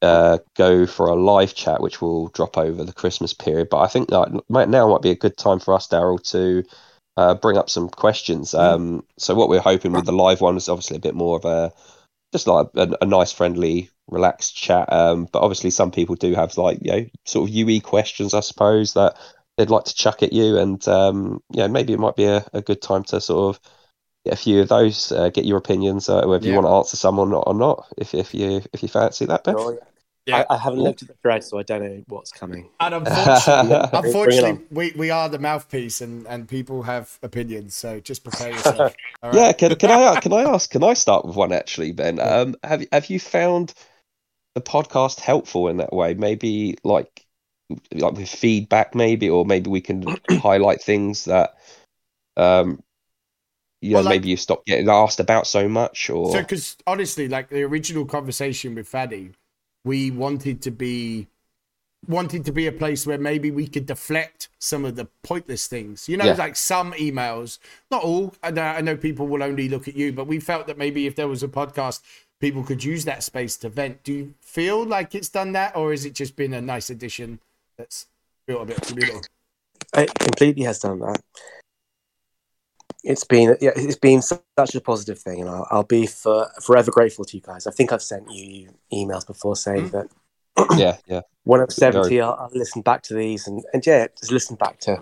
uh, 0.03 0.39
go 0.57 0.86
for 0.86 1.07
a 1.07 1.14
live 1.14 1.55
chat, 1.55 1.80
which 1.80 2.01
will 2.01 2.28
drop 2.28 2.59
over 2.59 2.82
the 2.84 2.93
Christmas 2.93 3.32
period. 3.34 3.68
But 3.70 3.80
I 3.80 3.86
think 3.86 4.09
that 4.09 4.43
might, 4.49 4.68
now 4.68 4.89
might 4.89 5.03
be 5.03 5.11
a 5.11 5.16
good 5.16 5.36
time 5.36 5.61
for 5.61 5.74
us, 5.74 5.86
Daryl, 5.86 6.20
to 6.32 6.64
uh, 7.16 7.34
bring 7.34 7.57
up 7.57 7.70
some 7.70 7.89
questions. 7.89 8.53
Um, 8.53 9.05
so 9.16 9.34
what 9.34 9.49
we're 9.49 9.61
hoping 9.61 9.93
with 9.93 10.07
the 10.07 10.12
live 10.12 10.41
one 10.41 10.57
is 10.57 10.68
obviously 10.68 10.97
a 10.97 11.01
bit 11.01 11.14
more 11.14 11.36
of 11.36 11.45
a 11.45 11.72
just 12.32 12.46
like 12.46 12.68
a, 12.74 12.96
a 13.00 13.06
nice, 13.06 13.32
friendly, 13.32 13.90
relaxed 14.08 14.56
chat. 14.56 14.92
Um, 14.92 15.28
but 15.32 15.42
obviously, 15.42 15.70
some 15.70 15.90
people 15.90 16.14
do 16.14 16.34
have 16.34 16.56
like 16.56 16.78
you 16.82 16.92
know 16.92 17.06
sort 17.24 17.48
of 17.48 17.54
UE 17.54 17.80
questions, 17.80 18.34
I 18.34 18.40
suppose 18.40 18.94
that 18.94 19.16
they'd 19.56 19.70
like 19.70 19.84
to 19.84 19.94
chuck 19.94 20.22
at 20.22 20.32
you, 20.32 20.58
and 20.58 20.86
um, 20.88 21.42
yeah, 21.50 21.66
maybe 21.66 21.92
it 21.92 22.00
might 22.00 22.16
be 22.16 22.24
a, 22.24 22.44
a 22.52 22.62
good 22.62 22.82
time 22.82 23.04
to 23.04 23.20
sort 23.20 23.56
of 23.56 23.60
get 24.24 24.34
a 24.34 24.36
few 24.36 24.60
of 24.60 24.68
those, 24.68 25.12
uh, 25.12 25.30
get 25.30 25.44
your 25.44 25.58
opinions, 25.58 26.08
uh, 26.08 26.24
whether 26.26 26.46
you 26.46 26.54
want 26.54 26.66
to 26.66 26.70
answer 26.70 26.96
some 26.96 27.18
or 27.18 27.26
not, 27.26 27.44
or 27.46 27.54
not, 27.54 27.86
if 27.96 28.14
if 28.14 28.34
you 28.34 28.62
if 28.72 28.82
you 28.82 28.88
fancy 28.88 29.26
that, 29.26 29.44
Ben. 29.44 29.54
Yeah. 30.28 30.44
I, 30.50 30.54
I 30.54 30.58
haven't 30.58 30.80
looked 30.80 31.00
at 31.00 31.08
the 31.08 31.14
thread, 31.14 31.42
so 31.42 31.58
I 31.58 31.62
don't 31.62 31.82
know 31.82 32.04
what's 32.08 32.30
coming. 32.30 32.68
And 32.80 32.94
unfortunately, 33.06 33.88
unfortunately, 33.92 34.66
we, 34.70 34.92
we 34.94 35.10
are 35.10 35.28
the 35.30 35.38
mouthpiece, 35.38 36.02
and, 36.02 36.26
and 36.26 36.46
people 36.46 36.82
have 36.82 37.18
opinions. 37.22 37.74
So 37.74 37.98
just 37.98 38.24
prepare 38.24 38.50
yourself. 38.50 38.94
all 39.22 39.34
Yeah, 39.34 39.52
can 39.52 39.74
can 39.76 39.90
I 39.90 40.20
can 40.20 40.34
I 40.34 40.42
ask? 40.42 40.70
Can 40.70 40.84
I 40.84 40.92
start 40.92 41.24
with 41.24 41.34
one 41.34 41.52
actually, 41.52 41.92
Ben? 41.92 42.20
Um, 42.20 42.56
have 42.62 42.84
have 42.92 43.06
you 43.08 43.18
found 43.18 43.72
the 44.54 44.60
podcast 44.60 45.20
helpful 45.20 45.68
in 45.68 45.78
that 45.78 45.94
way? 45.94 46.12
Maybe 46.12 46.76
like 46.84 47.24
like 47.92 48.12
with 48.12 48.28
feedback, 48.28 48.94
maybe, 48.94 49.30
or 49.30 49.46
maybe 49.46 49.70
we 49.70 49.80
can 49.80 50.04
highlight 50.30 50.82
things 50.82 51.24
that 51.24 51.54
um, 52.36 52.82
you 53.80 53.90
know, 53.90 53.96
Well, 53.96 54.04
like- 54.04 54.10
maybe 54.16 54.28
you 54.28 54.36
stop 54.36 54.64
getting 54.66 54.88
asked 54.88 55.20
about 55.20 55.46
so 55.46 55.68
much, 55.68 56.10
or 56.10 56.32
So, 56.32 56.40
because 56.40 56.76
honestly, 56.86 57.28
like 57.28 57.48
the 57.48 57.62
original 57.62 58.04
conversation 58.04 58.74
with 58.74 58.88
Faddy, 58.88 59.32
we 59.89 60.11
wanted 60.11 60.61
to 60.62 60.70
be 60.70 61.26
wanted 62.07 62.45
to 62.45 62.53
be 62.53 62.66
a 62.68 62.72
place 62.72 63.07
where 63.09 63.18
maybe 63.18 63.51
we 63.51 63.66
could 63.66 63.86
deflect 63.86 64.49
some 64.61 64.84
of 64.84 64.95
the 64.95 65.07
pointless 65.24 65.66
things. 65.66 66.09
You 66.09 66.16
know, 66.16 66.26
Yeah. 66.26 66.34
like 66.45 66.55
some 66.55 66.93
emails, 66.93 67.59
not 67.91 68.05
all. 68.05 68.34
I 68.41 68.51
know, 68.53 68.62
I 68.62 68.80
know 68.82 68.97
people 68.97 69.26
will 69.26 69.43
only 69.43 69.68
look 69.68 69.89
at 69.89 69.97
you, 69.97 70.12
but 70.12 70.26
we 70.26 70.39
felt 70.39 70.68
that 70.68 70.78
maybe 70.78 71.07
if 71.09 71.16
there 71.16 71.26
was 71.26 71.43
a 71.43 71.49
podcast, 71.49 72.01
people 72.41 72.62
could 72.62 72.84
use 72.84 73.05
that 73.05 73.24
space 73.24 73.57
to 73.59 73.68
vent. 73.68 74.05
Do 74.05 74.12
you 74.12 74.34
feel 74.41 74.84
like 74.86 75.14
it's 75.16 75.28
done 75.28 75.51
that, 75.53 75.74
or 75.76 75.91
has 75.91 76.05
it 76.05 76.14
just 76.14 76.36
been 76.36 76.55
a 76.55 76.61
nice 76.61 76.89
addition 76.89 77.41
that's 77.76 78.07
built 78.47 78.62
a 78.62 78.66
bit 78.66 78.78
of 78.78 78.84
community? 78.86 79.26
It 79.97 80.11
completely 80.20 80.64
has 80.64 80.78
done 80.78 81.01
that. 81.01 81.20
It's 83.09 83.24
been 83.24 83.56
yeah, 83.61 83.70
it's 83.74 83.96
been 83.96 84.20
such 84.22 84.74
a 84.74 84.80
positive 84.80 85.18
thing, 85.18 85.40
and 85.40 85.48
I'll, 85.48 85.66
I'll 85.70 85.82
be 85.84 86.06
for, 86.06 86.48
forever 86.62 86.90
grateful 86.90 87.24
to 87.24 87.36
you 87.36 87.42
guys. 87.42 87.66
I 87.66 87.70
think 87.70 87.90
I've 87.92 88.02
sent 88.02 88.30
you 88.30 88.68
emails 88.92 89.26
before 89.26 89.56
saying 89.56 89.90
Mm. 89.90 89.92
that 89.92 90.78
yeah, 90.78 90.96
yeah, 91.06 91.20
when 91.44 91.61
I'm 91.61 91.70
70, 91.70 92.02
Very- 92.09 92.20
I'll, 92.20 92.34
I'll 92.34 92.50
listen 92.52 92.82
back 92.82 93.02
to 93.04 93.14
these 93.14 93.46
and, 93.46 93.64
and 93.72 93.84
yeah, 93.86 94.09
just 94.18 94.30
listen 94.32 94.56
back 94.56 94.78
to, 94.80 94.98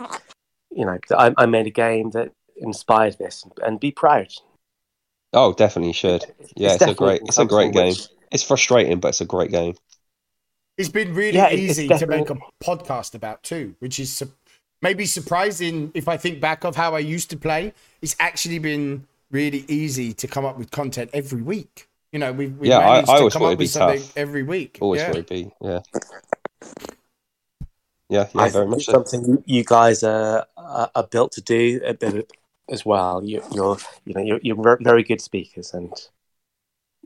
you 0.70 0.84
know, 0.84 0.98
I, 1.16 1.34
I 1.36 1.46
made 1.46 1.66
a 1.66 1.70
game 1.70 2.10
that 2.10 2.30
inspired 2.58 3.16
this 3.18 3.42
and, 3.42 3.52
and 3.66 3.80
be 3.80 3.90
proud. 3.90 4.28
oh, 5.32 5.52
definitely 5.54 5.92
should. 5.92 6.24
Yeah, 6.56 6.74
it's, 6.74 6.82
a 6.84 6.94
great, 6.94 7.22
it's 7.24 7.38
a 7.38 7.44
great 7.44 7.72
game. 7.72 7.88
which- 7.88 8.06
It's 8.30 8.42
frustrating, 8.44 9.00
but 9.00 9.08
it's 9.08 9.20
a 9.20 9.24
great 9.26 9.50
game. 9.50 9.74
It's 10.78 10.90
been 10.90 11.14
really 11.14 11.38
Yeah, 11.38 11.48
it- 11.48 11.58
it's 11.58 11.78
easy 11.78 11.88
to 11.88 12.06
make 12.06 12.30
a 12.30 12.36
podcast 12.62 13.14
about 13.14 13.42
too, 13.42 13.74
which 13.80 13.98
is 13.98 14.12
su- 14.16 14.32
maybe 14.82 15.06
surprising 15.06 15.90
if 15.94 16.08
I 16.08 16.16
think 16.16 16.40
back 16.40 16.64
of 16.64 16.76
how 16.76 16.94
I 16.94 16.98
used 17.00 17.30
to 17.30 17.36
play. 17.36 17.72
It's 18.02 18.16
actually 18.20 18.58
been 18.58 19.06
really 19.30 19.64
easy 19.68 20.12
to 20.14 20.26
come 20.28 20.44
up 20.44 20.58
with 20.58 20.70
content 20.70 21.10
every 21.12 21.42
week. 21.42 21.88
You 22.12 22.20
know, 22.20 22.32
we've, 22.32 22.56
we've 22.56 22.68
Yeah, 22.70 22.78
I- 22.78 22.84
managed 23.02 23.08
I 23.10 23.12
to 23.14 23.18
always 23.18 23.32
come 23.32 23.40
thought 23.40 23.46
up 23.46 23.50
it'd 23.50 23.58
be 23.58 23.64
with 23.64 23.70
something 23.70 24.00
tough. 24.00 24.16
every 24.16 24.42
week. 24.42 24.78
Always 24.80 25.00
yeah. 25.02 25.10
will 25.12 25.22
be. 25.22 25.50
Yeah, 25.60 25.80
yeah, 28.08 28.26
yeah, 28.34 28.40
I 28.42 28.48
very 28.48 28.64
think 28.64 28.70
much 28.70 28.76
it's 28.78 28.86
so. 28.86 28.92
something 28.92 29.24
you- 29.26 29.42
you 29.46 29.64
guys 29.64 30.02
are, 30.02 30.46
are, 30.56 30.90
are 30.94 31.06
built 31.10 31.32
to 31.32 31.40
do 31.40 31.80
a 31.84 31.94
bit 31.94 32.32
as 32.70 32.84
well. 32.86 33.22
You, 33.24 33.42
you're, 33.52 33.78
you 34.04 34.14
know, 34.14 34.20
you're, 34.22 34.40
you're 34.42 34.78
very 34.80 35.02
good 35.02 35.20
speakers, 35.20 35.74
and 35.74 35.92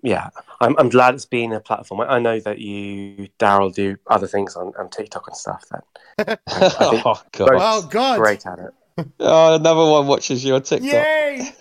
yeah, 0.03 0.31
I'm, 0.61 0.77
I'm 0.79 0.89
glad 0.89 1.15
it's 1.15 1.25
been 1.27 1.53
a 1.53 1.61
platform. 1.61 2.01
I 2.03 2.17
I 2.17 2.19
know 2.19 2.41
that 2.41 2.59
you, 2.59 3.29
Daryl, 3.39 3.75
do 3.75 3.97
other 4.09 4.27
things 4.27 4.57
on, 4.57 4.73
on 4.79 4.89
TikTok 4.91 5.27
and 5.29 5.37
stuff. 5.37 5.65
That 5.71 6.41
think- 6.49 6.73
oh 6.81 7.23
god, 7.33 7.49
Oh 7.53 7.87
God! 7.91 8.19
great 8.19 8.47
at 8.47 8.59
it. 8.59 9.07
oh, 9.21 9.55
another 9.55 9.91
one 9.91 10.07
watches 10.07 10.45
you 10.45 10.55
on 10.55 10.63
TikTok. 10.63 10.93
Yay! 10.93 11.53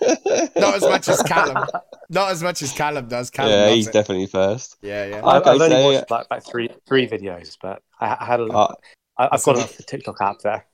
Not 0.56 0.74
as 0.74 0.82
much 0.82 1.08
as 1.08 1.22
Callum. 1.22 1.66
Not 2.10 2.30
as 2.32 2.42
much 2.42 2.60
as 2.62 2.72
Callum 2.72 3.08
does. 3.08 3.30
Callum 3.30 3.52
yeah, 3.52 3.62
loves 3.64 3.74
he's 3.76 3.88
it. 3.88 3.92
definitely 3.92 4.26
first. 4.26 4.76
Yeah, 4.82 5.06
yeah. 5.06 5.24
I, 5.24 5.38
Okay, 5.38 5.50
I've 5.50 5.60
only 5.60 5.76
so- 5.76 5.92
watched 5.92 6.10
like, 6.10 6.26
like 6.30 6.44
three 6.44 6.68
three 6.86 7.06
videos, 7.06 7.56
but 7.62 7.82
I, 8.00 8.16
I 8.20 8.24
had 8.24 8.40
a. 8.40 8.44
Uh, 8.46 8.74
I, 9.16 9.28
I've 9.32 9.42
got 9.44 9.56
enough. 9.56 9.78
a 9.78 9.82
TikTok 9.82 10.20
app 10.20 10.38
there. 10.40 10.66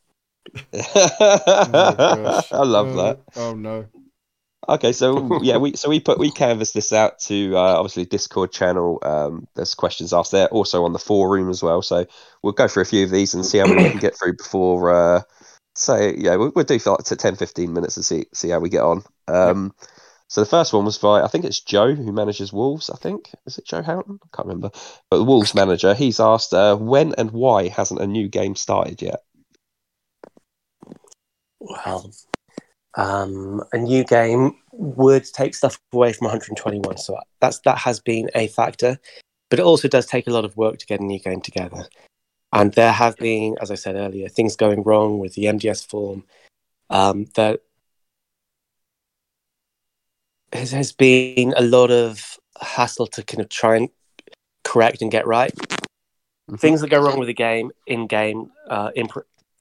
Oh. 1.19 2.43
I 2.53 2.63
love 2.65 2.89
Oh, 2.89 3.03
that. 3.03 3.21
Oh 3.37 3.55
no. 3.55 3.87
Okay, 4.69 4.93
so 4.93 5.39
yeah, 5.43 5.57
we 5.57 5.75
so 5.77 5.89
we 5.89 6.01
put 6.01 6.19
we 6.19 6.31
canvassed 6.31 6.75
this 6.75 6.93
out 6.93 7.19
to 7.21 7.57
uh, 7.57 7.77
obviously 7.77 8.05
Discord 8.05 8.53
channel. 8.53 8.99
Um, 9.03 9.47
there's 9.55 9.75
questions 9.75 10.13
asked 10.13 10.33
there, 10.33 10.49
also 10.49 10.85
on 10.85 10.93
the 10.93 10.99
forum 10.99 11.49
as 11.51 11.63
well. 11.63 11.83
So 11.83 12.07
we'll 12.43 12.53
go 12.53 12.69
through 12.69 12.83
a 12.83 12.87
few 12.87 13.05
of 13.05 13.11
these 13.11 13.35
and 13.35 13.45
see 13.45 13.59
how 13.59 13.67
many 13.67 13.85
we 13.85 13.91
can 13.91 14.01
get 14.01 14.19
through 14.19 14.37
before. 14.37 14.91
Uh, 14.91 15.23
say 15.75 16.17
yeah, 16.17 16.37
we'll, 16.37 16.53
we'll 16.55 16.65
do 16.65 16.79
for 16.79 16.93
like 16.93 17.05
to 17.05 17.17
10, 17.17 17.37
15 17.37 17.73
minutes 17.73 17.97
and 17.97 18.05
see 18.05 18.27
see 18.33 18.49
how 18.49 18.59
we 18.59 18.69
get 18.69 18.83
on. 18.83 19.03
Um, 19.29 19.75
so 20.29 20.41
the 20.41 20.47
first 20.47 20.73
one 20.73 20.85
was 20.85 20.99
by 20.99 21.23
I 21.23 21.29
think 21.29 21.45
it's 21.45 21.61
Joe 21.61 21.95
who 21.95 22.13
manages 22.13 22.53
Wolves. 22.53 22.91
I 22.91 22.97
think 22.97 23.31
is 23.47 23.59
it 23.59 23.67
Joe 23.67 23.83
Houghton? 23.83 24.19
I 24.23 24.37
can't 24.37 24.49
remember. 24.49 24.71
But 25.11 25.19
the 25.19 25.25
Wolves 25.25 25.55
manager, 25.55 25.95
he's 25.95 26.19
asked 26.19 26.53
uh, 26.53 26.77
when 26.77 27.15
and 27.17 27.31
why 27.31 27.69
hasn't 27.69 28.01
a 28.01 28.07
new 28.07 28.29
game 28.29 28.57
started 28.57 29.01
yet? 29.03 29.21
Well, 31.61 32.11
um, 32.97 33.63
a 33.73 33.79
new 33.79 34.05
game 34.05 34.57
would 34.73 35.25
take 35.25 35.55
stuff 35.55 35.79
away 35.93 36.13
from 36.13 36.27
121, 36.27 36.97
so 36.97 37.19
that's 37.41 37.61
that 37.61 37.79
has 37.79 38.01
been 38.01 38.31
a 38.35 38.49
factor. 38.49 38.99
But 39.49 39.59
it 39.59 39.65
also 39.65 39.87
does 39.87 40.07
take 40.07 40.27
a 40.27 40.33
lot 40.33 40.45
of 40.45 40.57
work 40.57 40.79
to 40.79 40.87
get 40.87 41.01
a 41.01 41.05
new 41.05 41.21
game 41.21 41.41
together. 41.41 41.87
And 42.53 42.73
there 42.73 42.93
have 42.93 43.17
been, 43.17 43.57
as 43.61 43.71
I 43.71 43.75
said 43.75 43.97
earlier, 43.97 44.29
things 44.29 44.57
going 44.57 44.83
wrong 44.83 45.19
with 45.19 45.35
the 45.35 45.45
MDS 45.45 45.87
form. 45.87 46.25
Um, 46.89 47.27
that 47.35 47.61
has, 50.53 50.93
been 50.93 51.53
a 51.57 51.63
lot 51.63 51.91
of 51.91 52.39
hassle 52.61 53.09
to 53.09 53.23
kind 53.23 53.41
of 53.41 53.49
try 53.49 53.77
and 53.77 53.89
correct 54.65 55.03
and 55.03 55.11
get 55.11 55.27
right. 55.27 55.53
Things 56.59 56.81
that 56.81 56.91
go 56.91 57.03
wrong 57.03 57.19
with 57.19 57.27
the 57.27 57.35
game 57.35 57.73
in 57.87 58.07
game, 58.07 58.51
uh, 58.71 58.91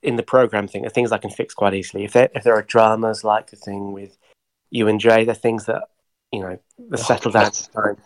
in 0.06 0.16
the 0.16 0.24
program 0.24 0.68
thing, 0.68 0.86
are 0.86 0.89
things 0.89 1.12
I 1.12 1.18
can 1.18 1.32
fix 1.32 1.53
quite 1.53 1.74
easily. 1.74 2.06
If 2.06 2.14
there, 2.14 2.30
if 2.36 2.43
there 2.43 2.53
are 2.53 2.62
dramas 2.62 3.24
like 3.24 3.49
the 3.49 3.56
thing 3.56 3.91
with 3.91 4.18
you 4.70 4.88
and 4.88 4.99
Jay, 4.99 5.26
they're 5.26 5.36
things 5.36 5.66
that 5.66 5.84
you 6.32 6.41
know 6.41 6.60
the 6.89 6.97
settle 6.97 7.32
down 7.32 7.51
time. 7.51 7.97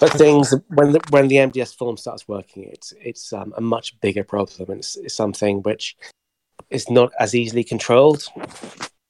But 0.00 0.12
things 0.12 0.54
when 0.68 0.92
the, 0.92 1.00
when 1.10 1.28
the 1.28 1.36
MDS 1.36 1.76
form 1.76 1.96
starts 1.96 2.28
working, 2.28 2.64
it's 2.64 2.92
it's 3.00 3.32
um, 3.32 3.54
a 3.56 3.60
much 3.60 3.98
bigger 4.00 4.24
problem, 4.24 4.70
and 4.70 4.80
it's, 4.80 4.96
it's 4.96 5.14
something 5.14 5.62
which 5.62 5.96
is 6.70 6.90
not 6.90 7.10
as 7.18 7.34
easily 7.34 7.64
controlled. 7.64 8.24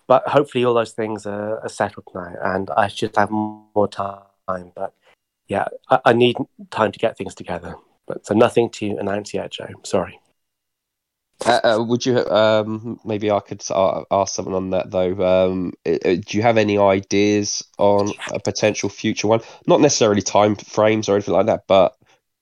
But 0.07 0.27
hopefully, 0.27 0.65
all 0.65 0.75
those 0.75 0.93
things 0.93 1.27
are, 1.27 1.61
are 1.61 1.69
settled 1.69 2.07
now, 2.15 2.35
and 2.43 2.71
I 2.71 2.89
should 2.89 3.17
have 3.17 3.31
more 3.31 3.89
time. 3.89 4.73
But 4.75 4.95
yeah, 5.49 5.67
I, 5.91 6.01
I 6.07 6.13
need 6.13 6.37
time 6.71 6.93
to 6.93 6.99
get 6.99 7.19
things 7.19 7.35
together. 7.35 7.75
But 8.07 8.27
so 8.27 8.35
nothing 8.35 8.71
to 8.71 8.97
announce 8.97 9.35
yet, 9.35 9.51
Joe. 9.51 9.69
Sorry. 9.83 10.19
Uh, 11.47 11.61
uh, 11.63 11.85
would 11.85 12.05
you 12.05 12.19
um, 12.27 12.99
maybe 13.05 13.31
I 13.31 13.41
could 13.41 13.63
uh, 13.71 14.03
ask 14.11 14.35
something 14.35 14.55
on 14.55 14.71
that 14.71 14.91
though? 14.91 15.45
Um, 15.45 15.73
do 15.85 16.23
you 16.31 16.43
have 16.43 16.59
any 16.59 16.79
ideas 16.79 17.65
on 17.79 18.13
a 18.33 18.41
potential 18.41 18.89
future 18.89 19.29
one? 19.29 19.41
Not 19.67 19.81
necessarily 19.81 20.23
time 20.23 20.57
frames 20.57 21.09
or 21.09 21.15
anything 21.15 21.35
like 21.35 21.47
that, 21.47 21.65
but 21.69 21.97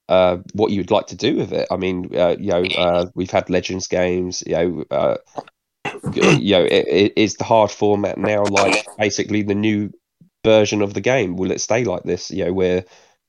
uh, 0.09 0.39
what 0.55 0.71
you 0.71 0.81
would 0.81 0.91
like 0.91 1.09
to 1.09 1.17
do 1.17 1.37
with 1.37 1.53
it. 1.53 1.69
I 1.71 1.77
mean, 1.77 2.17
uh, 2.17 2.37
you 2.39 2.51
know, 2.51 2.65
uh, 2.65 3.07
we've 3.15 3.31
had 3.31 3.51
Legends 3.51 3.87
games. 3.89 4.43
You 4.47 4.55
know, 4.55 4.85
uh, 4.91 5.17
you 6.15 6.53
know, 6.53 6.65
it, 6.65 6.89
it 6.89 7.13
is 7.17 7.35
the 7.35 7.45
hard 7.45 7.71
format 7.71 8.19
now 8.19 8.45
like 8.45 8.87
basically 8.97 9.43
the 9.43 9.55
new 9.55 9.91
version 10.45 10.83
of 10.83 10.95
the 10.95 11.01
game. 11.01 11.37
Will 11.37 11.51
it 11.51 11.61
stay 11.61 11.85
like 11.85 12.05
this? 12.05 12.31
You 12.31 12.47
know, 12.47 12.53
where 12.53 12.85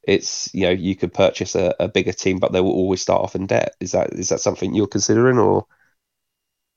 it's 0.08 0.50
you 0.56 0.62
know 0.62 0.72
you 0.72 0.96
could 0.96 1.14
purchase 1.14 1.54
a, 1.54 1.76
a 1.80 1.88
bigger 1.88 2.14
team, 2.14 2.40
but 2.40 2.54
they 2.54 2.62
will 2.62 2.72
always 2.72 3.02
start 3.02 3.22
off 3.22 3.36
in 3.36 3.46
debt. 3.46 3.76
Is 3.80 3.92
that 3.92 4.14
is 4.14 4.30
that 4.30 4.40
something 4.40 4.74
you're 4.74 4.88
considering 4.88 5.38
or 5.38 5.68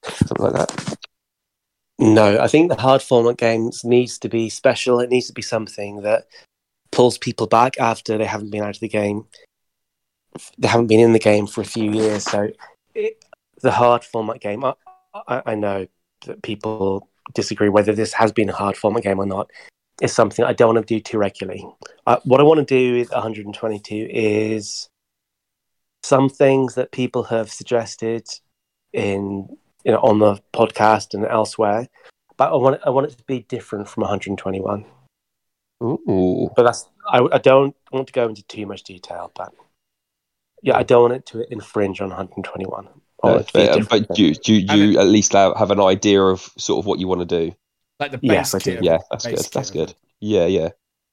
something 0.05 0.45
like 0.45 0.53
that? 0.55 0.97
No, 1.99 2.41
I 2.41 2.49
think 2.49 2.70
the 2.70 2.81
hard 2.81 3.03
format 3.03 3.37
games 3.37 3.85
needs 3.85 4.18
to 4.18 4.28
be 4.28 4.49
special. 4.49 5.01
It 5.01 5.11
needs 5.11 5.28
to 5.28 5.33
be 5.33 5.43
something 5.43 6.03
that 6.03 6.26
pulls 6.91 7.18
people 7.18 7.47
back 7.47 7.78
after 7.78 8.18
they 8.18 8.24
haven't 8.24 8.51
been 8.51 8.62
out 8.62 8.74
of 8.74 8.81
the 8.81 8.89
game. 8.89 9.26
They 10.59 10.68
haven't 10.68 10.89
been 10.89 11.01
in 11.01 11.12
the 11.12 11.18
game 11.18 11.47
for 11.47 11.61
a 11.61 11.64
few 11.64 11.93
years. 11.93 12.24
So 12.24 12.51
it, 12.95 13.24
the 13.61 13.70
hard 13.70 14.03
format 14.03 14.41
game, 14.41 14.64
I, 14.64 14.74
I, 15.14 15.43
I 15.47 15.55
know 15.55 15.87
that 16.26 16.43
people 16.43 17.09
disagree 17.35 17.68
whether 17.68 17.93
this 17.93 18.14
has 18.14 18.33
been 18.33 18.49
a 18.49 18.55
hard 18.55 18.76
format 18.76 19.03
game 19.03 19.18
or 19.18 19.26
not 19.26 19.51
is 20.01 20.12
something 20.12 20.44
I 20.44 20.53
don't 20.53 20.74
want 20.74 20.86
to 20.86 20.94
do 20.94 21.01
too 21.01 21.18
regularly. 21.18 21.66
Uh, 22.07 22.18
what 22.24 22.40
I 22.40 22.44
want 22.44 22.59
to 22.59 22.64
do 22.64 22.98
with 22.98 23.11
122 23.11 24.09
is 24.11 24.88
some 26.03 26.28
things 26.28 26.74
that 26.74 26.92
people 26.92 27.24
have 27.24 27.51
suggested 27.51 28.26
in 28.92 29.48
you 29.84 29.92
know 29.92 29.98
on 29.98 30.18
the 30.18 30.40
podcast 30.53 31.14
and 31.14 31.24
elsewhere, 31.24 31.88
but 32.36 32.53
I 32.53 32.57
want 32.57 32.76
it, 32.76 32.80
I 32.84 32.90
want 32.90 33.07
it 33.11 33.16
to 33.16 33.24
be 33.24 33.40
different 33.40 33.88
from 33.88 34.03
121. 34.03 34.84
Ooh. 35.82 36.51
But 36.57 36.64
that's 36.64 36.88
I, 37.09 37.26
I 37.32 37.38
don't 37.38 37.74
want 37.92 38.07
to 38.07 38.12
go 38.12 38.28
into 38.28 38.42
too 38.44 38.66
much 38.66 38.82
detail, 38.82 39.30
but 39.34 39.53
yeah, 40.62 40.76
I 40.76 40.82
don't 40.82 41.03
want 41.03 41.14
it 41.14 41.26
to 41.26 41.53
infringe 41.53 42.01
on 42.01 42.09
121. 42.09 42.88
No, 43.22 43.44
but, 43.53 43.88
but 43.88 44.14
do, 44.14 44.34
do, 44.34 44.62
do 44.62 44.76
you 44.78 44.98
at 44.98 45.07
least 45.07 45.32
have 45.34 45.70
an 45.70 45.80
idea 45.80 46.22
of 46.22 46.40
sort 46.57 46.78
of 46.78 46.86
what 46.86 46.98
you 46.98 47.07
want 47.07 47.20
to 47.20 47.26
do? 47.26 47.55
Like 48.01 48.12
the 48.12 48.18
base 48.18 48.30
yes, 48.30 48.55
I 48.55 48.59
do. 48.59 48.78
Yeah, 48.80 48.98
that's 49.11 49.26
good. 49.26 49.38
That's 49.53 49.70
good. 49.70 49.94
Yeah, 50.20 50.46
yeah. 50.46 50.70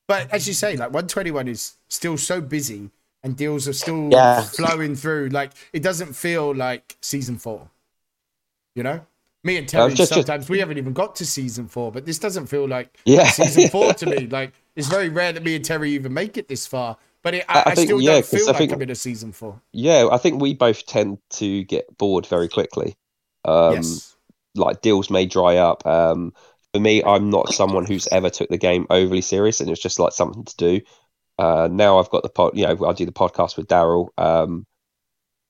But 0.08 0.32
as 0.32 0.48
you 0.48 0.54
say, 0.54 0.72
like 0.72 0.94
121 0.94 1.50
is 1.50 1.76
still 1.90 2.18
so 2.18 2.40
busy 2.40 2.90
and 3.24 3.36
deals 3.36 3.68
are 3.68 3.74
still 3.74 4.10
yeah. 4.10 4.42
flowing 4.42 4.96
through. 4.96 5.30
Like 5.30 5.52
it 5.74 5.84
doesn't 5.84 6.14
feel 6.14 6.56
like 6.56 6.96
season 7.02 7.38
four. 7.38 7.70
You 8.74 8.84
know? 8.84 9.06
Me 9.44 9.58
and 9.58 9.68
Terry 9.68 9.94
just, 9.94 10.14
sometimes 10.14 10.44
just... 10.44 10.50
we 10.50 10.60
haven't 10.60 10.78
even 10.78 10.94
got 10.94 11.16
to 11.18 11.26
season 11.26 11.68
four, 11.68 11.92
but 11.92 12.06
this 12.06 12.20
doesn't 12.20 12.48
feel 12.48 12.68
like 12.68 12.98
yeah. 13.06 13.28
season 13.28 13.70
four 13.70 13.94
to 13.94 14.06
me. 14.10 14.28
Like 14.28 14.54
it's 14.76 14.88
very 14.88 15.10
rare 15.10 15.34
that 15.34 15.44
me 15.44 15.56
and 15.56 15.66
Terry 15.66 15.92
even 15.92 16.14
make 16.14 16.38
it 16.38 16.48
this 16.48 16.66
far. 16.66 16.98
But 17.22 17.34
it, 17.34 17.46
I, 17.50 17.60
I, 17.60 17.64
think, 17.76 17.80
I, 17.80 17.84
still 17.86 18.02
yeah, 18.02 18.12
don't 18.12 18.26
feel 18.26 18.44
I 18.44 18.52
like 18.52 18.58
think, 18.58 18.72
I'm 18.72 18.82
in 18.82 18.90
a 18.90 18.96
season 18.96 19.34
four. 19.34 19.60
Yeah, 19.74 20.08
I 20.12 20.18
think 20.18 20.42
we 20.42 20.54
both 20.54 20.86
tend 20.86 21.18
to 21.32 21.64
get 21.66 21.98
bored 21.98 22.26
very 22.26 22.48
quickly. 22.48 22.96
Um, 23.44 23.76
yes. 23.76 24.16
Like 24.56 24.82
deals 24.82 25.10
may 25.10 25.26
dry 25.26 25.58
up. 25.58 25.86
Um, 25.86 26.34
for 26.78 26.82
me, 26.82 27.04
I'm 27.04 27.32
not 27.32 27.54
someone 27.54 27.86
who's 27.86 28.08
ever 28.08 28.30
took 28.30 28.50
the 28.50 28.58
game 28.58 28.86
overly 28.92 29.22
serious, 29.22 29.62
and 29.62 29.70
it's 29.70 29.82
just 29.82 29.98
like 30.00 30.14
something 30.14 30.46
to 30.46 30.56
do. 30.58 30.82
Uh, 31.40 31.68
now 31.72 31.98
I've 31.98 32.12
got 32.12 32.22
the 32.22 32.30
pod, 32.30 32.56
you 32.56 32.68
know, 32.68 32.88
I 32.88 32.94
do 32.94 33.06
the 33.06 33.12
podcast 33.12 33.58
with 33.58 33.68
Daryl. 33.68 34.10
Um, 34.16 34.68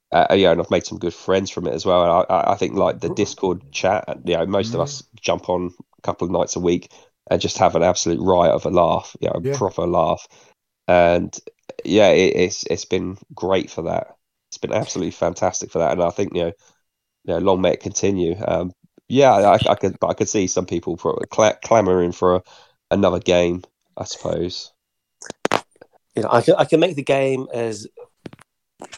uh, 0.09 0.28
yeah, 0.36 0.51
and 0.51 0.61
I've 0.61 0.71
made 0.71 0.86
some 0.86 0.99
good 0.99 1.13
friends 1.13 1.49
from 1.49 1.67
it 1.67 1.73
as 1.73 1.86
well. 1.86 2.01
And 2.03 2.25
I, 2.30 2.53
I 2.53 2.55
think 2.55 2.75
like 2.75 3.01
the 3.01 3.13
Discord 3.13 3.73
chat, 3.73 4.05
you 4.23 4.38
know, 4.38 4.45
most 4.45 4.67
mm-hmm. 4.67 4.75
of 4.78 4.82
us 4.84 5.03
jump 5.19 5.49
on 5.49 5.73
a 5.97 6.01
couple 6.01 6.25
of 6.25 6.32
nights 6.32 6.55
a 6.55 6.61
week 6.61 6.93
and 7.30 7.41
just 7.41 7.57
have 7.57 7.75
an 7.75 7.84
absolute 7.84 8.21
riot 8.21 8.53
of 8.53 8.65
a 8.65 8.69
laugh, 8.69 9.13
you 9.19 9.28
know, 9.28 9.34
a 9.36 9.41
yeah. 9.41 9.57
proper 9.57 9.86
laugh. 9.86 10.25
And 10.88 11.38
yeah, 11.84 12.09
it, 12.11 12.38
it's 12.38 12.63
it's 12.63 12.86
been 12.86 13.17
great 13.34 13.69
for 13.69 13.82
that. 13.84 14.15
It's 14.49 14.59
been 14.59 14.71
absolutely 14.71 15.11
fantastic 15.11 15.71
for 15.71 15.80
that, 15.80 15.91
and 15.91 16.01
I 16.01 16.09
think 16.11 16.34
you 16.34 16.43
know, 16.43 16.51
you 17.25 17.34
know, 17.34 17.39
long 17.39 17.59
may 17.59 17.73
it 17.73 17.82
continue. 17.82 18.38
Um, 18.47 18.71
yeah, 19.10 19.32
I, 19.32 19.53
I 19.55 19.76
could, 19.76 19.97
I 20.01 20.14
could 20.14 20.30
see 20.30 20.47
some 20.47 20.66
people 20.66 20.97
cl- 20.97 21.58
clamoring 21.64 22.12
for 22.12 22.36
a, 22.36 22.43
another 22.91 23.20
game. 23.20 23.64
I 23.97 24.03
suppose. 24.03 24.72
You 26.16 26.24
know, 26.24 26.30
I 26.32 26.41
can 26.41 26.55
I 26.55 26.66
can 26.66 26.80
make 26.80 26.95
the 26.95 27.03
game 27.03 27.47
as 27.53 27.88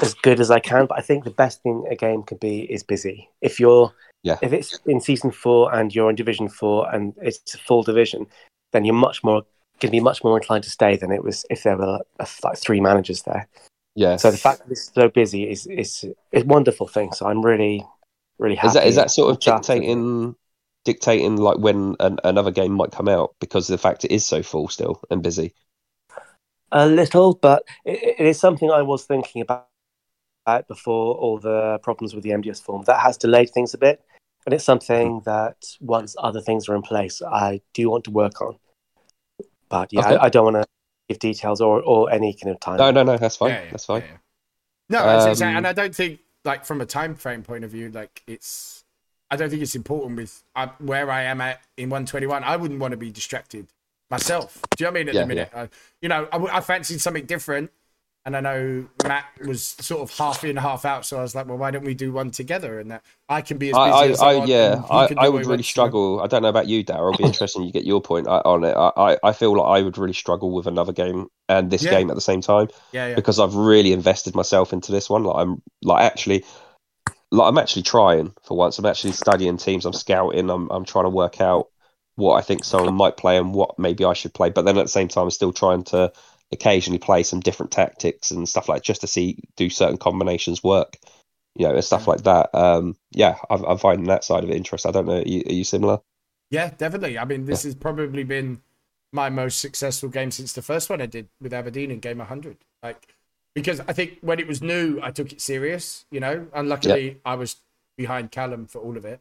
as 0.01 0.13
good 0.13 0.39
as 0.39 0.51
I 0.51 0.59
can, 0.59 0.85
but 0.85 0.97
I 0.97 1.01
think 1.01 1.23
the 1.23 1.31
best 1.31 1.63
thing 1.63 1.85
a 1.89 1.95
game 1.95 2.23
can 2.23 2.37
be 2.37 2.61
is 2.61 2.83
busy. 2.83 3.29
If 3.41 3.59
you're 3.59 3.93
yeah. 4.23 4.37
if 4.41 4.53
it's 4.53 4.79
in 4.85 4.99
season 4.99 5.31
four 5.31 5.73
and 5.73 5.93
you're 5.93 6.09
in 6.09 6.15
division 6.15 6.49
four 6.49 6.93
and 6.93 7.13
it's 7.21 7.55
a 7.55 7.57
full 7.57 7.83
division, 7.83 8.27
then 8.73 8.85
you're 8.85 8.95
much 8.95 9.23
more 9.23 9.43
going 9.79 9.91
to 9.91 9.91
be 9.91 9.99
much 10.01 10.23
more 10.23 10.37
inclined 10.37 10.65
to 10.65 10.69
stay 10.69 10.97
than 10.97 11.11
it 11.11 11.23
was 11.23 11.45
if 11.49 11.63
there 11.63 11.77
were 11.77 11.99
uh, 12.19 12.25
like 12.43 12.57
three 12.57 12.81
managers 12.81 13.23
there. 13.23 13.47
Yeah. 13.95 14.17
So 14.17 14.31
the 14.31 14.37
fact 14.37 14.59
that 14.59 14.71
it's 14.71 14.91
so 14.93 15.07
busy 15.07 15.49
is 15.49 15.65
is 15.67 16.05
a 16.33 16.43
wonderful 16.43 16.87
thing. 16.87 17.13
So 17.13 17.27
I'm 17.27 17.45
really 17.45 17.85
really 18.39 18.55
happy. 18.55 18.67
Is 18.67 18.73
that 18.73 18.87
is 18.87 18.95
that 18.95 19.11
sort 19.11 19.31
of 19.31 19.39
dictating 19.39 20.35
dictating 20.85 21.37
like 21.37 21.57
when 21.57 21.95
an, 21.99 22.17
another 22.23 22.51
game 22.51 22.71
might 22.71 22.91
come 22.91 23.07
out 23.07 23.35
because 23.39 23.69
of 23.69 23.73
the 23.73 23.81
fact 23.81 24.05
it 24.05 24.11
is 24.11 24.25
so 24.25 24.41
full 24.41 24.67
still 24.67 25.01
and 25.09 25.21
busy? 25.21 25.53
A 26.71 26.87
little, 26.87 27.35
but 27.35 27.63
it, 27.85 28.15
it 28.19 28.25
is 28.25 28.39
something 28.39 28.71
I 28.71 28.81
was 28.81 29.05
thinking 29.05 29.41
about 29.41 29.67
before 30.67 31.15
all 31.15 31.37
the 31.37 31.79
problems 31.83 32.15
with 32.15 32.23
the 32.23 32.31
MDS 32.31 32.61
form. 32.61 32.83
That 32.85 32.99
has 32.99 33.17
delayed 33.17 33.51
things 33.51 33.73
a 33.73 33.77
bit, 33.77 34.01
and 34.45 34.53
it's 34.53 34.63
something 34.63 35.21
mm-hmm. 35.21 35.29
that 35.29 35.57
once 35.79 36.15
other 36.17 36.41
things 36.41 36.69
are 36.69 36.75
in 36.75 36.81
place, 36.81 37.21
I 37.21 37.61
do 37.73 37.89
want 37.89 38.05
to 38.05 38.11
work 38.11 38.41
on. 38.41 38.57
But 39.69 39.93
yeah, 39.93 40.01
okay. 40.01 40.15
I, 40.15 40.25
I, 40.25 40.29
don't 40.29 40.51
want 40.51 40.63
to 40.63 40.65
give 41.07 41.19
details 41.19 41.61
or, 41.61 41.81
or 41.83 42.11
any 42.11 42.33
kind 42.33 42.55
of 42.55 42.59
time. 42.59 42.77
No, 42.77 42.89
no, 42.89 43.03
no, 43.03 43.17
that's 43.17 43.35
fine. 43.35 43.51
Yeah, 43.51 43.63
yeah, 43.65 43.71
that's 43.71 43.85
fine. 43.85 44.01
Yeah, 44.01 44.17
no, 44.89 45.07
um, 45.07 45.43
and 45.43 45.67
I 45.67 45.73
don't 45.73 45.93
think 45.93 46.19
like 46.45 46.65
from 46.65 46.81
a 46.81 46.85
time 46.85 47.15
frame 47.15 47.43
point 47.43 47.63
of 47.63 47.71
view, 47.71 47.89
like 47.89 48.23
it's 48.27 48.83
I 49.31 49.35
don't 49.35 49.49
think 49.49 49.61
it's 49.61 49.75
important 49.75 50.17
with 50.17 50.43
uh, 50.55 50.67
where 50.79 51.11
I 51.11 51.23
am 51.23 51.41
at 51.41 51.61
in 51.77 51.89
121. 51.89 52.43
I 52.43 52.55
wouldn't 52.55 52.79
want 52.79 52.91
to 52.91 52.97
be 52.97 53.11
distracted 53.11 53.67
myself. 54.09 54.59
Do 54.75 54.83
you 54.83 54.85
know 54.85 54.91
what 54.91 54.97
I 54.97 54.99
mean? 54.99 55.09
At 55.09 55.15
yeah, 55.15 55.21
the 55.21 55.27
minute, 55.27 55.49
yeah. 55.53 55.67
you 56.01 56.09
know, 56.09 56.27
I, 56.31 56.57
I 56.57 56.61
fancied 56.61 56.99
something 57.01 57.25
different, 57.25 57.71
and 58.35 58.37
I 58.37 58.41
know 58.41 58.85
Matt 59.07 59.25
was 59.43 59.63
sort 59.63 60.01
of 60.01 60.15
half 60.15 60.43
in, 60.43 60.55
half 60.55 60.85
out. 60.85 61.03
So 61.03 61.17
I 61.17 61.23
was 61.23 61.33
like, 61.33 61.47
well, 61.47 61.57
why 61.57 61.71
don't 61.71 61.83
we 61.83 61.95
do 61.95 62.13
one 62.13 62.29
together? 62.29 62.79
And 62.79 62.91
that 62.91 63.03
I 63.27 63.41
can 63.41 63.57
be 63.57 63.69
as 63.69 63.73
busy 63.73 63.79
I, 63.79 64.07
as 64.07 64.21
I, 64.21 64.31
I 64.33 64.45
yeah, 64.45 64.83
I, 64.87 65.15
I 65.17 65.29
would 65.29 65.47
really 65.47 65.63
struggle. 65.63 66.21
I 66.21 66.27
don't 66.27 66.43
know 66.43 66.49
about 66.49 66.67
you, 66.67 66.83
Darryl. 66.83 67.11
It'll 67.11 67.17
be 67.17 67.23
interesting 67.33 67.63
you 67.63 67.71
get 67.71 67.85
your 67.85 68.01
point 68.01 68.27
uh, 68.27 68.43
on 68.45 68.63
it. 68.63 68.75
I, 68.77 69.17
I 69.23 69.33
feel 69.33 69.57
like 69.57 69.79
I 69.79 69.81
would 69.81 69.97
really 69.97 70.13
struggle 70.13 70.51
with 70.51 70.67
another 70.67 70.93
game 70.93 71.25
and 71.47 71.71
this 71.71 71.83
yeah. 71.83 71.89
game 71.89 72.11
at 72.11 72.15
the 72.15 72.21
same 72.21 72.41
time. 72.41 72.67
Yeah, 72.91 73.07
yeah. 73.07 73.15
Because 73.15 73.39
I've 73.39 73.55
really 73.55 73.93
invested 73.93 74.35
myself 74.35 74.73
into 74.73 74.91
this 74.91 75.09
one. 75.09 75.23
Like 75.23 75.37
I'm 75.37 75.63
like 75.81 76.03
actually 76.03 76.45
like 77.31 77.47
I'm 77.47 77.57
actually 77.57 77.83
trying 77.83 78.33
for 78.43 78.55
once. 78.55 78.77
I'm 78.77 78.85
actually 78.85 79.13
studying 79.13 79.57
teams. 79.57 79.87
I'm 79.87 79.93
scouting. 79.93 80.51
I'm 80.51 80.69
I'm 80.69 80.85
trying 80.85 81.05
to 81.05 81.09
work 81.09 81.41
out 81.41 81.69
what 82.13 82.35
I 82.35 82.41
think 82.41 82.63
someone 82.63 82.93
might 82.93 83.17
play 83.17 83.37
and 83.37 83.55
what 83.55 83.79
maybe 83.79 84.05
I 84.05 84.13
should 84.13 84.35
play. 84.35 84.51
But 84.51 84.65
then 84.65 84.77
at 84.77 84.83
the 84.83 84.87
same 84.87 85.07
time, 85.07 85.23
I'm 85.23 85.31
still 85.31 85.53
trying 85.53 85.83
to 85.85 86.11
occasionally 86.51 86.99
play 86.99 87.23
some 87.23 87.39
different 87.39 87.71
tactics 87.71 88.31
and 88.31 88.47
stuff 88.47 88.69
like 88.69 88.83
just 88.83 89.01
to 89.01 89.07
see 89.07 89.37
do 89.55 89.69
certain 89.69 89.97
combinations 89.97 90.63
work, 90.63 90.97
you 91.55 91.67
know, 91.67 91.75
and 91.75 91.83
stuff 91.83 92.07
like 92.07 92.23
that. 92.23 92.53
Um, 92.53 92.95
yeah, 93.11 93.37
I'm, 93.49 93.63
I'm 93.65 93.77
finding 93.77 94.07
that 94.07 94.23
side 94.23 94.43
of 94.43 94.49
it 94.49 94.55
interesting. 94.55 94.89
I 94.89 94.93
don't 94.93 95.05
know, 95.05 95.19
are 95.19 95.27
you, 95.27 95.43
are 95.47 95.53
you 95.53 95.63
similar? 95.63 95.99
Yeah, 96.49 96.71
definitely. 96.75 97.17
I 97.19 97.25
mean, 97.25 97.45
this 97.45 97.63
yeah. 97.63 97.69
has 97.69 97.75
probably 97.75 98.23
been 98.23 98.61
my 99.11 99.29
most 99.29 99.59
successful 99.59 100.09
game 100.09 100.31
since 100.31 100.53
the 100.53 100.61
first 100.61 100.89
one 100.89 101.01
I 101.01 101.05
did 101.05 101.29
with 101.41 101.53
Aberdeen 101.53 101.91
in 101.91 101.99
game 101.99 102.17
100. 102.19 102.57
Like, 102.81 103.15
because 103.53 103.79
I 103.81 103.93
think 103.93 104.17
when 104.21 104.39
it 104.39 104.47
was 104.47 104.61
new, 104.61 104.99
I 105.01 105.11
took 105.11 105.31
it 105.31 105.41
serious, 105.41 106.05
you 106.11 106.19
know. 106.19 106.47
Unluckily, 106.53 107.07
yeah. 107.07 107.13
I 107.25 107.35
was 107.35 107.57
behind 107.97 108.31
Callum 108.31 108.65
for 108.65 108.79
all 108.79 108.97
of 108.97 109.05
it. 109.05 109.19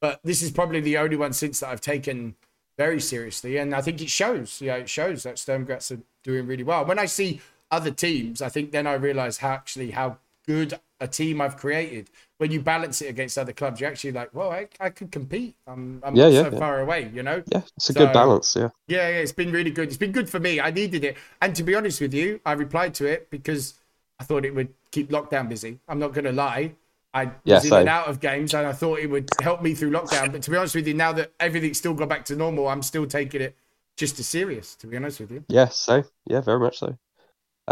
But 0.00 0.20
this 0.22 0.42
is 0.42 0.50
probably 0.50 0.80
the 0.80 0.98
only 0.98 1.16
one 1.16 1.32
since 1.32 1.60
that 1.60 1.68
I've 1.68 1.80
taken 1.80 2.36
very 2.78 3.00
seriously, 3.00 3.56
and 3.58 3.74
I 3.74 3.82
think 3.82 4.00
it 4.00 4.08
shows. 4.08 4.60
Yeah, 4.62 4.76
it 4.76 4.88
shows 4.88 5.24
that 5.24 5.38
Sturm 5.38 5.64
Graz 5.64 5.90
are 5.90 5.98
doing 6.22 6.46
really 6.46 6.62
well. 6.62 6.84
When 6.86 6.98
I 6.98 7.06
see 7.06 7.40
other 7.70 7.90
teams, 7.90 8.40
I 8.40 8.48
think 8.48 8.70
then 8.70 8.86
I 8.86 8.94
realize 8.94 9.38
how 9.38 9.50
actually 9.50 9.90
how 9.90 10.18
good 10.46 10.78
a 11.00 11.06
team 11.08 11.40
I've 11.40 11.56
created. 11.56 12.08
When 12.38 12.50
you 12.52 12.60
balance 12.60 13.02
it 13.02 13.08
against 13.08 13.36
other 13.36 13.52
clubs, 13.52 13.80
you're 13.80 13.90
actually 13.90 14.12
like, 14.12 14.32
well, 14.32 14.50
I, 14.50 14.68
I 14.80 14.90
could 14.90 15.10
compete. 15.12 15.54
I'm, 15.66 16.00
I'm 16.04 16.14
Yeah, 16.16 16.24
not 16.24 16.32
yeah, 16.32 16.42
so 16.44 16.52
yeah. 16.52 16.58
far 16.58 16.80
away, 16.80 17.10
you 17.12 17.22
know? 17.22 17.42
Yeah, 17.46 17.62
it's 17.76 17.90
a 17.90 17.92
So- 17.92 18.00
good 18.06 18.12
balance. 18.12 18.56
Yeah, 18.56 18.70
Yeah, 18.86 19.08
yeah, 19.08 19.16
it's 19.18 19.32
been 19.32 19.52
really 19.52 19.70
good. 19.70 19.88
It's 19.88 19.96
been 19.98 20.12
good 20.12 20.30
for 20.30 20.40
me. 20.40 20.58
I 20.60 20.70
needed 20.70 21.04
it. 21.04 21.16
And 21.42 21.54
to 21.56 21.62
be 21.62 21.74
honest 21.74 22.00
with 22.00 22.14
you, 22.14 22.40
I 22.46 22.52
replied 22.52 22.94
to 22.94 23.06
it 23.06 23.28
because 23.30 23.74
I 24.18 24.24
thought 24.24 24.44
it 24.44 24.54
would 24.54 24.72
keep 24.90 25.10
lockdown 25.10 25.48
busy. 25.48 25.78
I'm 25.88 25.98
not 25.98 26.12
going 26.14 26.24
to 26.24 26.32
lie. 26.32 26.72
I 27.14 27.32
Yeah, 27.44 27.58
was 27.58 27.64
in 27.64 27.76
same. 27.76 27.78
and 27.78 27.88
out 27.88 28.08
of 28.08 28.20
games 28.20 28.54
and 28.54 28.66
I 28.66 28.72
thought 28.72 28.98
it 29.00 29.08
would 29.08 29.32
help 29.38 29.62
me 29.62 29.74
through 29.74 29.90
lockdown. 29.90 30.32
But 30.32 30.42
to 30.42 30.50
be 30.50 30.56
honest 30.56 30.74
with 30.74 30.86
you, 30.86 30.94
now 30.94 31.12
that 31.12 31.32
everything's 31.40 31.78
still 31.78 31.94
got 31.94 32.08
back 32.08 32.24
to 32.26 32.36
normal, 32.36 32.68
I'm 32.68 32.82
still 32.82 33.06
taking 33.06 33.40
it 33.40 33.56
just 33.96 34.18
as 34.18 34.28
serious, 34.28 34.74
to 34.76 34.86
be 34.86 34.96
honest 34.96 35.20
with 35.20 35.30
you. 35.32 35.44
yeah, 35.48 35.68
so 35.68 36.04
yeah, 36.26 36.40
very 36.40 36.60
much 36.60 36.78
so. 36.78 36.96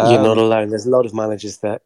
You're 0.01 0.21
Um, 0.21 0.23
not 0.23 0.39
alone. 0.39 0.71
There's 0.71 0.87
a 0.87 0.91
lot 0.91 1.07
of 1.07 1.15
managers 1.15 1.59
that 1.59 1.83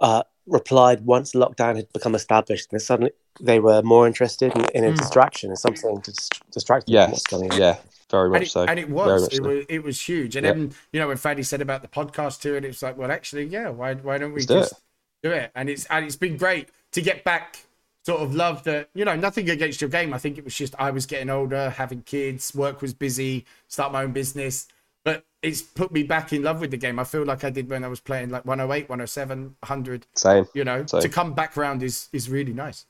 uh, 0.00 0.22
replied 0.46 1.02
once 1.02 1.32
lockdown 1.34 1.76
had 1.76 1.92
become 1.92 2.14
established, 2.14 2.72
and 2.72 2.82
suddenly 2.82 3.12
they 3.40 3.60
were 3.60 3.82
more 3.82 4.06
interested 4.06 4.54
in, 4.56 4.64
in 4.74 4.84
a 4.84 4.92
Mm. 4.92 4.98
distraction 4.98 5.50
and 5.50 5.58
something 5.58 6.02
to 6.02 6.12
distract 6.52 6.88
them 6.88 6.98
from 6.98 7.12
Yes, 7.12 7.12
what's 7.12 7.26
going 7.26 7.52
on. 7.52 7.58
yeah, 7.58 7.78
very 8.10 8.30
And 8.32 8.34
much 8.34 8.44
it, 8.44 8.52
so. 8.52 8.66
and 8.66 8.78
it 8.80 8.88
was, 8.88 9.28
it 9.28 9.40
so. 9.42 9.44
was, 9.44 9.64
it 9.68 9.82
was 9.84 10.00
huge. 10.08 10.36
And 10.36 10.44
Yeah. 10.44 10.52
then, 10.52 10.72
you 10.92 11.00
know, 11.00 11.08
when 11.08 11.16
Faddy 11.16 11.42
said 11.42 11.60
about 11.60 11.82
the 11.82 11.88
podcast 11.88 12.40
too, 12.40 12.56
and 12.56 12.64
it's 12.64 12.82
like, 12.82 12.96
well, 12.96 13.10
actually, 13.12 13.44
yeah, 13.44 13.68
why, 13.68 13.94
why 13.94 14.18
don't 14.18 14.32
we 14.32 14.40
Let's 14.40 14.46
do 14.46 14.54
just 14.54 14.82
do 15.22 15.30
it? 15.30 15.52
And 15.54 15.68
it's, 15.70 15.84
and 15.86 16.04
it's 16.04 16.16
been 16.16 16.36
great 16.36 16.70
to 16.92 17.02
get 17.02 17.24
back 17.24 17.58
sort 18.04 18.20
of 18.20 18.34
love 18.34 18.64
that, 18.64 18.88
you 18.94 19.04
know, 19.04 19.14
nothing 19.14 19.48
against 19.50 19.80
your 19.80 19.90
game. 19.90 20.12
I 20.12 20.18
think 20.18 20.38
it 20.38 20.44
was 20.44 20.54
just, 20.54 20.74
I 20.78 20.90
was 20.90 21.06
getting 21.06 21.30
older, 21.30 21.70
having 21.70 22.02
kids, 22.02 22.54
work 22.54 22.82
was 22.82 22.92
busy, 22.92 23.44
start 23.68 23.92
my 23.92 24.02
own 24.02 24.12
business, 24.12 24.66
but 25.04 25.24
it's 25.42 25.62
put 25.62 25.92
me 25.92 26.02
back 26.02 26.32
in 26.32 26.42
love 26.42 26.60
with 26.60 26.70
the 26.72 26.76
game. 26.76 26.98
I 26.98 27.04
feel 27.04 27.24
like 27.24 27.44
I 27.44 27.50
did 27.50 27.68
when 27.70 27.84
I 27.84 27.88
was 27.88 28.00
playing 28.00 28.30
like 28.30 28.44
108, 28.44 28.88
107, 28.88 29.56
100, 29.60 30.06
Same, 30.14 30.46
you 30.54 30.64
know, 30.64 30.84
Same. 30.86 31.00
to 31.00 31.08
come 31.08 31.32
back 31.34 31.56
round 31.56 31.82
is, 31.82 32.08
is 32.12 32.28
really 32.28 32.52
nice. 32.52 32.86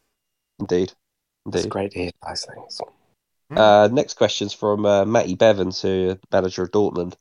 indeed, 0.58 0.92
It's 1.46 1.56
indeed. 1.56 1.70
great 1.70 1.90
to 1.92 1.98
hear 1.98 2.10
those 2.26 2.46
things. 2.46 2.80
Uh, 3.54 3.88
next 3.92 4.14
question's 4.14 4.54
from 4.54 4.86
uh, 4.86 5.04
Matty 5.04 5.36
Bevans, 5.36 5.82
who 5.82 6.18
manager 6.32 6.62
of 6.62 6.70
Dortmund. 6.70 7.14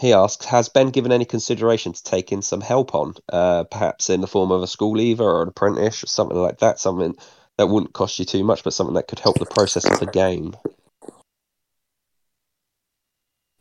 He 0.00 0.12
asks, 0.12 0.44
has 0.46 0.68
Ben 0.68 0.90
given 0.90 1.12
any 1.12 1.24
consideration 1.24 1.92
to 1.92 2.02
taking 2.02 2.42
some 2.42 2.60
help 2.60 2.94
on, 2.94 3.14
uh, 3.32 3.64
perhaps 3.64 4.10
in 4.10 4.20
the 4.20 4.26
form 4.26 4.50
of 4.50 4.62
a 4.62 4.66
school 4.66 4.92
leaver 4.92 5.24
or 5.24 5.42
an 5.42 5.48
apprentice 5.48 6.02
or 6.02 6.08
something 6.08 6.36
like 6.36 6.58
that, 6.58 6.80
something 6.80 7.16
that 7.58 7.68
wouldn't 7.68 7.92
cost 7.92 8.18
you 8.18 8.24
too 8.24 8.42
much, 8.42 8.64
but 8.64 8.72
something 8.72 8.94
that 8.94 9.06
could 9.06 9.20
help 9.20 9.38
the 9.38 9.46
process 9.46 9.84
of 9.84 10.00
the 10.00 10.06
game? 10.06 10.56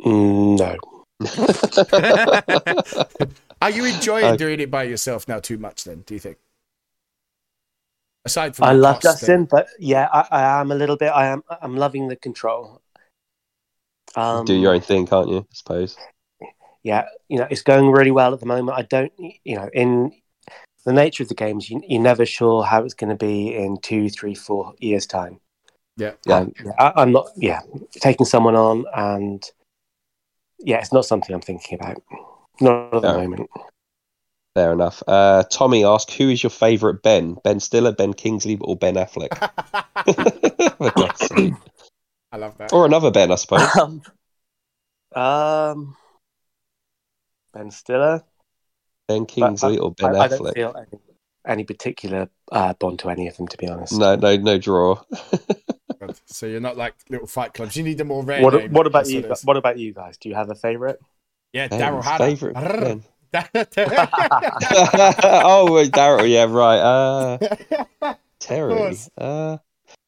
Mm, 0.03 0.57
no. 0.57 0.77
Are 3.61 3.69
you 3.69 3.86
enjoying 3.86 4.25
Uh, 4.25 4.36
doing 4.36 4.59
it 4.59 4.71
by 4.71 4.84
yourself 4.84 5.27
now 5.27 5.39
too 5.39 5.59
much 5.59 5.84
then, 5.84 6.01
do 6.01 6.15
you 6.15 6.19
think? 6.19 6.38
Aside 8.25 8.55
from 8.55 8.65
I 8.65 8.73
love 8.73 8.95
cost, 8.95 9.03
Justin, 9.03 9.45
but 9.45 9.67
yeah, 9.79 10.09
I, 10.11 10.27
I 10.31 10.61
am 10.61 10.71
a 10.71 10.75
little 10.75 10.97
bit. 10.97 11.09
I 11.09 11.27
am. 11.27 11.43
I'm 11.61 11.75
loving 11.75 12.07
the 12.07 12.15
control. 12.15 12.81
Um, 14.15 14.45
Do 14.45 14.53
your 14.53 14.73
own 14.73 14.81
thing, 14.81 15.05
can't 15.05 15.29
you? 15.29 15.39
I 15.39 15.53
suppose. 15.53 15.97
Yeah, 16.84 17.05
you 17.29 17.38
know, 17.38 17.47
it's 17.49 17.61
going 17.61 17.89
really 17.89 18.11
well 18.11 18.34
at 18.34 18.39
the 18.39 18.45
moment. 18.45 18.77
I 18.77 18.84
don't, 18.84 19.11
you 19.17 19.55
know, 19.55 19.69
in 19.73 20.11
the 20.86 20.93
nature 20.93 21.23
of 21.23 21.29
the 21.29 21.36
games, 21.36 21.69
you, 21.69 21.81
you're 21.88 22.01
never 22.01 22.25
sure 22.25 22.63
how 22.63 22.84
it's 22.84 22.93
going 22.93 23.09
to 23.09 23.15
be 23.15 23.55
in 23.55 23.77
two, 23.81 24.09
three, 24.09 24.36
four 24.36 24.73
years' 24.79 25.07
time. 25.07 25.39
Yeah. 25.97 26.13
Yeah. 26.25 26.39
Um, 26.39 26.53
yeah, 26.63 26.71
I, 26.79 27.01
I'm 27.01 27.11
not, 27.11 27.27
yeah, 27.38 27.61
taking 27.93 28.25
someone 28.25 28.55
on, 28.55 28.86
and 28.95 29.43
yeah, 30.59 30.79
it's 30.79 30.93
not 30.93 31.05
something 31.05 31.34
I'm 31.34 31.41
thinking 31.41 31.79
about. 31.79 32.03
Not 32.59 32.93
at 32.93 33.01
the 33.01 33.07
Yeah. 33.07 33.13
moment. 33.13 33.49
Fair 34.55 34.73
enough. 34.73 35.01
Uh, 35.07 35.43
Tommy 35.49 35.84
asks, 35.84 36.13
who 36.13 36.29
is 36.29 36.43
your 36.43 36.51
favourite 36.51 37.01
Ben? 37.01 37.38
Ben 37.43 37.59
Stiller, 37.59 37.91
Ben 37.91 38.13
Kingsley, 38.13 38.57
or 38.61 38.75
Ben 38.75 38.95
Affleck? 38.95 39.34
For 40.77 40.91
God's 40.91 41.19
sake. 41.21 41.53
I 42.31 42.38
love 42.38 42.57
that. 42.57 42.71
or 42.73 42.86
another 42.86 43.09
Ben, 43.09 43.31
I 43.31 43.36
suppose. 43.36 43.69
Um, 45.15 45.21
um, 45.21 45.95
Ben 47.54 47.72
Stiller. 47.72 48.24
Ben 49.08 49.26
Kingsley 49.26 49.78
or 49.78 49.91
Ben 49.93 50.16
I, 50.16 50.20
I 50.22 50.28
don't 50.28 50.41
Affleck? 50.41 50.54
feel 50.54 50.76
any, 50.78 51.01
any 51.45 51.64
particular 51.64 52.30
uh, 52.51 52.74
bond 52.74 52.99
to 52.99 53.10
any 53.10 53.28
of 53.28 53.38
them, 53.38 53.47
to 53.49 53.58
be 53.58 53.68
honest. 53.68 53.97
No, 53.97 54.16
no, 54.16 54.36
no 54.38 54.58
draw. 54.58 55.01
So 56.26 56.47
you're 56.47 56.60
not 56.60 56.76
like 56.78 56.95
little 57.10 57.28
fight 57.28 57.54
clubs. 57.54 57.78
You 57.78 57.84
need 57.84 57.99
a 58.01 58.06
more 58.06 58.24
rare 58.24 58.41
What, 58.41 58.54
name. 58.54 58.72
what 58.72 58.88
about 58.88 59.08
you? 59.08 59.20
it 59.20 59.26
is. 59.32 59.43
What 59.45 59.58
about 59.58 59.78
you 59.78 59.93
guys? 59.93 60.18
Do 60.18 60.30
you 60.30 60.36
have 60.36 60.49
a 60.49 60.56
favorite? 60.56 60.99
Yeah, 61.54 61.68
Ben's 61.68 61.82
Daryl 61.82 62.04
Hannah. 62.04 62.18
favourite 62.18 62.56
Ben. 62.56 63.04
Oh, 65.45 65.72
wait, 65.74 65.91
Daryl. 65.91 66.30
Yeah, 66.30 66.45
right. 66.45 66.80
Uh, 66.80 67.38
Terry. 68.39 68.97
Uh, 69.18 69.58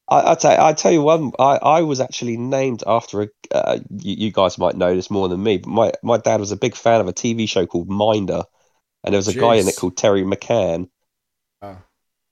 I, 0.08 0.32
I 0.32 0.36
tell 0.36 0.62
I 0.66 0.74
tell 0.74 0.92
you 0.92 1.02
one. 1.02 1.32
I, 1.40 1.58
I 1.58 1.82
was 1.82 2.00
actually 2.00 2.38
named 2.38 2.84
after 2.86 3.24
a. 3.24 3.28
Uh, 3.52 3.80
you, 3.90 4.16
you 4.26 4.32
guys 4.32 4.58
might 4.58 4.76
know 4.76 4.94
this 4.96 5.10
more 5.10 5.28
than 5.28 5.42
me, 5.42 5.58
but 5.58 5.70
my, 5.70 5.92
my 6.04 6.18
dad 6.18 6.40
was 6.40 6.52
a 6.52 6.58
big 6.58 6.76
fan 6.76 7.02
of 7.02 7.08
a 7.08 7.14
TV 7.14 7.48
show 7.48 7.66
called 7.66 7.90
Minder, 7.90 8.44
and 9.04 9.14
there 9.14 9.18
was 9.18 9.28
a 9.28 9.34
guy 9.34 9.56
in 9.56 9.68
it 9.68 9.76
called 9.76 9.98
Terry 9.98 10.24
McCann. 10.24 10.90
Oh. 11.62 11.78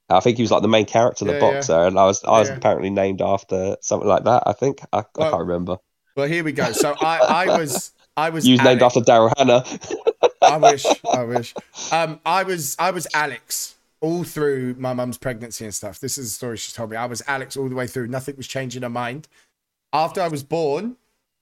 I 0.09 0.19
think 0.19 0.37
he 0.37 0.43
was 0.43 0.51
like 0.51 0.61
the 0.61 0.67
main 0.67 0.85
character, 0.85 1.25
the 1.25 1.31
Yeah, 1.33 1.39
yeah. 1.39 1.53
boxer, 1.53 1.79
and 1.87 1.97
I 1.97 2.05
was 2.05 2.23
I 2.23 2.39
was 2.39 2.49
Yeah. 2.49 2.57
apparently 2.57 2.89
named 2.89 3.21
after 3.21 3.77
something 3.81 4.07
like 4.07 4.25
that. 4.25 4.43
I 4.45 4.53
think 4.53 4.79
I, 4.91 4.99
I 4.99 5.03
can't 5.31 5.39
remember. 5.39 5.77
well, 6.15 6.27
here 6.27 6.43
we 6.43 6.51
go. 6.51 6.71
So 6.73 6.93
I, 7.01 7.45
I 7.47 7.57
was, 7.57 7.91
I 8.15 8.29
was. 8.29 8.45
You 8.45 8.53
was 8.53 8.61
named 8.61 8.83
after 8.83 8.99
Daryl 8.99 9.33
Hannah. 9.37 9.63
I 10.41 10.57
wish. 10.57 10.85
I 11.05 11.23
wish. 11.23 11.55
Um, 11.91 12.19
I 12.25 12.43
was. 12.43 12.75
I 12.77 12.91
was 12.91 13.07
Alex 13.13 13.75
all 14.03 14.25
through 14.25 14.75
my 14.77 14.93
mum's 14.93 15.17
pregnancy 15.17 15.63
and 15.63 15.73
stuff. 15.73 15.97
This 15.97 16.17
is 16.17 16.27
the 16.27 16.33
story 16.33 16.57
she 16.57 16.73
told 16.73 16.91
me. 16.91 16.97
I 16.97 17.05
was 17.05 17.23
Alex 17.25 17.55
all 17.55 17.69
the 17.69 17.75
way 17.75 17.87
through. 17.87 18.07
Nothing 18.07 18.35
was 18.35 18.47
changing 18.47 18.83
her 18.83 18.89
mind. 18.89 19.29
After 19.93 20.21
I 20.21 20.27
was 20.27 20.43
born, 20.43 20.97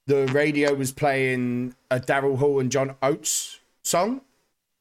the 0.05 0.27
radio 0.27 0.75
was 0.75 0.91
playing 0.91 1.73
a 1.89 1.99
Daryl 1.99 2.37
Hall 2.37 2.59
and 2.59 2.71
John 2.71 2.95
Oates 3.01 3.59
song. 3.83 4.21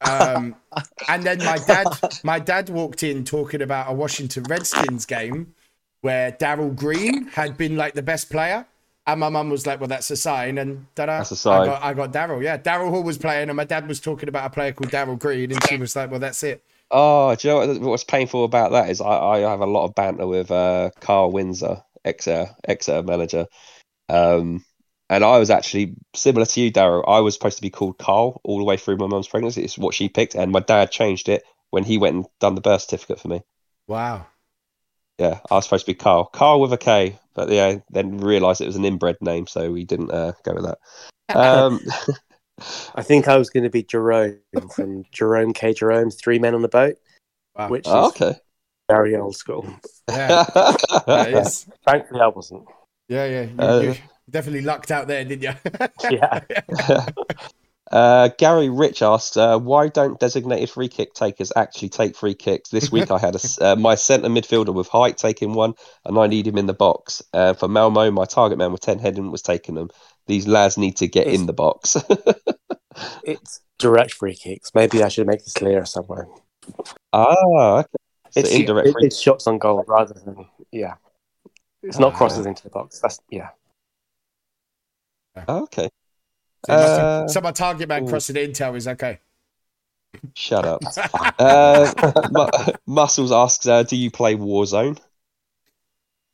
Um, 0.02 0.56
and 1.08 1.24
then 1.24 1.38
my 1.38 1.56
dad, 1.56 1.86
my 2.22 2.38
dad 2.38 2.68
walked 2.68 3.02
in 3.02 3.24
talking 3.24 3.62
about 3.62 3.90
a 3.90 3.94
Washington 3.94 4.44
Redskins 4.44 5.06
game 5.06 5.54
where 6.02 6.32
Darrell 6.32 6.70
Green 6.70 7.28
had 7.28 7.56
been 7.56 7.76
like 7.76 7.94
the 7.94 8.02
best 8.02 8.28
player. 8.30 8.66
And 9.06 9.20
my 9.20 9.30
mum 9.30 9.48
was 9.48 9.66
like, 9.66 9.80
"Well, 9.80 9.88
that's 9.88 10.10
a 10.10 10.16
sign." 10.16 10.58
And 10.58 10.86
da-da, 10.94 11.18
That's 11.18 11.30
a 11.30 11.36
sign. 11.36 11.62
I 11.62 11.66
got, 11.66 11.82
I 11.82 11.94
got 11.94 12.12
Daryl. 12.12 12.42
Yeah, 12.42 12.58
Daryl 12.58 12.90
Hall 12.90 13.02
was 13.02 13.16
playing, 13.16 13.48
and 13.48 13.56
my 13.56 13.64
dad 13.64 13.88
was 13.88 13.98
talking 13.98 14.28
about 14.28 14.44
a 14.44 14.50
player 14.50 14.72
called 14.72 14.90
Darrell 14.90 15.16
Green, 15.16 15.50
and 15.50 15.66
she 15.68 15.78
was 15.78 15.96
like, 15.96 16.10
"Well, 16.10 16.20
that's 16.20 16.42
it." 16.42 16.62
Oh, 16.90 17.34
do 17.34 17.46
you 17.46 17.54
know 17.54 17.66
what, 17.66 17.80
what's 17.80 18.04
painful 18.04 18.44
about 18.44 18.72
that 18.72 18.90
is 18.90 19.00
I, 19.00 19.06
I 19.06 19.38
have 19.40 19.60
a 19.60 19.66
lot 19.66 19.84
of 19.84 19.94
banter 19.94 20.26
with 20.26 20.50
uh, 20.50 20.90
Carl 21.00 21.30
Windsor, 21.30 21.82
Exeter, 22.04 22.50
Exeter 22.66 23.02
manager. 23.02 23.46
Um, 24.08 24.64
and 25.08 25.24
I 25.24 25.38
was 25.38 25.50
actually 25.50 25.94
similar 26.14 26.46
to 26.46 26.60
you, 26.60 26.72
Daryl. 26.72 27.04
I 27.06 27.20
was 27.20 27.34
supposed 27.34 27.56
to 27.56 27.62
be 27.62 27.70
called 27.70 27.98
Carl 27.98 28.40
all 28.44 28.58
the 28.58 28.64
way 28.64 28.76
through 28.76 28.96
my 28.96 29.06
mum's 29.06 29.28
pregnancy. 29.28 29.62
It's 29.62 29.78
what 29.78 29.94
she 29.94 30.08
picked, 30.08 30.34
and 30.34 30.52
my 30.52 30.60
dad 30.60 30.90
changed 30.90 31.28
it 31.28 31.42
when 31.70 31.84
he 31.84 31.98
went 31.98 32.16
and 32.16 32.26
done 32.38 32.54
the 32.54 32.60
birth 32.60 32.82
certificate 32.82 33.20
for 33.20 33.28
me. 33.28 33.42
Wow. 33.86 34.26
Yeah, 35.18 35.40
I 35.50 35.56
was 35.56 35.64
supposed 35.64 35.86
to 35.86 35.92
be 35.92 35.96
Carl, 35.96 36.24
Carl 36.24 36.60
with 36.60 36.72
a 36.72 36.78
K, 36.78 37.18
but 37.34 37.50
yeah, 37.50 37.78
then 37.90 38.18
realised 38.18 38.60
it 38.60 38.66
was 38.66 38.76
an 38.76 38.84
inbred 38.84 39.16
name, 39.20 39.46
so 39.46 39.70
we 39.70 39.84
didn't 39.84 40.10
uh, 40.10 40.32
go 40.44 40.54
with 40.54 40.64
that. 40.64 40.78
Um, 41.32 41.80
I 42.94 43.02
think 43.02 43.28
I 43.28 43.36
was 43.36 43.50
going 43.50 43.64
to 43.64 43.70
be 43.70 43.82
Jerome 43.82 44.38
from 44.74 45.04
Jerome 45.12 45.52
K. 45.52 45.72
Jerome's 45.74 46.16
Three 46.16 46.38
Men 46.38 46.54
on 46.54 46.62
the 46.62 46.68
Boat, 46.68 46.96
Wow. 47.56 47.68
which 47.68 47.86
is 47.86 47.92
oh, 47.92 48.08
okay. 48.08 48.34
very 48.88 49.16
old 49.16 49.36
school. 49.36 49.66
Yeah, 50.08 50.44
that 51.06 51.32
is. 51.32 51.66
Thankfully, 51.86 52.20
I 52.20 52.28
wasn't. 52.28 52.64
Yeah, 53.08 53.24
yeah. 53.26 53.42
You, 53.42 53.58
Uh, 53.58 53.80
you 53.80 53.94
definitely 54.30 54.62
lucked 54.62 54.90
out 54.90 55.08
there, 55.08 55.24
didn't 55.24 55.42
you? 55.42 55.52
Yeah. 56.10 56.40
Uh, 57.90 58.28
Gary 58.38 58.68
Rich 58.68 59.02
asks, 59.02 59.36
uh, 59.36 59.58
why 59.58 59.88
don't 59.88 60.20
designated 60.20 60.70
free 60.70 60.88
kick 60.88 61.12
takers 61.12 61.52
actually 61.56 61.88
take 61.88 62.14
free 62.14 62.34
kicks? 62.34 62.70
This 62.70 62.92
week 62.92 63.10
I 63.10 63.18
had 63.18 63.34
a 63.34 63.42
s 63.42 63.60
uh, 63.60 63.74
my 63.74 63.96
centre 63.96 64.28
midfielder 64.28 64.72
with 64.72 64.86
height 64.86 65.16
taking 65.18 65.54
one, 65.54 65.74
and 66.04 66.16
I 66.16 66.28
need 66.28 66.46
him 66.46 66.56
in 66.56 66.66
the 66.66 66.72
box. 66.72 67.20
Uh, 67.32 67.52
for 67.54 67.66
Malmo, 67.66 68.10
my 68.12 68.26
target 68.26 68.58
man 68.58 68.70
with 68.70 68.80
10 68.80 69.00
heading 69.00 69.32
was 69.32 69.42
taking 69.42 69.74
them. 69.74 69.90
These 70.30 70.46
lads 70.46 70.78
need 70.78 70.96
to 70.98 71.08
get 71.08 71.26
in 71.26 71.46
the 71.46 71.52
box. 71.52 71.96
It's 73.24 73.60
direct 73.78 74.12
free 74.14 74.34
kicks. 74.34 74.70
Maybe 74.74 75.02
I 75.02 75.08
should 75.08 75.26
make 75.26 75.42
this 75.42 75.54
clearer 75.54 75.84
somewhere. 75.86 76.26
ah, 77.12 77.78
okay. 77.80 77.88
So 78.30 78.40
It's, 78.40 78.50
indirect 78.50 78.88
it- 78.88 78.92
free 78.92 79.06
it's 79.06 79.20
shots 79.20 79.46
on 79.46 79.58
goal 79.58 79.82
rather 79.88 80.14
than 80.14 80.46
yeah. 80.70 80.94
It's 81.82 81.98
not 81.98 82.12
Ah. 82.12 82.16
crosses 82.18 82.46
into 82.46 82.62
the 82.62 82.70
box. 82.70 83.00
That's 83.00 83.18
yeah. 83.30 83.50
Okay, 85.48 85.88
So, 86.66 86.72
my- 86.72 86.78
Uh, 86.78 87.28
so 87.28 87.40
my 87.40 87.52
target 87.52 87.88
man 87.88 88.04
ooh. 88.04 88.08
crossing 88.08 88.36
intel 88.36 88.76
is 88.76 88.86
okay. 88.86 89.18
shut 90.34 90.64
up. 90.66 90.82
uh, 91.38 91.92
Mu- 92.30 92.72
Muscles 92.86 93.32
asks, 93.32 93.66
uh, 93.66 93.82
do 93.84 93.96
you 93.96 94.10
play 94.10 94.34
Warzone? 94.36 94.98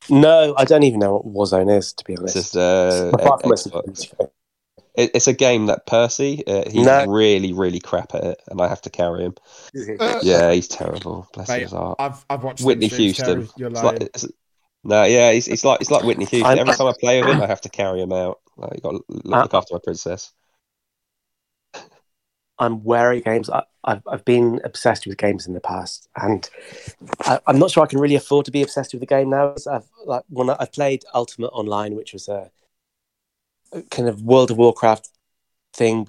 No, 0.09 0.53
I 0.57 0.65
don't 0.65 0.83
even 0.83 0.99
know 0.99 1.17
what 1.17 1.49
Warzone 1.51 1.75
is 1.75 1.93
to 1.93 2.03
be 2.05 2.13
It's 2.13 2.21
honest. 2.21 2.35
just 2.35 2.57
uh, 2.57 3.11
Apart 3.13 3.41
from 3.41 3.51
Xbox. 3.51 3.83
Xbox. 4.13 4.29
it, 4.95 5.11
it's 5.13 5.27
a 5.27 5.33
game 5.33 5.65
that 5.67 5.85
Percy 5.85 6.43
uh, 6.47 6.69
he's 6.69 6.85
No. 6.85 7.05
really 7.05 7.53
really 7.53 7.79
crap 7.79 8.15
at 8.15 8.23
it, 8.23 8.41
and 8.47 8.61
I 8.61 8.67
have 8.67 8.81
to 8.81 8.89
carry 8.89 9.25
him. 9.25 9.35
Uh, 9.99 10.19
Yeah, 10.23 10.51
he's 10.51 10.67
terrible. 10.67 11.27
Bless 11.33 11.49
Mate, 11.49 11.61
his 11.63 11.71
heart. 11.71 11.97
I've 11.99 12.23
I've 12.29 12.43
watched 12.43 12.63
Whitney 12.63 12.87
Houston. 12.87 13.25
Terry, 13.25 13.47
You're 13.57 13.69
It's 13.71 13.83
like, 13.83 14.01
it's, 14.01 14.27
no, 14.83 15.03
yeah, 15.03 15.31
he's, 15.33 15.45
he's 15.45 15.65
like 15.65 15.79
he's 15.79 15.91
like 15.91 16.03
Whitney 16.03 16.25
Houston. 16.25 16.57
Every 16.59 16.73
time 16.73 16.87
I 16.87 16.93
play 16.99 17.21
with 17.21 17.29
him, 17.35 17.41
I 17.41 17.47
have 17.47 17.61
to 17.61 17.69
carry 17.69 18.01
him 18.01 18.13
out. 18.13 18.39
Like, 18.55 18.71
you 18.75 18.81
got 18.81 18.91
to 18.91 19.03
look, 19.09 19.35
Uh, 19.35 19.41
look 19.43 19.53
after 19.53 19.73
my 19.75 19.79
princess. 19.83 20.31
I'm 22.59 22.83
wary 22.83 23.19
of 23.19 23.25
games. 23.25 23.49
I, 23.49 23.63
I've 23.83 24.01
I've 24.07 24.25
been 24.25 24.59
obsessed 24.63 25.05
with 25.05 25.17
games 25.17 25.47
in 25.47 25.53
the 25.53 25.61
past, 25.61 26.07
and 26.15 26.49
I, 27.21 27.39
I'm 27.47 27.59
not 27.59 27.71
sure 27.71 27.83
I 27.83 27.87
can 27.87 27.99
really 27.99 28.15
afford 28.15 28.45
to 28.45 28.51
be 28.51 28.61
obsessed 28.61 28.93
with 28.93 28.99
the 28.99 29.05
game 29.05 29.29
now. 29.29 29.55
I've 29.69 29.85
like 30.05 30.23
when 30.29 30.49
I, 30.49 30.65
played 30.65 31.03
Ultima 31.13 31.47
Online, 31.47 31.95
which 31.95 32.13
was 32.13 32.27
a, 32.27 32.51
kind 33.91 34.09
of 34.09 34.21
World 34.21 34.51
of 34.51 34.57
Warcraft 34.57 35.09
thing 35.73 36.07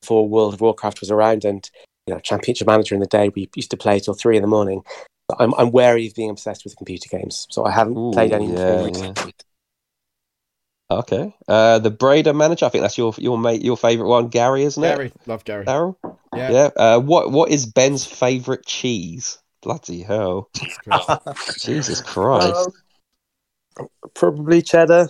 before 0.00 0.28
World 0.28 0.54
of 0.54 0.60
Warcraft 0.60 1.00
was 1.00 1.10
around, 1.10 1.44
and 1.44 1.70
you 2.06 2.14
know, 2.14 2.20
Championship 2.20 2.66
Manager 2.66 2.94
in 2.94 3.00
the 3.00 3.06
day 3.06 3.30
we 3.34 3.50
used 3.54 3.70
to 3.70 3.76
play 3.76 4.00
till 4.00 4.14
three 4.14 4.36
in 4.36 4.42
the 4.42 4.48
morning. 4.48 4.82
I'm 5.38 5.54
I'm 5.54 5.70
wary 5.70 6.06
of 6.06 6.14
being 6.14 6.30
obsessed 6.30 6.64
with 6.64 6.76
computer 6.76 7.08
games, 7.10 7.46
so 7.50 7.64
I 7.64 7.70
haven't 7.70 7.98
Ooh, 7.98 8.12
played 8.12 8.32
any 8.32 8.50
yeah, 8.50 8.84
recently. 8.84 9.32
Okay, 10.90 11.34
uh, 11.48 11.78
the 11.80 11.90
Brader 11.90 12.34
manager. 12.34 12.64
I 12.64 12.70
think 12.70 12.80
that's 12.82 12.96
your 12.96 13.12
your 13.18 13.36
mate, 13.36 13.62
your 13.62 13.76
favorite 13.76 14.08
one, 14.08 14.28
Gary, 14.28 14.62
isn't 14.64 14.82
it? 14.82 14.86
Gary, 14.86 15.12
love 15.26 15.44
Gary. 15.44 15.66
Daryl. 15.66 15.96
Yeah. 16.34 16.50
Yeah. 16.50 16.70
Uh, 16.76 16.98
what 17.00 17.30
what 17.30 17.50
is 17.50 17.66
Ben's 17.66 18.06
favorite 18.06 18.64
cheese? 18.64 19.38
Bloody 19.60 20.02
hell! 20.02 20.50
Jesus 21.58 22.00
Christ! 22.00 22.70
Um, 23.78 23.86
probably 24.14 24.60
cheddar. 24.60 25.08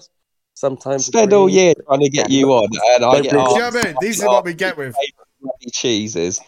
Sometimes 0.53 1.07
Spend 1.07 1.33
all 1.33 1.49
year 1.49 1.73
trying 1.87 2.01
to 2.01 2.11
get 2.11 2.31
you 2.31 2.53
on, 2.53 2.69
and 2.97 3.05
I 3.05 3.21
get 3.21 3.31
bring- 3.31 3.45
Do 3.45 3.51
you 3.53 3.59
know 3.59 3.65
what 3.71 3.77
I 3.77 3.89
mean? 3.89 3.97
These 4.03 4.23
are 4.23 4.27
what 4.29 4.45
we 4.45 4.53
get 4.53 4.77
with. 4.77 4.95
cheeses. 5.73 6.41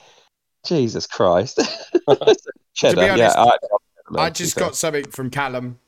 Jesus 0.66 1.06
Christ! 1.06 1.58
Cheddar. 2.74 3.00
honest, 3.02 3.18
yeah, 3.18 3.32
I, 3.36 4.22
I 4.24 4.30
just 4.30 4.56
got 4.56 4.76
something 4.76 5.08
from 5.10 5.30
Callum. 5.30 5.78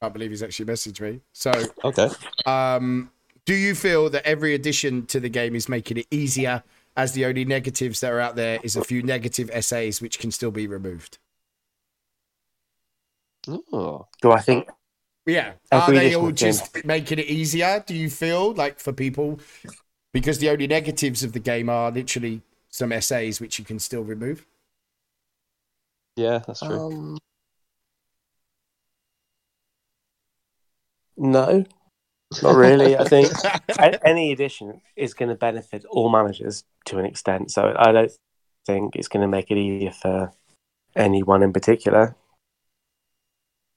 Can't 0.00 0.12
believe 0.12 0.30
he's 0.30 0.42
actually 0.42 0.66
messaged 0.66 1.00
me. 1.00 1.20
So, 1.32 1.52
okay. 1.84 2.08
um, 2.46 3.10
do 3.44 3.54
you 3.54 3.74
feel 3.74 4.08
that 4.10 4.24
every 4.24 4.54
addition 4.54 5.06
to 5.06 5.20
the 5.20 5.28
game 5.28 5.54
is 5.54 5.68
making 5.68 5.98
it 5.98 6.06
easier? 6.10 6.62
As 6.96 7.12
the 7.12 7.24
only 7.24 7.44
negatives 7.44 8.00
that 8.00 8.12
are 8.12 8.20
out 8.20 8.34
there 8.34 8.58
is 8.62 8.76
a 8.76 8.84
few 8.84 9.02
negative 9.02 9.48
essays 9.52 10.02
which 10.02 10.18
can 10.18 10.30
still 10.32 10.50
be 10.50 10.66
removed. 10.66 11.18
Oh. 13.72 14.06
Do 14.20 14.32
I 14.32 14.40
think 14.40 14.68
Yeah. 15.24 15.52
Are 15.70 15.90
they 15.90 15.98
additional 15.98 16.20
all 16.22 16.26
game. 16.28 16.34
just 16.34 16.84
making 16.84 17.18
it 17.20 17.26
easier? 17.26 17.82
Do 17.86 17.94
you 17.94 18.10
feel 18.10 18.52
like 18.54 18.80
for 18.80 18.92
people 18.92 19.38
because 20.12 20.38
the 20.38 20.50
only 20.50 20.66
negatives 20.66 21.22
of 21.22 21.32
the 21.32 21.38
game 21.38 21.68
are 21.68 21.90
literally 21.90 22.42
some 22.68 22.92
essays 22.92 23.40
which 23.40 23.58
you 23.58 23.64
can 23.64 23.78
still 23.78 24.02
remove? 24.02 24.46
Yeah, 26.16 26.40
that's 26.46 26.60
true. 26.60 26.86
Um, 26.86 27.18
no, 31.20 31.64
not 32.42 32.54
really. 32.56 32.96
I 32.96 33.04
think 33.04 33.30
any 34.04 34.32
addition 34.32 34.80
is 34.96 35.14
going 35.14 35.28
to 35.28 35.34
benefit 35.34 35.84
all 35.84 36.08
managers 36.10 36.64
to 36.86 36.98
an 36.98 37.04
extent. 37.04 37.50
So 37.50 37.74
I 37.78 37.92
don't 37.92 38.10
think 38.66 38.96
it's 38.96 39.08
going 39.08 39.22
to 39.22 39.28
make 39.28 39.50
it 39.50 39.56
easier 39.58 39.90
for 39.92 40.32
anyone 40.96 41.42
in 41.42 41.52
particular. 41.52 42.16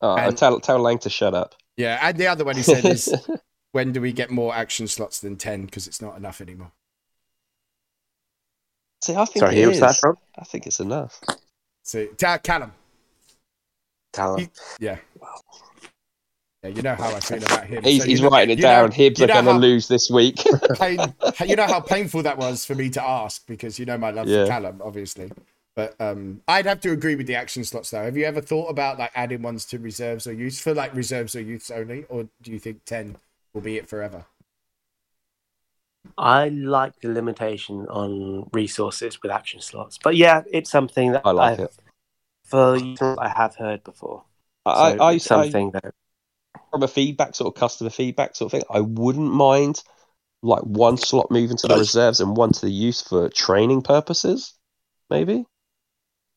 oh, 0.02 0.16
and- 0.16 0.38
tell 0.38 0.60
tell 0.60 0.80
Lang 0.80 1.00
to 1.00 1.10
shut 1.10 1.34
up. 1.34 1.56
Yeah, 1.78 1.98
and 2.02 2.18
the 2.18 2.28
other 2.28 2.46
one 2.46 2.56
he 2.56 2.62
said 2.64 2.86
is 2.86 3.14
when 3.72 3.92
do 3.92 4.00
we 4.02 4.14
get 4.14 4.30
more 4.30 4.54
action 4.54 4.88
slots 4.88 5.20
than 5.20 5.36
10 5.38 5.66
because 5.66 5.88
it's 5.88 6.02
not 6.02 6.16
enough 6.16 6.40
anymore. 6.40 6.72
See, 9.04 9.16
I 9.16 9.26
think 9.26 9.40
Sorry, 9.44 9.58
it 9.60 9.64
who 9.64 9.70
was 9.70 9.80
that 9.80 9.90
is. 9.92 10.00
from? 10.00 10.18
I 10.38 10.44
think 10.46 10.68
it's 10.68 10.80
enough. 10.80 11.20
So, 11.84 12.06
Ta- 12.18 12.38
Callum. 12.38 12.72
Talent. 14.14 14.52
He- 14.80 14.86
Yeah. 14.86 15.00
Yeah, 16.64 16.70
you 16.70 16.82
know 16.82 16.96
how 16.96 17.14
I 17.14 17.20
feel 17.20 17.44
about 17.44 17.66
him. 17.66 17.84
He's, 17.84 18.02
So 18.04 18.08
he's 18.08 18.22
know- 18.22 18.30
writing 18.30 18.52
it 18.52 18.60
you 18.60 18.64
know- 18.64 18.88
down. 18.88 18.92
Hibs 18.92 19.20
are 19.22 19.28
going 19.28 19.46
to 19.46 19.54
lose 19.54 19.88
this 19.88 20.10
week. 20.10 20.38
pain, 20.80 20.98
you 21.46 21.56
know 21.56 21.68
how 21.68 21.82
painful 21.82 22.24
that 22.24 22.38
was 22.38 22.66
for 22.66 22.74
me 22.76 22.90
to 22.92 23.04
ask 23.04 23.46
because 23.48 23.78
you 23.80 23.86
know 23.86 23.98
my 23.98 24.12
love 24.12 24.28
Yeah. 24.28 24.46
for 24.46 24.50
Callum, 24.52 24.82
obviously. 24.84 25.32
But 25.76 25.96
um, 26.00 26.42
I'd 26.48 26.66
have 26.68 26.80
to 26.82 26.92
agree 26.92 27.16
with 27.16 27.26
the 27.28 27.36
action 27.36 27.64
slots 27.64 27.90
though. 27.90 28.04
Have 28.04 28.16
you 28.16 28.26
ever 28.26 28.42
thought 28.42 28.68
about 28.68 29.00
like 29.00 29.12
adding 29.16 29.42
ones 29.42 29.66
to 29.66 29.80
reserves 29.80 30.28
or 30.28 30.32
youths 30.34 30.60
for 30.62 30.74
like 30.74 30.94
reserves 30.96 31.36
or 31.36 31.42
youths 31.42 31.72
only, 31.72 32.06
or 32.10 32.28
do 32.44 32.52
you 32.52 32.60
think 32.60 32.86
ten 32.86 33.18
will 33.54 33.62
be 33.62 33.78
it 33.78 33.90
forever? 33.90 34.26
I 36.18 36.50
like 36.50 37.00
the 37.02 37.10
limitation 37.10 37.88
on 37.88 38.50
resources 38.54 39.22
with 39.24 39.32
action 39.32 39.62
slots, 39.62 39.98
but 40.02 40.16
yeah, 40.16 40.44
it's 40.52 40.70
something 40.70 41.14
that 41.14 41.24
I 41.26 41.32
like 41.32 41.54
I've- 41.54 41.64
it. 41.64 41.76
For 42.46 42.78
I 43.20 43.30
have 43.30 43.56
heard 43.56 43.84
before. 43.84 44.24
I, 44.66 44.92
So 44.98 45.04
I, 45.04 45.14
it's 45.14 45.32
I, 45.32 45.36
something 45.44 45.72
that 45.72 45.94
from 46.74 46.84
a 46.84 46.90
feedback 46.90 47.36
sort 47.36 47.56
of 47.56 47.60
customer 47.60 47.92
feedback 47.92 48.36
sort 48.36 48.54
of 48.54 48.60
thing, 48.60 48.68
I 48.70 48.82
wouldn't 48.82 49.32
mind 49.32 49.84
like 50.44 50.64
one 50.64 50.98
slot 50.98 51.32
moving 51.32 51.58
to 51.58 51.68
the 51.68 51.78
reserves 51.78 52.22
and 52.22 52.38
one 52.38 52.52
to 52.54 52.62
the 52.62 52.72
use 52.72 53.02
for 53.02 53.30
training 53.30 53.84
purposes, 53.84 54.54
maybe. 55.10 55.46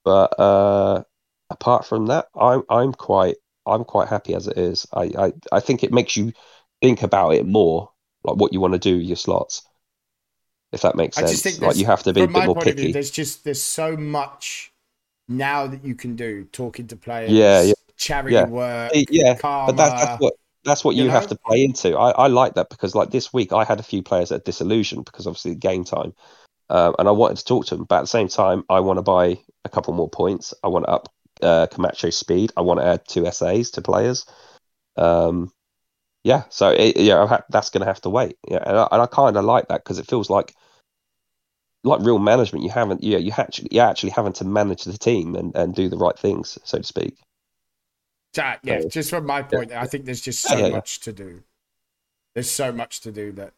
But 0.04 0.38
uh, 0.38 1.04
apart 1.50 1.86
from 1.86 2.06
that, 2.06 2.28
I'm 2.34 2.62
I'm 2.70 2.92
quite 2.92 3.36
I'm 3.66 3.84
quite 3.84 4.08
happy 4.08 4.34
as 4.34 4.46
it 4.46 4.58
is. 4.58 4.86
I, 4.92 5.10
I, 5.18 5.32
I 5.52 5.60
think 5.60 5.82
it 5.84 5.92
makes 5.92 6.16
you 6.16 6.32
think 6.82 7.02
about 7.02 7.30
it 7.34 7.46
more, 7.46 7.90
like 8.24 8.36
what 8.36 8.52
you 8.52 8.60
want 8.60 8.74
to 8.74 8.78
do 8.78 8.96
with 8.98 9.06
your 9.06 9.16
slots. 9.16 9.62
If 10.72 10.82
that 10.82 10.96
makes 10.96 11.16
sense. 11.16 11.30
I 11.30 11.32
just 11.32 11.42
think 11.42 11.60
like 11.62 11.76
you 11.76 11.86
have 11.86 12.02
to 12.04 12.12
be 12.12 12.22
a 12.22 12.28
bit 12.28 12.44
more 12.44 12.56
of 12.56 12.58
view, 12.58 12.74
picky. 12.74 12.92
there's 12.92 13.10
just 13.10 13.44
there's 13.44 13.62
so 13.62 13.96
much 13.96 14.72
now 15.28 15.66
that 15.66 15.84
you 15.84 15.94
can 15.94 16.16
do 16.16 16.44
talking 16.52 16.86
to 16.88 16.96
players, 16.96 17.32
Yeah, 17.32 17.62
yeah. 17.62 17.72
Charity 17.96 18.34
Yeah. 18.34 18.44
work, 18.44 18.92
yeah, 19.10 19.34
karma. 19.34 19.72
But 19.72 19.76
that's, 19.76 20.00
that's 20.00 20.20
what 20.20 20.34
that's 20.64 20.84
what 20.84 20.96
you 20.96 21.04
you, 21.04 21.10
have 21.10 21.28
to 21.28 21.36
play 21.46 21.62
into. 21.62 21.96
I, 21.96 22.10
I 22.10 22.26
like 22.26 22.54
that 22.54 22.70
because 22.70 22.94
like 22.94 23.10
this 23.10 23.32
week 23.32 23.52
I 23.52 23.64
had 23.64 23.78
a 23.78 23.84
few 23.84 24.02
players 24.02 24.30
that 24.30 24.36
are 24.36 24.44
disillusioned 24.44 25.04
because 25.04 25.26
obviously 25.26 25.54
game 25.54 25.84
time, 25.84 26.12
um, 26.70 26.94
and 26.98 27.08
I 27.08 27.12
wanted 27.12 27.38
to 27.38 27.44
talk 27.44 27.66
to 27.66 27.76
them. 27.76 27.84
But 27.84 27.98
at 27.98 28.00
the 28.02 28.06
same 28.08 28.28
time, 28.28 28.64
I 28.68 28.80
want 28.80 28.98
to 28.98 29.02
buy 29.02 29.38
a 29.64 29.68
couple 29.68 29.94
more 29.94 30.10
points. 30.10 30.52
I 30.64 30.68
want 30.68 30.84
to 30.86 30.90
up 30.90 31.08
uh, 31.42 31.66
Camacho 31.68 32.10
speed. 32.10 32.52
I 32.56 32.62
want 32.62 32.80
to 32.80 32.86
add 32.86 33.06
two 33.06 33.30
SAs 33.30 33.70
to 33.72 33.82
players. 33.82 34.26
Um, 34.96 35.52
yeah, 36.24 36.42
so 36.48 36.70
it, 36.70 36.96
yeah, 36.96 37.22
I've 37.22 37.28
had, 37.28 37.44
that's 37.50 37.70
going 37.70 37.82
to 37.82 37.86
have 37.86 38.00
to 38.00 38.10
wait. 38.10 38.36
Yeah, 38.48 38.62
and 38.66 38.76
I, 38.76 38.88
and 38.90 39.02
I 39.02 39.06
kind 39.06 39.36
of 39.36 39.44
like 39.44 39.68
that 39.68 39.84
because 39.84 40.00
it 40.00 40.08
feels 40.08 40.28
like 40.28 40.52
like 41.84 42.00
real 42.00 42.18
management. 42.18 42.64
You 42.64 42.70
haven't, 42.70 43.04
yeah, 43.04 43.18
you 43.18 43.32
actually 43.36 43.68
you're 43.70 43.86
actually 43.86 44.10
having 44.10 44.32
to 44.34 44.44
manage 44.44 44.84
the 44.84 44.98
team 44.98 45.36
and, 45.36 45.54
and 45.54 45.74
do 45.74 45.88
the 45.88 45.96
right 45.96 46.18
things, 46.18 46.58
so 46.64 46.78
to 46.78 46.84
speak. 46.84 47.16
Yeah, 48.36 48.80
So- 48.82 48.88
just 48.88 49.10
from 49.10 49.26
my 49.26 49.42
point, 49.42 49.72
I 49.72 49.86
think 49.86 50.04
there's 50.04 50.20
just 50.20 50.42
so 50.42 50.56
yeah, 50.56 50.66
yeah. 50.66 50.72
much 50.72 51.00
to 51.00 51.12
do. 51.12 51.42
There's 52.34 52.50
so 52.50 52.70
much 52.72 53.00
to 53.00 53.12
do 53.12 53.32
that 53.32 53.52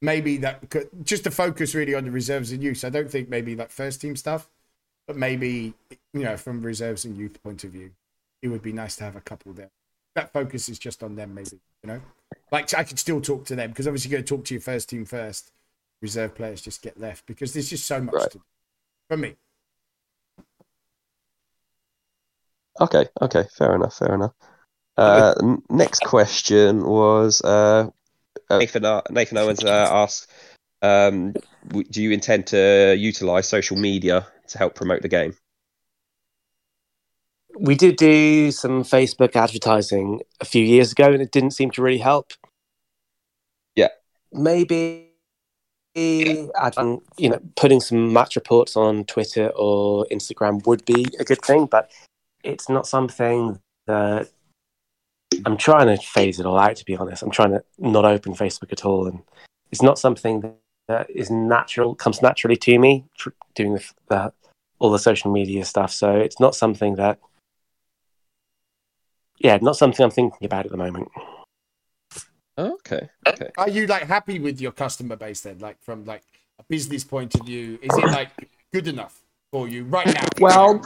maybe 0.00 0.36
that 0.36 0.68
could, 0.70 0.88
just 1.02 1.24
to 1.24 1.30
focus 1.30 1.74
really 1.74 1.94
on 1.94 2.04
the 2.04 2.10
reserves 2.10 2.52
and 2.52 2.62
youth. 2.62 2.84
I 2.84 2.90
don't 2.90 3.10
think 3.10 3.28
maybe 3.28 3.56
like 3.56 3.70
first 3.70 4.00
team 4.00 4.14
stuff, 4.16 4.48
but 5.06 5.16
maybe 5.16 5.74
you 6.12 6.22
know 6.22 6.36
from 6.36 6.62
reserves 6.62 7.04
and 7.04 7.16
youth 7.16 7.42
point 7.42 7.64
of 7.64 7.70
view, 7.70 7.90
it 8.42 8.48
would 8.48 8.62
be 8.62 8.72
nice 8.72 8.96
to 8.96 9.04
have 9.04 9.16
a 9.16 9.20
couple 9.20 9.52
there. 9.54 9.70
That 10.14 10.32
focus 10.32 10.68
is 10.68 10.78
just 10.78 11.02
on 11.02 11.16
them, 11.16 11.34
maybe 11.34 11.58
you 11.82 11.86
know. 11.88 12.00
Like 12.52 12.72
I 12.74 12.84
could 12.84 12.98
still 12.98 13.20
talk 13.20 13.44
to 13.46 13.56
them 13.56 13.70
because 13.70 13.86
obviously 13.86 14.10
you're 14.10 14.18
going 14.18 14.26
to 14.26 14.36
talk 14.36 14.44
to 14.46 14.54
your 14.54 14.60
first 14.60 14.88
team 14.90 15.04
first. 15.04 15.50
Reserve 16.00 16.34
players 16.34 16.60
just 16.62 16.80
get 16.82 17.00
left 17.00 17.26
because 17.26 17.52
there's 17.54 17.70
just 17.70 17.84
so 17.86 18.00
much 18.00 18.14
Right. 18.14 18.30
to 18.30 18.38
do. 18.38 18.44
For 19.08 19.16
me, 19.16 19.34
Okay, 22.80 23.06
okay, 23.20 23.44
fair 23.56 23.74
enough, 23.74 23.96
fair 23.96 24.14
enough. 24.14 24.32
Uh, 24.96 25.34
n- 25.40 25.62
next 25.70 26.02
question 26.02 26.84
was 26.84 27.40
uh, 27.42 27.88
uh, 28.50 28.58
Nathan, 28.58 28.84
uh, 28.84 29.02
Nathan 29.10 29.38
Owens 29.38 29.64
uh, 29.64 29.88
asked, 29.90 30.30
um, 30.82 31.34
w- 31.68 31.86
"Do 31.90 32.02
you 32.02 32.10
intend 32.10 32.46
to 32.48 32.96
utilize 32.98 33.48
social 33.48 33.76
media 33.76 34.26
to 34.48 34.58
help 34.58 34.74
promote 34.74 35.02
the 35.02 35.08
game?" 35.08 35.34
we 37.58 37.74
did 37.74 37.96
do 37.96 38.50
some 38.52 38.84
Facebook 38.84 39.34
advertising 39.34 40.20
a 40.40 40.44
few 40.44 40.64
years 40.64 40.92
ago, 40.92 41.12
and 41.12 41.20
it 41.20 41.32
didn't 41.32 41.50
seem 41.50 41.70
to 41.72 41.82
really 41.82 41.98
help. 41.98 42.32
Yeah. 43.74 43.88
maybe 44.32 45.08
adding, 45.96 47.00
you 47.16 47.30
know, 47.30 47.40
putting 47.56 47.80
some 47.80 48.12
match 48.12 48.36
reports 48.36 48.76
on 48.76 49.04
Twitter 49.04 49.48
or 49.56 50.06
Instagram 50.10 50.64
would 50.66 50.84
be 50.84 51.06
a 51.18 51.24
good 51.24 51.42
thing, 51.42 51.66
but 51.66 51.90
it's 52.42 52.68
not 52.68 52.86
something 52.86 53.60
that 53.86 54.28
I'm 55.44 55.56
trying 55.56 55.86
to 55.86 56.02
phase 56.02 56.40
it 56.40 56.46
all 56.46 56.58
out. 56.58 56.76
To 56.76 56.84
be 56.84 56.96
honest, 56.96 57.22
I'm 57.22 57.30
trying 57.30 57.50
to 57.50 57.62
not 57.78 58.04
open 58.04 58.34
Facebook 58.34 58.72
at 58.72 58.84
all, 58.84 59.06
and 59.06 59.20
it's 59.70 59.82
not 59.82 59.98
something 59.98 60.40
that, 60.40 60.56
that 60.88 61.10
is 61.10 61.30
natural, 61.30 61.94
comes 61.94 62.22
naturally 62.22 62.56
to 62.56 62.78
me 62.78 63.04
tr- 63.16 63.30
doing 63.54 63.74
the, 63.74 63.84
the 64.08 64.32
all 64.78 64.90
the 64.90 64.98
social 64.98 65.30
media 65.30 65.64
stuff. 65.64 65.92
So 65.92 66.16
it's 66.16 66.40
not 66.40 66.54
something 66.54 66.96
that 66.96 67.18
yeah, 69.38 69.58
not 69.60 69.76
something 69.76 70.02
I'm 70.04 70.10
thinking 70.10 70.44
about 70.44 70.66
at 70.66 70.72
the 70.72 70.76
moment. 70.76 71.08
Okay. 72.56 73.08
Okay. 73.26 73.50
Are 73.56 73.68
you 73.68 73.86
like 73.86 74.02
happy 74.02 74.40
with 74.40 74.60
your 74.60 74.72
customer 74.72 75.16
base 75.16 75.42
then? 75.42 75.58
Like 75.60 75.80
from 75.80 76.04
like 76.04 76.22
a 76.58 76.64
business 76.64 77.04
point 77.04 77.34
of 77.36 77.46
view, 77.46 77.78
is 77.80 77.96
it 77.96 78.04
like 78.06 78.30
good 78.72 78.88
enough 78.88 79.20
for 79.52 79.68
you 79.68 79.84
right 79.84 80.06
now? 80.06 80.26
Well, 80.40 80.82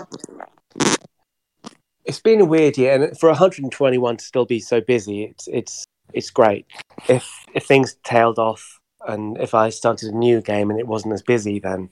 it's 2.05 2.21
been 2.21 2.41
a 2.41 2.45
weird 2.45 2.77
year, 2.79 2.95
and 2.95 3.19
for 3.19 3.29
121 3.29 4.17
to 4.17 4.25
still 4.25 4.45
be 4.45 4.61
so 4.61 4.81
busy, 4.81 5.25
it's 5.25 5.49
it's 5.49 5.85
it's 6.13 6.31
great. 6.31 6.67
If 7.09 7.45
if 7.55 7.65
things 7.65 7.97
tailed 8.05 8.39
off, 8.39 8.81
and 9.07 9.39
if 9.39 9.55
I 9.55 9.71
started 9.71 10.13
a 10.13 10.17
new 10.17 10.41
game 10.41 10.71
and 10.71 10.79
it 10.79 10.87
wasn't 10.87 11.15
as 11.15 11.23
busy, 11.23 11.59
then. 11.59 11.91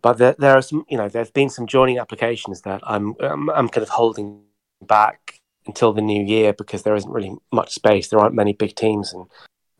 But 0.00 0.18
there, 0.18 0.34
there 0.36 0.56
are 0.56 0.62
some, 0.62 0.84
you 0.88 0.96
know, 0.96 1.08
there's 1.08 1.30
been 1.30 1.48
some 1.48 1.68
joining 1.68 1.98
applications 1.98 2.62
that 2.62 2.80
I'm, 2.84 3.14
I'm 3.20 3.50
I'm 3.50 3.68
kind 3.68 3.82
of 3.82 3.88
holding 3.88 4.42
back 4.80 5.38
until 5.66 5.92
the 5.92 6.02
new 6.02 6.24
year 6.24 6.52
because 6.52 6.82
there 6.82 6.96
isn't 6.96 7.10
really 7.10 7.36
much 7.52 7.72
space. 7.72 8.08
There 8.08 8.18
aren't 8.18 8.34
many 8.34 8.52
big 8.52 8.74
teams, 8.74 9.12
and 9.12 9.26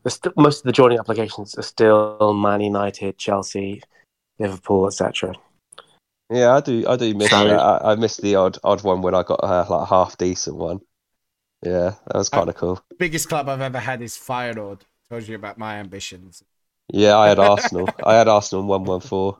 st- 0.07 0.37
most 0.37 0.59
of 0.59 0.63
the 0.63 0.71
joining 0.71 0.99
applications 0.99 1.55
are 1.55 1.63
still 1.63 2.33
Man 2.33 2.61
United, 2.61 3.17
Chelsea, 3.17 3.81
Liverpool, 4.39 4.87
etc. 4.87 5.35
Yeah, 6.33 6.55
I 6.55 6.61
do. 6.61 6.85
I 6.87 6.95
do 6.95 7.13
miss 7.13 7.29
So- 7.29 7.47
that. 7.47 7.59
I, 7.59 7.91
I 7.91 7.95
miss 7.95 8.17
the 8.17 8.35
odd 8.35 8.57
odd 8.63 8.83
one 8.83 9.01
when 9.01 9.15
I 9.15 9.23
got 9.23 9.39
uh, 9.43 9.65
like 9.69 9.81
a 9.81 9.85
half 9.85 10.17
decent 10.17 10.55
one. 10.55 10.79
Yeah, 11.63 11.93
that 12.07 12.15
was 12.15 12.29
kind 12.29 12.49
of 12.49 12.55
cool. 12.55 12.83
Biggest 12.99 13.29
club 13.29 13.47
I've 13.47 13.61
ever 13.61 13.79
had 13.79 14.01
is 14.01 14.17
Feyenoord. 14.17 14.81
Told 15.09 15.27
you 15.27 15.35
about 15.35 15.57
my 15.57 15.75
ambitions. 15.77 16.43
Yeah, 16.91 17.17
I 17.17 17.29
had 17.29 17.39
Arsenal. 17.51 17.87
I 18.05 18.15
had 18.15 18.27
Arsenal 18.27 18.63
in 18.63 18.67
one 18.67 18.83
one 18.83 18.99
four. 18.99 19.37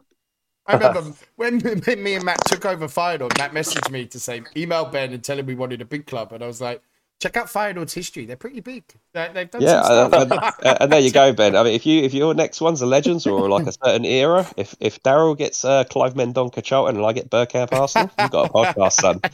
I 0.65 0.75
remember 0.75 1.01
when, 1.35 1.59
when 1.59 1.81
me 2.03 2.15
and 2.15 2.23
Matt 2.23 2.39
took 2.45 2.65
over 2.65 2.87
Feyenoord, 2.87 3.37
Matt 3.37 3.51
messaged 3.51 3.91
me 3.91 4.05
to 4.05 4.19
say, 4.19 4.43
email 4.55 4.85
Ben 4.85 5.11
and 5.11 5.21
tell 5.21 5.37
him 5.37 5.45
we 5.45 5.55
wanted 5.55 5.81
a 5.81 5.85
big 5.85 6.05
club. 6.05 6.31
And 6.31 6.41
I 6.41 6.47
was 6.47 6.61
like, 6.61 6.81
check 7.23 7.37
out 7.37 7.47
Feyenoord's 7.47 7.93
history. 7.93 8.25
They're 8.25 8.35
pretty 8.35 8.59
big. 8.59 8.83
They, 9.13 9.29
they've 9.33 9.49
done 9.49 9.61
Yeah, 9.61 9.81
some 9.83 10.13
and, 10.13 10.31
stuff. 10.31 10.59
and, 10.61 10.77
and 10.81 10.91
there 10.91 10.99
you 10.99 11.11
go, 11.11 11.31
Ben. 11.31 11.55
I 11.55 11.63
mean, 11.63 11.73
if 11.73 11.85
you 11.85 12.03
if 12.03 12.13
your 12.13 12.33
next 12.33 12.59
one's 12.59 12.81
a 12.81 12.85
Legends 12.85 13.25
or 13.25 13.47
like 13.49 13.65
a 13.65 13.71
certain 13.71 14.03
era, 14.03 14.45
if 14.57 14.75
if 14.81 15.01
Daryl 15.03 15.37
gets 15.37 15.63
uh, 15.63 15.85
Clive 15.85 16.15
Mendonca 16.15 16.61
Charlton 16.61 16.97
and 16.97 17.05
I 17.05 17.13
get 17.13 17.29
Bergkamp 17.29 17.71
Arsenal, 17.71 18.11
you've 18.19 18.29
got 18.31 18.49
a 18.49 18.53
podcast, 18.53 18.93
son. 18.93 19.19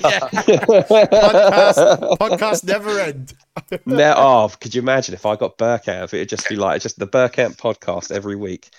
podcast, 0.90 2.18
podcast 2.18 2.64
never 2.64 3.00
end. 3.00 3.34
Now, 3.86 4.14
oh, 4.18 4.52
could 4.62 4.74
you 4.74 4.82
imagine 4.82 5.14
if 5.16 5.26
I 5.26 5.36
got 5.36 5.58
Bergkamp? 5.58 6.14
It'd 6.14 6.30
just 6.30 6.48
be 6.48 6.56
like 6.56 6.82
just 6.82 6.98
the 6.98 7.08
Bergkamp 7.08 7.58
podcast 7.58 8.10
every 8.12 8.36
week. 8.38 8.70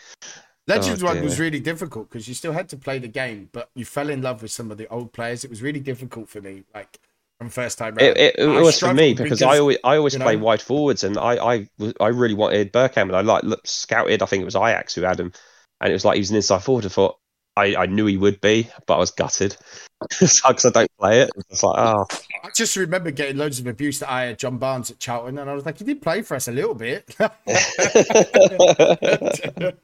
Legends 0.66 1.02
Oh, 1.02 1.06
one 1.06 1.22
was 1.22 1.38
really 1.38 1.60
difficult 1.60 2.08
because 2.08 2.28
you 2.28 2.34
still 2.34 2.52
had 2.52 2.68
to 2.70 2.76
play 2.76 2.98
the 2.98 3.08
game, 3.08 3.50
but 3.52 3.68
you 3.74 3.84
fell 3.84 4.08
in 4.08 4.22
love 4.22 4.40
with 4.40 4.50
some 4.52 4.70
of 4.70 4.78
the 4.78 4.88
old 4.88 5.12
players. 5.12 5.44
It 5.44 5.50
was 5.50 5.60
really 5.62 5.80
difficult 5.80 6.28
for 6.28 6.40
me, 6.40 6.62
like 6.74 6.98
from 7.40 7.48
first 7.48 7.78
time 7.78 7.94
round. 7.94 8.18
It, 8.18 8.18
it, 8.18 8.38
it 8.38 8.46
was 8.46 8.78
for 8.78 8.92
me 8.92 9.14
because, 9.14 9.40
I 9.40 9.58
always 9.58 9.78
I 9.82 9.96
always 9.96 10.14
play 10.14 10.36
know- 10.36 10.44
wide 10.44 10.60
forwards, 10.60 11.04
and 11.04 11.16
I 11.16 11.54
I 11.54 11.68
I 11.98 12.08
really 12.08 12.34
wanted 12.34 12.70
Bergkamp, 12.70 13.04
and 13.04 13.16
I 13.16 13.22
like 13.22 13.44
looked, 13.44 13.66
scouted. 13.66 14.22
I 14.22 14.26
think 14.26 14.42
it 14.42 14.44
was 14.44 14.56
Ajax 14.56 14.94
who 14.94 15.02
had 15.02 15.18
him, 15.18 15.32
and 15.80 15.90
it 15.90 15.94
was 15.94 16.04
like 16.04 16.16
he 16.16 16.20
was 16.20 16.28
an 16.28 16.36
inside 16.36 16.62
forward. 16.62 16.84
I 16.84 16.90
thought 16.90 17.16
I, 17.60 17.82
I 17.82 17.86
knew 17.86 18.06
he 18.06 18.16
would 18.16 18.40
be, 18.40 18.68
but 18.86 18.96
I 18.96 18.98
was 18.98 19.10
gutted 19.10 19.56
because 20.00 20.40
I 20.44 20.70
don't 20.70 20.90
play 20.98 21.20
it. 21.20 21.30
It's 21.50 21.62
like 21.62 21.78
oh 21.78 22.06
I 22.42 22.50
just 22.54 22.76
remember 22.76 23.10
getting 23.10 23.36
loads 23.36 23.60
of 23.60 23.66
abuse 23.66 23.98
that 23.98 24.10
I 24.10 24.24
had 24.24 24.38
John 24.38 24.58
Barnes 24.58 24.90
at 24.90 24.98
Charlton, 24.98 25.38
and 25.38 25.50
I 25.50 25.54
was 25.54 25.66
like, 25.66 25.78
he 25.78 25.84
did 25.84 26.00
play 26.00 26.22
for 26.22 26.34
us 26.34 26.48
a 26.48 26.52
little 26.52 26.74
bit. 26.74 27.14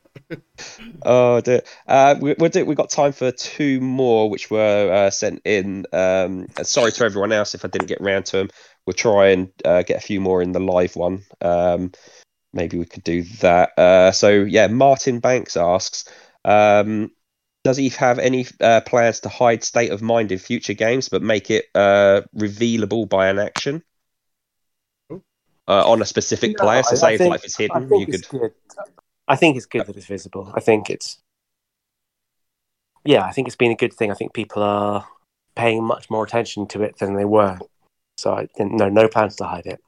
oh 1.03 1.41
dear. 1.43 1.63
Uh, 1.87 2.15
we, 2.21 2.35
do, 2.35 2.65
we've 2.65 2.77
got 2.77 2.89
time 2.89 3.13
for 3.13 3.31
two 3.31 3.81
more, 3.81 4.31
which 4.31 4.51
were 4.51 4.93
uh, 4.93 5.11
sent 5.11 5.43
in. 5.45 5.85
Um, 5.93 6.47
sorry 6.63 6.93
to 6.93 7.05
everyone 7.05 7.33
else 7.33 7.55
if 7.55 7.65
I 7.65 7.69
didn't 7.69 7.89
get 7.89 8.01
round 8.01 8.27
to 8.27 8.39
them. 8.39 8.51
We'll 8.87 8.95
try 8.95 9.29
and 9.29 9.51
uh, 9.65 9.83
get 9.83 9.99
a 9.99 10.07
few 10.07 10.21
more 10.21 10.41
in 10.41 10.53
the 10.53 10.61
live 10.61 10.97
one. 10.97 11.25
Um, 11.43 11.93
maybe 12.55 12.79
we 12.79 12.87
could 12.87 13.05
do 13.05 13.23
that. 13.41 13.79
Uh, 13.79 14.13
so 14.13 14.31
yeah, 14.31 14.69
Martin 14.69 15.21
Banks 15.21 15.57
asks, 15.57 16.09
um, 16.45 17.11
does 17.67 17.77
he 17.77 17.89
have 17.91 18.19
any 18.19 18.47
uh, 18.61 18.81
plans 18.83 19.21
to 19.21 19.29
hide 19.29 19.63
state 19.65 19.91
of 19.91 20.01
mind 20.03 20.31
in 20.33 20.39
future 20.39 20.73
games, 20.75 21.09
but 21.09 21.21
make 21.23 21.51
it 21.51 21.67
uh, 21.75 22.23
revealable 22.35 23.09
by 23.09 23.29
an 23.29 23.39
action? 23.39 23.83
Uh, 25.11 25.91
on 25.91 26.01
a 26.01 26.05
specific 26.07 26.57
No, 26.59 26.65
player, 26.65 26.83
so 26.85 26.93
I- 26.93 26.95
say 26.95 27.07
I 27.09 27.13
if 27.13 27.19
think- 27.19 27.31
life 27.33 27.45
is 27.45 27.57
hidden, 27.57 27.89
you 27.89 28.07
it's 28.09 28.29
could. 28.29 28.41
good. 28.41 28.53
I 29.29 29.35
think 29.35 29.57
it's 29.57 29.67
good 29.67 29.85
that 29.87 29.97
it's 29.97 30.07
visible. 30.07 30.53
I 30.55 30.61
think 30.61 30.89
it's 30.91 31.19
yeah. 33.05 33.25
I 33.25 33.33
think 33.33 33.49
it's 33.49 33.57
been 33.57 33.73
a 33.73 33.77
good 33.77 33.93
thing. 33.93 34.11
I 34.13 34.15
think 34.15 34.33
people 34.33 34.63
are 34.63 35.07
paying 35.57 35.83
much 35.83 36.09
more 36.11 36.23
attention 36.25 36.69
to 36.69 36.83
it 36.83 36.99
than 36.99 37.15
they 37.15 37.25
were. 37.25 37.59
So 38.19 38.35
I, 38.35 38.49
no, 38.59 38.89
no 38.89 39.09
plans 39.09 39.35
to 39.37 39.45
hide 39.45 39.67
it. 39.67 39.81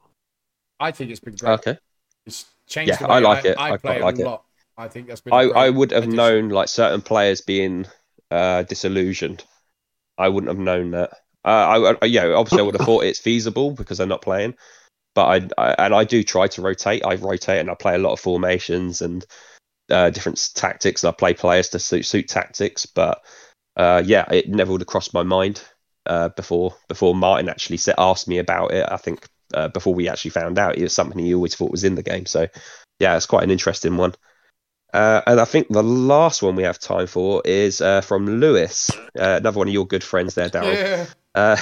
I 0.81 0.91
think 0.91 1.11
it's 1.11 1.21
been 1.21 1.35
great. 1.35 1.51
Okay. 1.59 1.77
It's 2.25 2.45
changed 2.67 2.89
Yeah, 2.89 2.97
the 2.97 3.07
way 3.07 3.13
I 3.15 3.19
like 3.19 3.45
it. 3.45 3.57
I, 3.57 3.71
I 3.71 3.77
play 3.77 3.79
quite 3.79 3.97
it 4.01 4.03
like 4.03 4.17
a 4.17 4.21
it. 4.21 4.25
lot. 4.25 4.43
I 4.79 4.87
think 4.87 5.07
that's 5.07 5.19
been. 5.19 5.33
I, 5.33 5.41
I 5.41 5.69
would 5.69 5.91
have 5.91 6.03
addition. 6.03 6.15
known 6.15 6.49
like 6.49 6.69
certain 6.69 7.01
players 7.01 7.41
being 7.41 7.85
uh, 8.31 8.63
disillusioned. 8.63 9.43
I 10.17 10.29
wouldn't 10.29 10.49
have 10.49 10.57
known 10.57 10.91
that. 10.91 11.11
Uh, 11.43 11.49
I, 11.49 11.95
I 12.01 12.05
yeah, 12.05 12.27
obviously 12.27 12.59
I 12.59 12.61
would 12.63 12.75
have 12.75 12.85
thought 12.85 13.03
it's 13.03 13.19
feasible 13.19 13.71
because 13.71 13.97
they're 13.97 14.07
not 14.07 14.21
playing. 14.21 14.55
But 15.15 15.51
I, 15.57 15.69
I 15.69 15.85
and 15.85 15.93
I 15.93 16.05
do 16.05 16.23
try 16.23 16.47
to 16.47 16.61
rotate. 16.61 17.05
I 17.05 17.15
rotate 17.15 17.59
and 17.59 17.69
I 17.69 17.75
play 17.75 17.95
a 17.95 17.99
lot 17.99 18.13
of 18.13 18.21
formations 18.21 19.01
and 19.01 19.25
uh, 19.91 20.11
different 20.11 20.49
tactics, 20.55 21.03
and 21.03 21.09
I 21.09 21.11
play 21.11 21.33
players 21.33 21.69
to 21.69 21.79
suit 21.79 22.05
suit 22.05 22.29
tactics. 22.29 22.85
But 22.85 23.21
uh, 23.75 24.01
yeah, 24.05 24.25
it 24.31 24.47
never 24.47 24.71
would 24.71 24.81
have 24.81 24.87
crossed 24.87 25.13
my 25.13 25.23
mind 25.23 25.61
uh, 26.05 26.29
before 26.29 26.73
before 26.87 27.13
Martin 27.13 27.49
actually 27.49 27.77
said, 27.77 27.95
asked 27.97 28.29
me 28.29 28.37
about 28.37 28.71
it. 28.71 28.85
I 28.89 28.95
think 28.95 29.27
uh, 29.53 29.67
before 29.67 29.93
we 29.93 30.07
actually 30.07 30.31
found 30.31 30.57
out, 30.57 30.77
it 30.77 30.83
was 30.83 30.93
something 30.93 31.19
he 31.19 31.35
always 31.35 31.55
thought 31.55 31.71
was 31.71 31.83
in 31.83 31.95
the 31.95 32.03
game. 32.03 32.25
So 32.25 32.47
yeah, 32.99 33.17
it's 33.17 33.25
quite 33.25 33.43
an 33.43 33.51
interesting 33.51 33.97
one. 33.97 34.13
Uh, 34.93 35.21
and 35.27 35.39
I 35.39 35.45
think 35.45 35.67
the 35.67 35.83
last 35.83 36.41
one 36.41 36.55
we 36.55 36.63
have 36.63 36.79
time 36.79 37.07
for 37.07 37.41
is 37.45 37.79
uh, 37.81 38.01
from 38.01 38.39
Lewis, 38.39 38.89
uh, 39.19 39.37
another 39.39 39.59
one 39.59 39.67
of 39.67 39.73
your 39.73 39.85
good 39.85 40.03
friends 40.03 40.33
there, 40.33 40.49
Daryl. 40.49 40.73
Yeah. 40.73 41.05
Uh, 41.35 41.57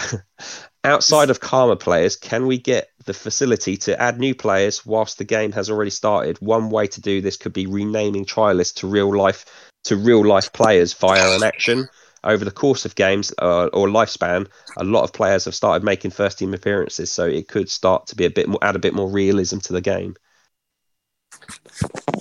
outside 0.83 1.29
of 1.29 1.39
Karma 1.41 1.75
players, 1.75 2.15
can 2.15 2.47
we 2.47 2.57
get 2.57 2.89
the 3.05 3.13
facility 3.13 3.75
to 3.77 4.01
add 4.01 4.19
new 4.19 4.33
players 4.33 4.85
whilst 4.85 5.17
the 5.17 5.25
game 5.25 5.51
has 5.51 5.69
already 5.69 5.91
started? 5.91 6.37
One 6.39 6.69
way 6.69 6.87
to 6.87 7.01
do 7.01 7.21
this 7.21 7.35
could 7.35 7.53
be 7.53 7.65
renaming 7.65 8.25
trialists 8.25 8.75
to 8.75 8.87
real 8.87 9.15
life 9.15 9.45
to 9.83 9.95
real 9.95 10.25
life 10.25 10.51
players 10.53 10.93
via 10.93 11.35
an 11.35 11.43
action. 11.43 11.87
Over 12.23 12.43
the 12.43 12.51
course 12.51 12.83
of 12.83 12.95
games 12.95 13.33
uh, 13.41 13.67
or 13.67 13.87
lifespan, 13.87 14.47
a 14.75 14.83
lot 14.83 15.03
of 15.03 15.13
players 15.13 15.45
have 15.45 15.55
started 15.55 15.83
making 15.85 16.11
first 16.11 16.39
team 16.39 16.53
appearances, 16.53 17.11
so 17.11 17.25
it 17.25 17.47
could 17.47 17.69
start 17.69 18.07
to 18.07 18.15
be 18.15 18.25
a 18.25 18.29
bit 18.29 18.49
more 18.49 18.59
add 18.61 18.75
a 18.75 18.79
bit 18.79 18.93
more 18.93 19.09
realism 19.09 19.59
to 19.59 19.73
the 19.73 19.81
game. 19.81 20.15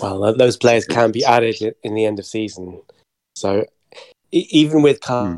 Well, 0.03 0.35
those 0.35 0.57
players 0.57 0.85
can 0.87 1.11
be 1.13 1.25
added 1.25 1.75
in 1.83 1.95
the 1.95 2.05
end 2.05 2.19
of 2.19 2.27
season. 2.27 2.83
So 3.37 3.65
e- 4.33 4.49
even 4.51 4.83
with 4.83 5.03
Hmm. 5.05 5.37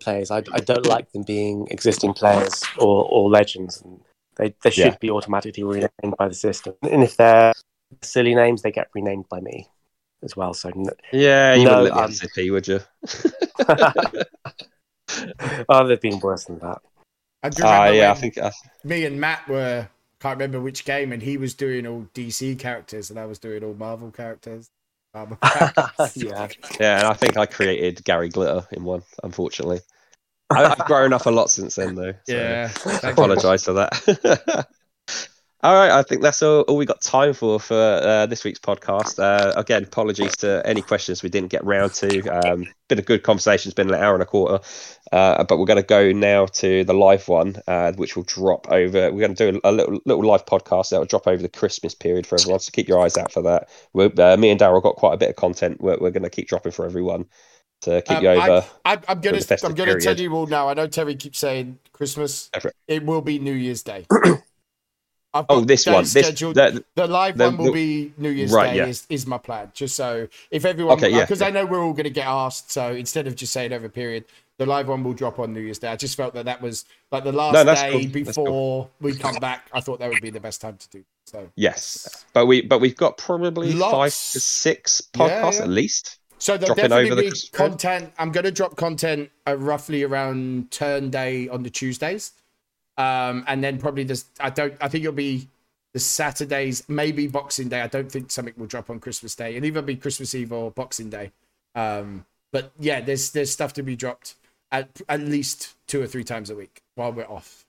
Players, 0.00 0.30
I, 0.30 0.38
I 0.52 0.60
don't 0.60 0.84
like 0.84 1.10
them 1.12 1.22
being 1.22 1.66
existing 1.70 2.12
players 2.12 2.62
or, 2.78 3.06
or 3.10 3.30
legends. 3.30 3.80
And 3.80 3.98
they, 4.36 4.54
they 4.62 4.68
should 4.70 4.84
Yeah. 4.92 4.96
be 5.00 5.10
automatically 5.10 5.62
renamed 5.62 6.16
by 6.18 6.28
the 6.28 6.34
system. 6.34 6.74
And 6.82 7.02
if 7.02 7.16
they're 7.16 7.54
silly 8.02 8.34
names, 8.34 8.60
they 8.60 8.72
get 8.72 8.88
renamed 8.94 9.28
by 9.30 9.40
me 9.40 9.68
as 10.22 10.36
well. 10.36 10.52
So 10.52 10.68
n- 10.68 10.90
Yeah, 11.12 11.54
you 11.54 11.64
No, 11.64 11.82
wouldn't 11.84 11.96
let 11.96 12.04
um, 12.04 12.10
the 12.12 12.28
SCP, 12.28 12.50
would 12.52 12.68
you? 12.68 12.80
oh, 15.68 15.86
they've 15.86 16.00
been 16.00 16.20
worse 16.20 16.44
than 16.44 16.58
that. 16.58 16.82
I 17.42 17.48
do 17.48 17.62
Ah, 17.64 17.84
remember 17.84 17.94
yeah, 17.94 18.10
I 18.10 18.14
think 18.14 18.36
uh, 18.38 18.50
me 18.84 19.06
and 19.06 19.18
Matt 19.18 19.48
were 19.48 19.88
can't 20.20 20.38
remember 20.38 20.60
which 20.60 20.84
game, 20.84 21.12
and 21.12 21.22
he 21.22 21.36
was 21.36 21.54
doing 21.54 21.86
all 21.86 22.06
DC 22.14 22.58
characters, 22.58 23.10
and 23.10 23.18
I 23.18 23.26
was 23.26 23.38
doing 23.38 23.64
all 23.64 23.74
Marvel 23.74 24.10
characters. 24.10 24.70
Marvel 25.14 25.36
characters. 25.42 26.16
yeah. 26.16 26.48
Yeah, 26.78 26.98
and 26.98 27.06
I 27.06 27.14
think 27.14 27.36
I 27.36 27.46
created 27.46 28.04
Gary 28.04 28.28
Glitter 28.28 28.66
in 28.72 28.84
one, 28.84 29.02
unfortunately. 29.22 29.80
I, 30.50 30.64
I've 30.64 30.86
grown 30.86 31.12
up 31.12 31.26
a 31.26 31.30
lot 31.30 31.50
since 31.50 31.76
then, 31.76 31.94
though. 31.94 32.12
So 32.26 32.36
yeah. 32.36 32.68
I 32.70 32.78
Thank 32.78 33.02
you. 33.02 33.08
apologise 33.10 33.64
for 33.64 33.72
that. 33.74 34.66
all 35.62 35.74
right, 35.74 35.90
I 35.90 36.02
think 36.02 36.22
that's 36.22 36.42
all, 36.42 36.62
all 36.62 36.76
we 36.76 36.86
got 36.86 37.02
time 37.02 37.34
for 37.34 37.60
for 37.60 37.74
uh, 37.74 38.26
this 38.26 38.44
week's 38.44 38.58
podcast. 38.58 39.18
Uh, 39.18 39.52
again, 39.56 39.84
apologies 39.84 40.36
to 40.38 40.62
any 40.64 40.80
questions 40.80 41.22
we 41.22 41.28
didn't 41.28 41.50
get 41.50 41.62
round 41.64 41.92
to. 41.94 42.28
Um, 42.28 42.66
been 42.88 42.98
a 42.98 43.02
good 43.02 43.22
conversation. 43.22 43.68
It's 43.68 43.74
been 43.74 43.92
an 43.92 44.02
hour 44.02 44.14
and 44.14 44.22
a 44.22 44.26
quarter, 44.26 44.64
uh, 45.12 45.44
but 45.44 45.58
we're 45.58 45.66
going 45.66 45.76
to 45.76 45.86
go 45.86 46.12
now 46.12 46.46
to 46.46 46.82
the 46.84 46.94
live 46.94 47.28
one, 47.28 47.56
uh, 47.66 47.92
which 47.92 48.16
will 48.16 48.22
drop 48.22 48.70
over. 48.70 49.12
We're 49.12 49.20
going 49.20 49.34
to 49.34 49.52
do 49.52 49.60
a, 49.62 49.70
little 49.70 50.00
little 50.06 50.24
live 50.24 50.46
podcast 50.46 50.90
that 50.90 50.98
will 50.98 51.04
drop 51.04 51.26
over 51.26 51.42
the 51.42 51.48
Christmas 51.48 51.94
period 51.94 52.26
for 52.26 52.36
everyone. 52.40 52.60
So 52.60 52.70
keep 52.72 52.88
your 52.88 53.00
eyes 53.00 53.18
out 53.18 53.30
for 53.30 53.42
that. 53.42 53.68
Uh, 53.94 54.36
me 54.38 54.48
and 54.48 54.58
Daryl 54.58 54.82
got 54.82 54.96
quite 54.96 55.12
a 55.12 55.18
bit 55.18 55.28
of 55.28 55.36
content. 55.36 55.82
We're, 55.82 55.98
we're 55.98 56.10
going 56.10 56.22
to 56.22 56.30
keep 56.30 56.48
dropping 56.48 56.72
for 56.72 56.86
everyone 56.86 57.26
to 57.82 58.00
keep 58.02 58.18
Um, 58.18 58.24
you 58.24 58.30
over. 58.30 58.64
I, 58.84 58.98
I'm 59.08 59.20
gonna 59.20 59.40
I'm 59.62 59.74
gonna 59.74 60.00
tell 60.00 60.18
you 60.18 60.32
all 60.32 60.46
now. 60.46 60.68
I 60.68 60.74
know 60.74 60.86
Terry 60.86 61.16
keeps 61.16 61.38
saying 61.38 61.78
Christmas. 61.92 62.50
It 62.88 63.04
will 63.04 63.22
be 63.22 63.38
New 63.38 63.52
Year's 63.52 63.82
Day. 63.82 64.06
I've 65.32 65.46
Oh, 65.48 65.60
this 65.60 65.86
one. 65.86 66.02
This 66.02 66.10
scheduled. 66.26 66.56
that, 66.56 66.74
the 66.96 67.06
live 67.06 67.38
the- 67.38 67.44
one 67.44 67.56
will 67.56 67.64
the- 67.66 67.72
be 67.72 68.12
New 68.18 68.30
Year's 68.30 68.52
Right, 68.52 68.70
Day. 68.70 68.76
yeah. 68.78 68.86
Is, 68.86 69.06
is 69.08 69.26
my 69.26 69.38
plan. 69.38 69.70
Just 69.74 69.94
so 69.96 70.28
if 70.50 70.64
everyone, 70.64 70.96
Okay, 70.98 71.10
yeah, 71.10 71.20
because 71.20 71.40
I 71.42 71.50
know 71.50 71.64
we're 71.66 71.82
all 71.82 71.92
going 71.92 72.04
to 72.04 72.10
get 72.10 72.26
asked. 72.26 72.70
So 72.72 72.92
instead 72.92 73.26
of 73.26 73.36
just 73.36 73.52
saying 73.52 73.72
over 73.72 73.86
a 73.86 73.90
period, 73.90 74.24
the 74.58 74.66
live 74.66 74.88
one 74.88 75.04
will 75.04 75.12
drop 75.14 75.38
on 75.38 75.54
New 75.54 75.60
Year's 75.60 75.78
Day. 75.78 75.88
I 75.88 75.96
just 75.96 76.16
felt 76.16 76.34
that 76.34 76.44
that 76.46 76.60
was 76.60 76.84
like 77.12 77.24
the 77.24 77.32
last 77.32 77.54
No, 77.54 77.74
day 77.74 77.92
cool. 78.04 78.10
Before 78.24 78.90
we 79.00 79.14
come 79.14 79.36
back. 79.36 79.68
I 79.72 79.80
thought 79.80 80.00
that 80.00 80.10
would 80.10 80.20
be 80.20 80.30
the 80.30 80.40
best 80.40 80.60
time 80.60 80.76
to 80.76 80.88
do. 80.90 81.04
So 81.26 81.48
yes, 81.54 82.24
but 82.32 82.46
we 82.46 82.60
but 82.62 82.80
we've 82.80 82.96
got 82.96 83.16
probably 83.16 83.72
five 83.72 84.10
to 84.10 84.40
six 84.40 85.00
podcasts 85.00 85.58
yeah. 85.58 85.62
at 85.62 85.68
least. 85.68 86.18
So 86.38 86.56
there'll 86.56 86.74
definitely 86.74 87.10
the 87.10 87.30
be 87.30 87.32
content. 87.52 88.12
I'm 88.18 88.32
going 88.32 88.44
to 88.44 88.50
drop 88.50 88.74
content 88.76 89.30
uh, 89.46 89.56
roughly 89.56 90.02
around 90.02 90.70
turn 90.70 91.10
day 91.10 91.48
on 91.48 91.62
the 91.62 91.70
Tuesdays, 91.70 92.32
um, 93.00 93.44
and 93.46 93.64
then 93.64 93.78
probably 93.78 94.04
this. 94.04 94.26
I 94.38 94.50
don't. 94.50 94.74
I 94.80 94.88
think 94.88 95.04
it'll 95.04 95.14
be 95.14 95.48
the 95.94 95.98
Saturdays, 95.98 96.86
maybe 96.88 97.26
Boxing 97.26 97.68
Day. 97.68 97.80
I 97.80 97.86
don't 97.86 98.10
think 98.12 98.30
something 98.30 98.54
will 98.56 98.66
drop 98.66 98.90
on 98.90 99.00
Christmas 99.00 99.34
Day. 99.34 99.56
It'll 99.56 99.66
either 99.66 99.82
be 99.82 99.96
Christmas 99.96 100.34
Eve 100.34 100.52
or 100.52 100.70
Boxing 100.70 101.08
Day. 101.08 101.32
Um, 101.74 102.26
but 102.52 102.72
yeah, 102.78 103.00
there's 103.00 103.30
there's 103.30 103.50
stuff 103.50 103.72
to 103.74 103.82
be 103.82 103.96
dropped 103.96 104.34
at 104.70 104.88
at 105.08 105.20
least 105.20 105.74
two 105.86 106.02
or 106.02 106.06
three 106.06 106.24
times 106.24 106.50
a 106.50 106.54
week 106.54 106.82
while 106.94 107.12
we're 107.12 107.24
off. 107.24 107.64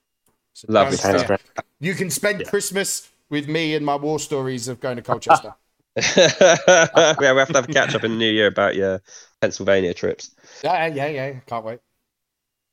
So 0.53 0.65
Lovely. 0.69 0.97
Thanks, 0.97 1.29
yeah. 1.29 1.37
You 1.79 1.93
can 1.93 2.09
spend 2.09 2.45
Christmas 2.47 3.09
with 3.29 3.47
me 3.47 3.75
and 3.75 3.85
my 3.85 3.95
war 3.95 4.19
stories 4.19 4.67
of 4.67 4.81
going 4.81 4.97
to 4.97 5.01
Colchester. 5.01 5.55
yeah, 5.95 7.17
we 7.17 7.25
have 7.25 7.47
to 7.47 7.53
have 7.53 7.69
a 7.69 7.73
catch 7.73 7.95
up 7.95 8.03
in 8.03 8.11
the 8.11 8.17
new 8.17 8.29
year 8.29 8.47
about 8.47 8.75
your 8.75 9.01
Pennsylvania 9.39 9.93
trips. 9.93 10.31
yeah, 10.63 10.87
yeah, 10.87 11.07
yeah. 11.07 11.33
Can't 11.47 11.65
wait. 11.65 11.79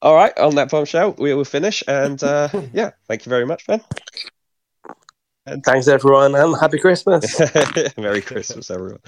All 0.00 0.14
right, 0.14 0.36
on 0.38 0.54
that 0.54 0.70
bombshell, 0.70 1.16
we 1.18 1.34
will 1.34 1.44
finish. 1.44 1.82
And 1.88 2.22
uh, 2.22 2.48
yeah, 2.72 2.92
thank 3.08 3.26
you 3.26 3.30
very 3.30 3.46
much, 3.46 3.66
Ben. 3.66 3.80
And 5.46 5.64
Thanks, 5.64 5.88
everyone, 5.88 6.34
and 6.34 6.56
happy 6.60 6.78
Christmas. 6.78 7.40
Merry 7.96 8.20
Christmas, 8.20 8.70
everyone. 8.70 9.00